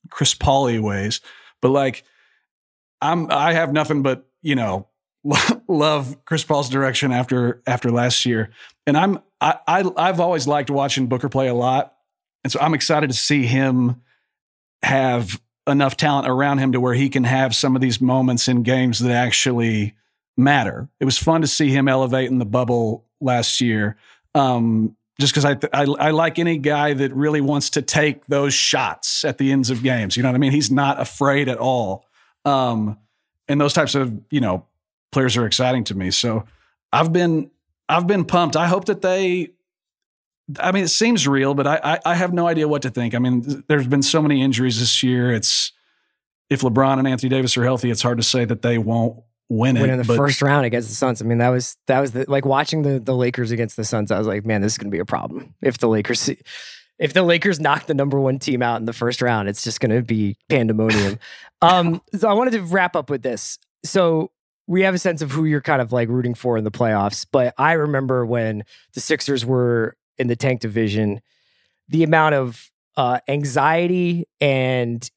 Chris 0.09 0.37
Pauly 0.37 0.81
ways. 0.81 1.21
But 1.61 1.71
like, 1.71 2.05
I'm 3.03 3.27
I 3.31 3.55
have 3.55 3.73
nothing 3.73 4.03
but 4.03 4.29
you 4.41 4.55
know 4.55 4.87
love 5.69 6.25
Chris 6.25 6.45
Paul's 6.45 6.69
direction 6.69 7.11
after 7.11 7.61
after 7.67 7.91
last 7.91 8.25
year, 8.25 8.51
and 8.87 8.97
I'm 8.97 9.19
I, 9.41 9.59
I 9.67 9.91
I've 9.97 10.21
always 10.21 10.47
liked 10.47 10.71
watching 10.71 11.09
Booker 11.09 11.29
play 11.29 11.49
a 11.49 11.55
lot, 11.55 11.93
and 12.45 12.53
so 12.53 12.61
I'm 12.61 12.73
excited 12.73 13.11
to 13.11 13.17
see 13.17 13.47
him 13.47 14.01
have 14.85 15.41
enough 15.71 15.97
talent 15.97 16.29
around 16.29 16.59
him 16.59 16.73
to 16.73 16.81
where 16.81 16.95
he 16.95 17.09
can 17.09 17.25
have 17.25 17.55
some 17.55 17.75
of 17.75 17.83
these 17.83 18.01
moments 18.01 18.49
in 18.49 18.63
games 18.63 18.99
that 19.01 19.13
actually 19.13 19.95
matter. 20.37 20.89
It 21.01 21.05
was 21.05 21.19
fun 21.19 21.41
to 21.43 21.47
see 21.47 21.71
him 21.71 21.89
elevate 21.89 22.31
in 22.31 22.39
the 22.39 22.45
bubble 22.45 23.05
last 23.21 23.61
year. 23.61 23.97
Um, 24.35 24.97
just 25.21 25.35
because 25.35 25.45
I, 25.45 25.57
I 25.73 25.83
I 25.83 26.11
like 26.11 26.39
any 26.39 26.57
guy 26.59 26.95
that 26.95 27.13
really 27.13 27.41
wants 27.41 27.71
to 27.71 27.83
take 27.83 28.27
those 28.27 28.55
shots 28.55 29.25
at 29.25 29.39
the 29.39 29.53
ends 29.53 29.71
of 29.71 29.83
games. 29.83 30.17
You 30.17 30.23
know 30.23 30.31
what 30.31 30.35
I 30.37 30.39
mean? 30.39 30.53
He's 30.53 30.71
not 30.71 31.01
afraid 31.01 31.49
at 31.49 31.59
all. 31.59 32.07
Um, 32.45 32.99
and 33.47 33.61
those 33.61 33.75
types 33.75 33.95
of 33.95 34.19
you 34.31 34.41
know 34.41 34.67
players 35.13 35.37
are 35.37 35.47
exciting 35.47 35.85
to 35.85 35.95
me. 35.95 36.11
So 36.11 36.45
I've 36.93 37.13
been 37.13 37.51
I've 37.89 38.07
been 38.07 38.25
pumped. 38.25 38.57
I 38.57 38.67
hope 38.67 38.87
that 38.87 39.03
they. 39.03 39.51
I 40.59 40.73
mean, 40.73 40.85
it 40.85 40.89
seems 40.89 41.29
real, 41.29 41.55
but 41.55 41.67
I, 41.67 41.81
I 41.83 41.99
I 42.07 42.15
have 42.15 42.33
no 42.33 42.47
idea 42.47 42.67
what 42.67 42.83
to 42.83 42.91
think. 42.91 43.15
I 43.15 43.19
mean, 43.19 43.65
there's 43.69 43.87
been 43.87 44.03
so 44.03 44.23
many 44.23 44.43
injuries 44.43 44.81
this 44.81 45.03
year. 45.03 45.33
It's 45.33 45.73
if 46.49 46.63
LeBron 46.63 46.99
and 46.99 47.07
Anthony 47.07 47.29
Davis 47.29 47.57
are 47.57 47.65
healthy, 47.65 47.91
it's 47.91 48.03
hard 48.03 48.19
to 48.19 48.25
say 48.25 48.45
that 48.45 48.63
they 48.63 48.79
won't 48.79 49.23
win 49.49 49.77
it. 49.77 49.83
Win 49.83 49.91
in 49.91 49.99
the 49.99 50.05
but 50.05 50.17
first 50.17 50.43
round 50.43 50.67
against 50.67 50.89
the 50.89 50.95
Suns. 50.95 51.21
I 51.21 51.25
mean, 51.25 51.39
that 51.39 51.51
was 51.51 51.77
that 51.87 52.01
was 52.01 52.13
the, 52.13 52.25
like 52.29 52.45
watching 52.45 52.83
the 52.83 52.99
the 52.99 53.15
Lakers 53.15 53.51
against 53.51 53.77
the 53.77 53.85
Suns. 53.85 54.11
I 54.11 54.19
was 54.19 54.27
like, 54.27 54.47
man, 54.47 54.63
this 54.63 54.73
is 54.73 54.79
going 54.79 54.91
to 54.91 54.95
be 54.95 55.01
a 55.01 55.05
problem 55.05 55.55
if 55.61 55.79
the 55.79 55.89
Lakers 55.89 56.31
if 56.99 57.13
the 57.15 57.23
Lakers 57.23 57.59
knock 57.59 57.87
the 57.87 57.95
number 57.95 58.21
one 58.21 58.39
team 58.39 58.63
out 58.63 58.79
in 58.79 58.85
the 58.85 58.93
first 58.93 59.23
round. 59.23 59.49
It's 59.49 59.65
just 59.65 59.81
going 59.81 59.91
to 59.91 60.03
be 60.03 60.37
pandemonium. 60.49 61.19
um, 61.63 62.03
so 62.15 62.29
I 62.29 62.35
wanted 62.35 62.53
to 62.53 62.63
wrap 62.63 62.95
up 62.95 63.11
with 63.11 63.23
this. 63.23 63.59
So 63.85 64.31
we 64.67 64.83
have 64.83 64.95
a 64.95 64.99
sense 64.99 65.23
of 65.23 65.33
who 65.33 65.47
you're 65.47 65.63
kind 65.63 65.83
of 65.83 65.93
like 65.93 66.09
rooting 66.09 66.35
for 66.35 66.57
in 66.57 66.65
the 66.65 66.71
playoffs, 66.71 67.27
but 67.31 67.55
I 67.59 67.73
remember 67.73 68.25
when 68.25 68.65
the 68.93 69.01
Sixers 69.01 69.45
were 69.45 69.97
in 70.21 70.29
the 70.29 70.37
tank 70.37 70.61
division, 70.61 71.21
the 71.89 72.05
amount 72.05 72.35
of 72.37 72.71
uh, 72.97 73.19
anxiety 73.27 74.27
and 74.41 75.11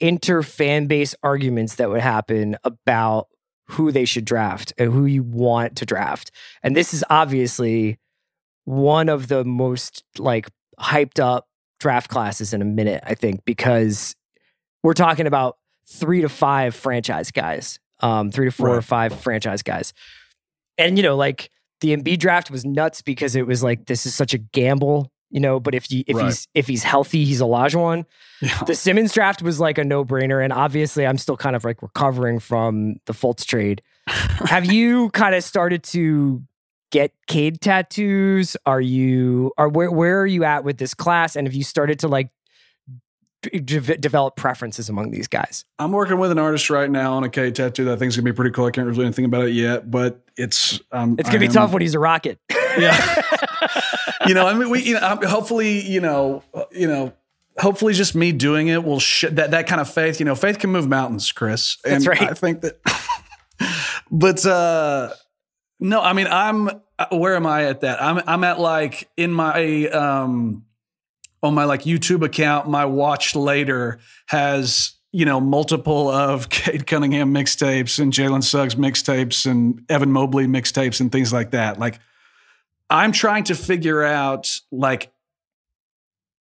inter 0.00 0.42
fan 0.42 0.86
base 0.86 1.14
arguments 1.22 1.74
that 1.76 1.90
would 1.90 2.00
happen 2.00 2.56
about 2.64 3.28
who 3.68 3.90
they 3.90 4.04
should 4.04 4.24
draft 4.24 4.72
and 4.78 4.92
who 4.92 5.06
you 5.06 5.22
want 5.22 5.76
to 5.76 5.86
draft. 5.86 6.30
And 6.62 6.76
this 6.76 6.94
is 6.94 7.04
obviously 7.10 7.98
one 8.64 9.08
of 9.08 9.28
the 9.28 9.44
most 9.44 10.04
like 10.18 10.48
hyped 10.78 11.18
up 11.18 11.48
draft 11.80 12.10
classes 12.10 12.52
in 12.52 12.62
a 12.62 12.64
minute, 12.64 13.02
I 13.06 13.14
think, 13.14 13.44
because 13.44 14.14
we're 14.82 14.94
talking 14.94 15.26
about 15.26 15.56
three 15.86 16.20
to 16.22 16.28
five 16.28 16.74
franchise 16.74 17.30
guys, 17.30 17.78
um, 18.00 18.30
three 18.30 18.46
to 18.46 18.52
four 18.52 18.74
or 18.74 18.82
five 18.82 19.18
franchise 19.20 19.62
guys. 19.62 19.92
And, 20.78 20.96
you 20.96 21.02
know, 21.02 21.16
like 21.16 21.50
the 21.80 21.96
Embiid 21.96 22.18
draft 22.18 22.50
was 22.50 22.64
nuts 22.64 23.02
because 23.02 23.36
it 23.36 23.46
was 23.46 23.62
like, 23.62 23.86
this 23.86 24.06
is 24.06 24.14
such 24.14 24.32
a 24.34 24.38
gamble, 24.38 25.10
you 25.30 25.40
know, 25.40 25.60
but 25.60 25.74
if 25.74 25.90
you, 25.90 26.04
if 26.06 26.16
Right. 26.16 26.26
he's, 26.26 26.48
if 26.54 26.66
he's 26.66 26.82
healthy, 26.82 27.24
he's 27.24 27.40
Olajuwon 27.40 28.04
yeah. 28.40 28.62
the 28.64 28.74
Simmons 28.74 29.12
draft 29.12 29.42
was 29.42 29.60
like 29.60 29.78
a 29.78 29.84
no 29.84 30.04
brainer. 30.04 30.42
And 30.42 30.52
obviously, 30.52 31.06
I'm 31.06 31.18
still 31.18 31.36
kind 31.36 31.56
of 31.56 31.64
like 31.64 31.82
recovering 31.82 32.38
from 32.38 32.96
the 33.06 33.12
Fultz 33.12 33.44
trade. 33.44 33.82
Have 34.06 34.70
you 34.70 35.10
kind 35.12 35.34
of 35.34 35.42
started 35.42 35.82
to 35.84 36.42
get 36.90 37.12
Cade 37.26 37.60
tattoos? 37.60 38.56
Are 38.66 38.80
you, 38.80 39.52
are 39.56 39.68
where, 39.68 39.90
where 39.90 40.20
are 40.20 40.26
you 40.26 40.44
at 40.44 40.62
with 40.64 40.78
this 40.78 40.94
class? 40.94 41.36
And 41.36 41.46
have 41.46 41.54
you 41.54 41.64
started 41.64 41.98
to 42.00 42.08
like 42.08 42.28
de- 43.50 43.96
develop 43.98 44.36
preferences 44.36 44.88
among 44.88 45.10
these 45.10 45.28
guys? 45.28 45.64
I'm 45.78 45.92
working 45.92 46.18
with 46.18 46.30
an 46.30 46.38
artist 46.38 46.70
right 46.70 46.90
now 46.90 47.14
on 47.14 47.24
a 47.24 47.28
Cade 47.28 47.54
tattoo 47.54 47.84
that 47.84 47.92
I 47.94 47.96
think 47.96 48.10
is 48.10 48.16
gonna 48.16 48.24
be 48.24 48.32
pretty 48.36 48.50
cool. 48.50 48.66
I 48.66 48.70
can't 48.70 48.86
really 48.86 48.98
do 48.98 49.02
anything 49.04 49.24
about 49.24 49.44
it 49.44 49.52
yet, 49.54 49.90
but 49.90 50.22
it's 50.36 50.80
um, 50.92 51.16
It's 51.18 51.28
gonna 51.28 51.38
I 51.38 51.40
be 51.40 51.46
am- 51.46 51.52
tough 51.52 51.72
when 51.72 51.82
he's 51.82 51.94
a 51.94 51.98
rocket. 51.98 52.38
yeah. 52.78 53.22
you 54.26 54.34
know, 54.34 54.46
I 54.46 54.54
mean, 54.54 54.70
we, 54.70 54.82
you 54.82 54.94
know, 54.94 55.18
hopefully, 55.24 55.80
you 55.80 56.00
know, 56.00 56.42
you 56.72 56.86
know, 56.88 57.12
hopefully 57.58 57.92
just 57.94 58.14
me 58.14 58.32
doing 58.32 58.68
it 58.68 58.82
will 58.84 58.98
sh- 58.98 59.26
that 59.30 59.52
that 59.52 59.66
kind 59.68 59.80
of 59.80 59.88
faith 59.88 60.18
you 60.18 60.26
know 60.26 60.34
faith 60.34 60.58
can 60.58 60.70
move 60.70 60.88
mountains 60.88 61.30
chris 61.30 61.76
and 61.84 61.94
That's 61.94 62.06
right. 62.08 62.22
i 62.22 62.34
think 62.34 62.62
that 62.62 62.80
but 64.10 64.44
uh 64.44 65.10
no 65.78 66.00
i 66.00 66.12
mean 66.14 66.26
i'm 66.26 66.68
where 67.12 67.36
am 67.36 67.46
i 67.46 67.66
at 67.66 67.82
that 67.82 68.02
i'm 68.02 68.20
i'm 68.26 68.42
at 68.42 68.58
like 68.58 69.08
in 69.16 69.30
my 69.30 69.86
um 69.88 70.63
on 71.44 71.54
my 71.54 71.64
like 71.64 71.82
youtube 71.82 72.24
account 72.24 72.68
my 72.68 72.84
watch 72.84 73.36
later 73.36 74.00
has 74.26 74.94
you 75.12 75.24
know 75.24 75.40
multiple 75.40 76.08
of 76.08 76.48
Cade 76.50 76.86
Cunningham 76.86 77.32
mixtapes 77.32 78.00
and 78.00 78.12
Jalen 78.12 78.42
Suggs 78.42 78.74
mixtapes 78.74 79.48
and 79.48 79.84
Evan 79.88 80.10
Mobley 80.10 80.46
mixtapes 80.46 81.00
and 81.00 81.12
things 81.12 81.32
like 81.32 81.52
that 81.52 81.78
like 81.78 82.00
i'm 82.90 83.12
trying 83.12 83.44
to 83.44 83.54
figure 83.54 84.02
out 84.02 84.58
like 84.72 85.12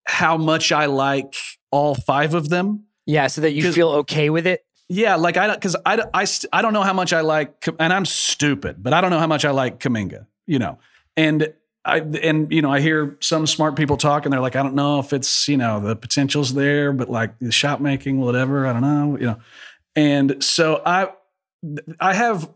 how 0.09 0.37
much 0.37 0.71
I 0.71 0.87
like 0.87 1.35
all 1.71 1.93
five 1.93 2.33
of 2.33 2.49
them. 2.49 2.85
Yeah, 3.05 3.27
so 3.27 3.41
that 3.41 3.51
you 3.51 3.71
feel 3.71 3.89
okay 3.89 4.29
with 4.29 4.47
it. 4.47 4.65
Yeah, 4.87 5.15
like 5.15 5.37
I 5.37 5.53
because 5.53 5.75
I, 5.85 6.03
I, 6.13 6.25
I 6.51 6.61
don't 6.63 6.73
know 6.73 6.81
how 6.81 6.93
much 6.93 7.13
I 7.13 7.21
like, 7.21 7.67
and 7.79 7.93
I'm 7.93 8.05
stupid, 8.05 8.81
but 8.81 8.91
I 8.91 9.01
don't 9.01 9.11
know 9.11 9.19
how 9.19 9.27
much 9.27 9.45
I 9.45 9.51
like 9.51 9.79
Kuminga. 9.79 10.25
you 10.47 10.57
know, 10.57 10.79
and 11.15 11.53
I 11.89 11.97
and 11.99 12.51
you 12.51 12.61
know 12.61 12.71
I 12.71 12.79
hear 12.79 13.17
some 13.19 13.47
smart 13.47 13.75
people 13.75 13.97
talk, 13.97 14.25
and 14.25 14.33
they're 14.33 14.39
like, 14.39 14.55
I 14.55 14.63
don't 14.63 14.75
know 14.75 14.99
if 14.99 15.13
it's 15.13 15.47
you 15.47 15.57
know 15.57 15.79
the 15.79 15.95
potential's 15.95 16.53
there, 16.53 16.93
but 16.93 17.09
like 17.09 17.37
the 17.39 17.51
shot 17.51 17.81
making, 17.81 18.19
whatever, 18.19 18.65
I 18.65 18.73
don't 18.73 18.81
know, 18.81 19.17
you 19.17 19.25
know, 19.25 19.39
and 19.95 20.43
so 20.43 20.81
I 20.85 21.09
I 21.99 22.13
have 22.13 22.49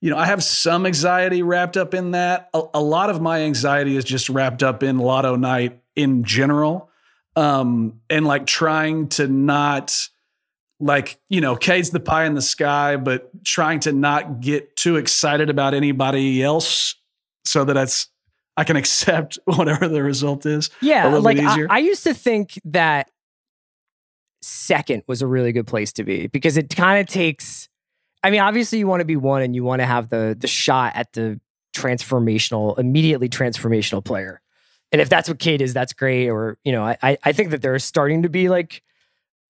you 0.00 0.10
know 0.10 0.18
I 0.18 0.26
have 0.26 0.42
some 0.42 0.86
anxiety 0.86 1.42
wrapped 1.42 1.76
up 1.76 1.94
in 1.94 2.12
that. 2.12 2.50
A, 2.54 2.62
a 2.74 2.82
lot 2.82 3.10
of 3.10 3.20
my 3.20 3.42
anxiety 3.42 3.96
is 3.96 4.04
just 4.04 4.28
wrapped 4.28 4.62
up 4.62 4.82
in 4.82 4.98
Lotto 4.98 5.36
Night 5.36 5.80
in 5.94 6.24
general 6.24 6.88
um, 7.38 8.00
and 8.10 8.26
like 8.26 8.46
trying 8.46 9.08
to 9.08 9.28
not 9.28 10.08
like 10.80 11.20
you 11.28 11.40
know 11.40 11.54
Cade's 11.54 11.90
the 11.90 12.00
pie 12.00 12.24
in 12.24 12.34
the 12.34 12.42
sky, 12.42 12.96
but 12.96 13.30
trying 13.44 13.80
to 13.80 13.92
not 13.92 14.40
get 14.40 14.76
too 14.76 14.96
excited 14.96 15.48
about 15.48 15.72
anybody 15.72 16.42
else, 16.42 16.96
so 17.44 17.64
that 17.64 17.74
that's 17.74 18.08
I 18.58 18.64
can 18.64 18.76
accept 18.76 19.38
whatever 19.44 19.88
the 19.88 20.02
result 20.02 20.44
is. 20.44 20.68
Yeah, 20.82 21.06
like 21.06 21.38
I, 21.38 21.66
I 21.70 21.78
used 21.78 22.04
to 22.04 22.12
think 22.12 22.60
that 22.66 23.10
second 24.42 25.02
was 25.06 25.22
a 25.22 25.26
really 25.26 25.52
good 25.52 25.66
place 25.66 25.92
to 25.94 26.04
be 26.04 26.26
because 26.26 26.56
it 26.56 26.74
kind 26.74 27.00
of 27.00 27.06
takes. 27.06 27.68
I 28.22 28.30
mean, 28.30 28.40
obviously, 28.40 28.78
you 28.78 28.86
want 28.86 29.00
to 29.00 29.06
be 29.06 29.16
one 29.16 29.42
and 29.42 29.54
you 29.54 29.64
want 29.64 29.80
to 29.80 29.86
have 29.86 30.10
the 30.10 30.36
the 30.38 30.48
shot 30.48 30.92
at 30.96 31.12
the 31.12 31.40
transformational, 31.74 32.78
immediately 32.78 33.28
transformational 33.28 34.04
player 34.04 34.42
and 34.92 35.00
if 35.00 35.08
that's 35.08 35.28
what 35.28 35.38
Cade 35.38 35.60
is, 35.62 35.74
that's 35.74 35.92
great. 35.92 36.28
Or 36.28 36.58
you 36.64 36.72
know, 36.72 36.84
I 36.84 37.18
I 37.22 37.32
think 37.32 37.50
that 37.50 37.62
there's 37.62 37.84
starting 37.84 38.22
to 38.22 38.28
be 38.28 38.48
like, 38.48 38.82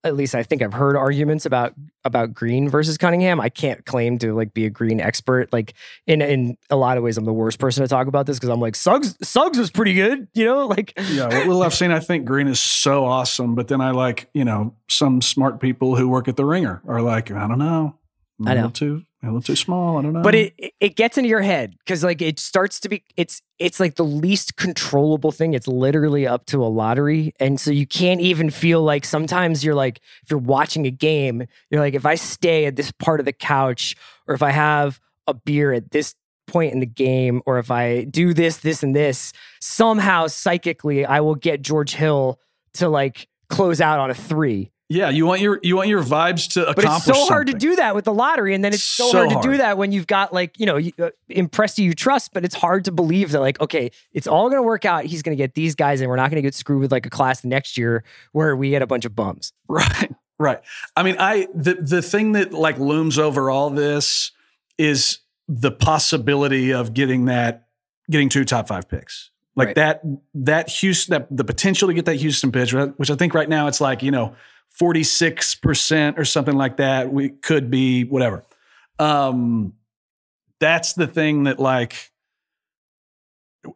at 0.08 0.16
least 0.16 0.34
I 0.34 0.42
think 0.42 0.62
I've 0.62 0.72
heard 0.72 0.96
arguments 0.96 1.46
about 1.46 1.74
about 2.04 2.34
Green 2.34 2.68
versus 2.68 2.98
Cunningham. 2.98 3.40
I 3.40 3.48
can't 3.48 3.84
claim 3.86 4.18
to 4.18 4.34
like 4.34 4.52
be 4.54 4.66
a 4.66 4.70
Green 4.70 5.00
expert. 5.00 5.52
Like 5.52 5.74
in 6.06 6.22
in 6.22 6.56
a 6.70 6.76
lot 6.76 6.96
of 6.96 7.04
ways, 7.04 7.16
I'm 7.16 7.24
the 7.24 7.32
worst 7.32 7.58
person 7.58 7.82
to 7.82 7.88
talk 7.88 8.06
about 8.06 8.26
this 8.26 8.38
because 8.38 8.48
I'm 8.48 8.60
like 8.60 8.74
Suggs 8.74 9.16
Suggs 9.22 9.58
was 9.58 9.70
pretty 9.70 9.94
good. 9.94 10.26
You 10.34 10.44
know, 10.46 10.66
like 10.66 10.94
yeah. 11.10 11.26
What 11.26 11.46
little 11.46 11.62
I've 11.62 11.74
seen, 11.74 11.92
I 11.92 12.00
think 12.00 12.24
Green 12.24 12.48
is 12.48 12.58
so 12.58 13.04
awesome. 13.04 13.54
But 13.54 13.68
then 13.68 13.80
I 13.80 13.92
like 13.92 14.28
you 14.34 14.44
know 14.44 14.74
some 14.88 15.22
smart 15.22 15.60
people 15.60 15.96
who 15.96 16.08
work 16.08 16.26
at 16.26 16.36
the 16.36 16.44
Ringer 16.44 16.82
are 16.88 17.02
like 17.02 17.30
I 17.30 17.46
don't 17.46 17.58
know. 17.58 17.94
I 18.46 18.54
know 18.54 18.70
too 18.70 19.04
a 19.22 19.26
little 19.26 19.42
too 19.42 19.56
small. 19.56 19.98
I 19.98 20.02
don't 20.02 20.12
know. 20.12 20.22
But 20.22 20.34
it 20.34 20.74
it 20.78 20.96
gets 20.96 21.18
into 21.18 21.28
your 21.28 21.40
head 21.40 21.76
because 21.78 22.04
like 22.04 22.22
it 22.22 22.38
starts 22.38 22.78
to 22.80 22.88
be 22.88 23.02
it's 23.16 23.42
it's 23.58 23.80
like 23.80 23.96
the 23.96 24.04
least 24.04 24.56
controllable 24.56 25.32
thing. 25.32 25.54
It's 25.54 25.66
literally 25.66 26.26
up 26.26 26.46
to 26.46 26.62
a 26.62 26.66
lottery, 26.66 27.32
and 27.40 27.58
so 27.60 27.70
you 27.70 27.86
can't 27.86 28.20
even 28.20 28.50
feel 28.50 28.82
like 28.82 29.04
sometimes 29.04 29.64
you're 29.64 29.74
like 29.74 30.00
if 30.22 30.30
you're 30.30 30.38
watching 30.38 30.86
a 30.86 30.90
game, 30.90 31.46
you're 31.70 31.80
like 31.80 31.94
if 31.94 32.06
I 32.06 32.14
stay 32.14 32.66
at 32.66 32.76
this 32.76 32.92
part 32.92 33.18
of 33.18 33.26
the 33.26 33.32
couch 33.32 33.96
or 34.28 34.34
if 34.34 34.42
I 34.42 34.50
have 34.50 35.00
a 35.26 35.34
beer 35.34 35.72
at 35.72 35.90
this 35.90 36.14
point 36.46 36.72
in 36.72 36.80
the 36.80 36.86
game 36.86 37.42
or 37.44 37.58
if 37.58 37.70
I 37.70 38.04
do 38.04 38.32
this, 38.32 38.58
this, 38.58 38.82
and 38.82 38.96
this, 38.96 39.32
somehow 39.60 40.28
psychically 40.28 41.04
I 41.04 41.20
will 41.20 41.34
get 41.34 41.60
George 41.60 41.92
Hill 41.92 42.38
to 42.74 42.88
like 42.88 43.28
close 43.48 43.80
out 43.80 43.98
on 43.98 44.10
a 44.10 44.14
three. 44.14 44.70
Yeah, 44.90 45.10
you 45.10 45.26
want 45.26 45.42
your 45.42 45.60
you 45.62 45.76
want 45.76 45.88
your 45.88 46.02
vibes 46.02 46.52
to 46.54 46.62
accomplish. 46.62 46.84
But 46.86 46.96
it's 46.96 47.04
so 47.04 47.12
something. 47.12 47.28
hard 47.28 47.46
to 47.48 47.52
do 47.52 47.76
that 47.76 47.94
with 47.94 48.06
the 48.06 48.14
lottery, 48.14 48.54
and 48.54 48.64
then 48.64 48.72
it's 48.72 48.82
so, 48.82 49.10
so 49.10 49.18
hard, 49.18 49.32
hard, 49.32 49.42
to 49.42 49.50
do 49.50 49.56
that 49.58 49.76
when 49.76 49.92
you've 49.92 50.06
got 50.06 50.32
like 50.32 50.58
you 50.58 50.64
know 50.64 50.80
uh, 50.98 51.10
impressed 51.28 51.78
you 51.78 51.92
trust, 51.92 52.32
but 52.32 52.42
it's 52.42 52.54
hard 52.54 52.86
to 52.86 52.92
believe 52.92 53.32
that 53.32 53.40
like 53.40 53.60
okay, 53.60 53.90
it's 54.12 54.26
all 54.26 54.48
going 54.48 54.56
to 54.56 54.62
work 54.62 54.86
out. 54.86 55.04
He's 55.04 55.22
going 55.22 55.36
to 55.36 55.42
get 55.42 55.54
these 55.54 55.74
guys, 55.74 56.00
and 56.00 56.08
we're 56.08 56.16
not 56.16 56.30
going 56.30 56.36
to 56.36 56.46
get 56.46 56.54
screwed 56.54 56.80
with 56.80 56.90
like 56.90 57.04
a 57.04 57.10
class 57.10 57.44
next 57.44 57.76
year 57.76 58.02
where 58.32 58.56
we 58.56 58.70
get 58.70 58.80
a 58.80 58.86
bunch 58.86 59.04
of 59.04 59.14
bums. 59.14 59.52
Right, 59.68 60.10
right. 60.38 60.60
I 60.96 61.02
mean, 61.02 61.16
I 61.18 61.48
the 61.54 61.74
the 61.74 62.00
thing 62.00 62.32
that 62.32 62.54
like 62.54 62.78
looms 62.78 63.18
over 63.18 63.50
all 63.50 63.68
this 63.68 64.32
is 64.78 65.18
the 65.46 65.70
possibility 65.70 66.72
of 66.72 66.94
getting 66.94 67.26
that 67.26 67.66
getting 68.10 68.30
two 68.30 68.46
top 68.46 68.68
five 68.68 68.88
picks 68.88 69.30
like 69.58 69.66
right. 69.66 69.74
that 69.74 70.02
that 70.34 70.68
Houston 70.68 71.12
that 71.12 71.36
the 71.36 71.42
potential 71.42 71.88
to 71.88 71.94
get 71.94 72.04
that 72.04 72.14
Houston 72.14 72.52
pitch, 72.52 72.72
which 72.72 73.10
I 73.10 73.16
think 73.16 73.34
right 73.34 73.48
now 73.48 73.66
it's 73.66 73.80
like 73.80 74.04
you 74.04 74.12
know 74.12 74.36
46% 74.80 76.18
or 76.18 76.24
something 76.24 76.56
like 76.56 76.76
that. 76.76 77.12
We 77.12 77.30
could 77.30 77.70
be 77.70 78.04
whatever. 78.04 78.44
Um, 78.98 79.74
that's 80.60 80.94
the 80.94 81.06
thing 81.06 81.44
that 81.44 81.58
like 81.58 82.10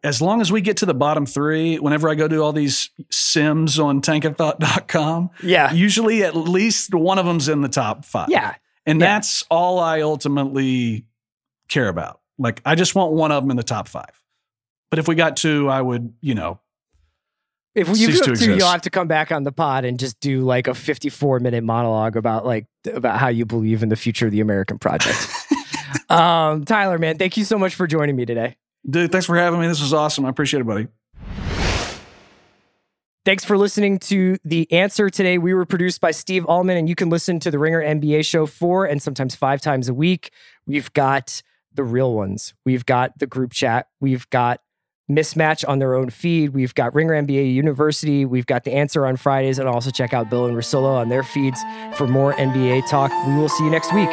as 0.03 0.21
long 0.21 0.41
as 0.41 0.51
we 0.51 0.61
get 0.61 0.77
to 0.77 0.85
the 0.85 0.93
bottom 0.93 1.25
three, 1.25 1.77
whenever 1.77 2.09
I 2.09 2.15
go 2.15 2.27
do 2.27 2.41
all 2.41 2.53
these 2.53 2.89
sims 3.11 3.79
on 3.79 4.01
tankathon.com, 4.01 5.29
yeah, 5.41 5.71
usually 5.73 6.23
at 6.23 6.35
least 6.35 6.93
one 6.93 7.19
of 7.19 7.25
them's 7.25 7.49
in 7.49 7.61
the 7.61 7.69
top 7.69 8.05
five. 8.05 8.29
Yeah. 8.29 8.55
And 8.85 8.99
yeah. 8.99 9.15
that's 9.15 9.43
all 9.49 9.79
I 9.79 10.01
ultimately 10.01 11.05
care 11.69 11.87
about. 11.87 12.19
Like 12.37 12.61
I 12.65 12.75
just 12.75 12.95
want 12.95 13.13
one 13.13 13.31
of 13.31 13.43
them 13.43 13.51
in 13.51 13.57
the 13.57 13.63
top 13.63 13.87
five. 13.87 14.21
But 14.89 14.99
if 14.99 15.07
we 15.07 15.15
got 15.15 15.37
two, 15.37 15.69
I 15.69 15.81
would, 15.81 16.13
you 16.21 16.35
know, 16.35 16.59
if 17.75 17.87
you 17.97 18.11
do 18.11 18.35
two, 18.35 18.55
you'll 18.55 18.67
have 18.67 18.83
to 18.83 18.89
come 18.89 19.07
back 19.07 19.31
on 19.31 19.43
the 19.43 19.51
pod 19.51 19.85
and 19.85 19.99
just 19.99 20.19
do 20.19 20.43
like 20.43 20.67
a 20.67 20.75
54 20.75 21.39
minute 21.39 21.63
monologue 21.63 22.15
about 22.15 22.45
like 22.45 22.67
about 22.91 23.19
how 23.19 23.29
you 23.29 23.45
believe 23.45 23.81
in 23.81 23.89
the 23.89 23.95
future 23.95 24.27
of 24.27 24.31
the 24.31 24.41
American 24.41 24.77
project. 24.77 25.27
um, 26.09 26.65
Tyler, 26.65 26.99
man, 26.99 27.17
thank 27.17 27.37
you 27.37 27.43
so 27.43 27.57
much 27.57 27.75
for 27.75 27.87
joining 27.87 28.15
me 28.15 28.25
today. 28.25 28.57
Dude, 28.87 29.11
thanks 29.11 29.25
for 29.25 29.37
having 29.37 29.59
me. 29.59 29.67
This 29.67 29.81
was 29.81 29.93
awesome. 29.93 30.25
I 30.25 30.29
appreciate 30.29 30.61
it, 30.61 30.67
buddy. 30.67 30.87
Thanks 33.25 33.45
for 33.45 33.57
listening 33.57 33.99
to 33.99 34.37
The 34.43 34.69
Answer 34.69 35.09
today. 35.09 35.37
We 35.37 35.53
were 35.53 35.65
produced 35.65 36.01
by 36.01 36.11
Steve 36.11 36.43
Ahlman, 36.43 36.77
and 36.77 36.89
you 36.89 36.95
can 36.95 37.09
listen 37.09 37.39
to 37.39 37.51
the 37.51 37.57
Ringer 37.57 37.81
NBA 37.81 38.25
show 38.25 38.45
four 38.45 38.85
and 38.85 39.01
sometimes 39.01 39.33
five 39.33 39.61
times 39.61 39.87
a 39.87 39.93
week. 39.93 40.31
We've 40.67 40.91
got 40.91 41.41
the 41.73 41.85
real 41.85 42.13
ones. 42.13 42.53
We've 42.65 42.85
got 42.85 43.17
the 43.17 43.25
group 43.25 43.53
chat. 43.53 43.87
We've 44.01 44.29
got 44.29 44.59
mismatch 45.11 45.67
on 45.67 45.79
their 45.79 45.95
own 45.95 46.09
feed. 46.09 46.49
We've 46.49 46.73
got 46.73 46.93
Ringer 46.95 47.21
NBA 47.21 47.53
University. 47.53 48.25
We've 48.25 48.45
got 48.45 48.63
the 48.63 48.73
answer 48.73 49.05
on 49.05 49.17
Fridays, 49.17 49.59
and 49.59 49.67
also 49.67 49.91
check 49.91 50.13
out 50.13 50.29
Bill 50.29 50.45
and 50.45 50.55
Russillo 50.55 50.93
on 50.95 51.09
their 51.09 51.23
feeds 51.23 51.59
for 51.95 52.07
more 52.07 52.33
NBA 52.33 52.89
talk. 52.89 53.11
We 53.27 53.35
will 53.35 53.49
see 53.49 53.63
you 53.63 53.69
next 53.69 53.93
week. 53.93 54.09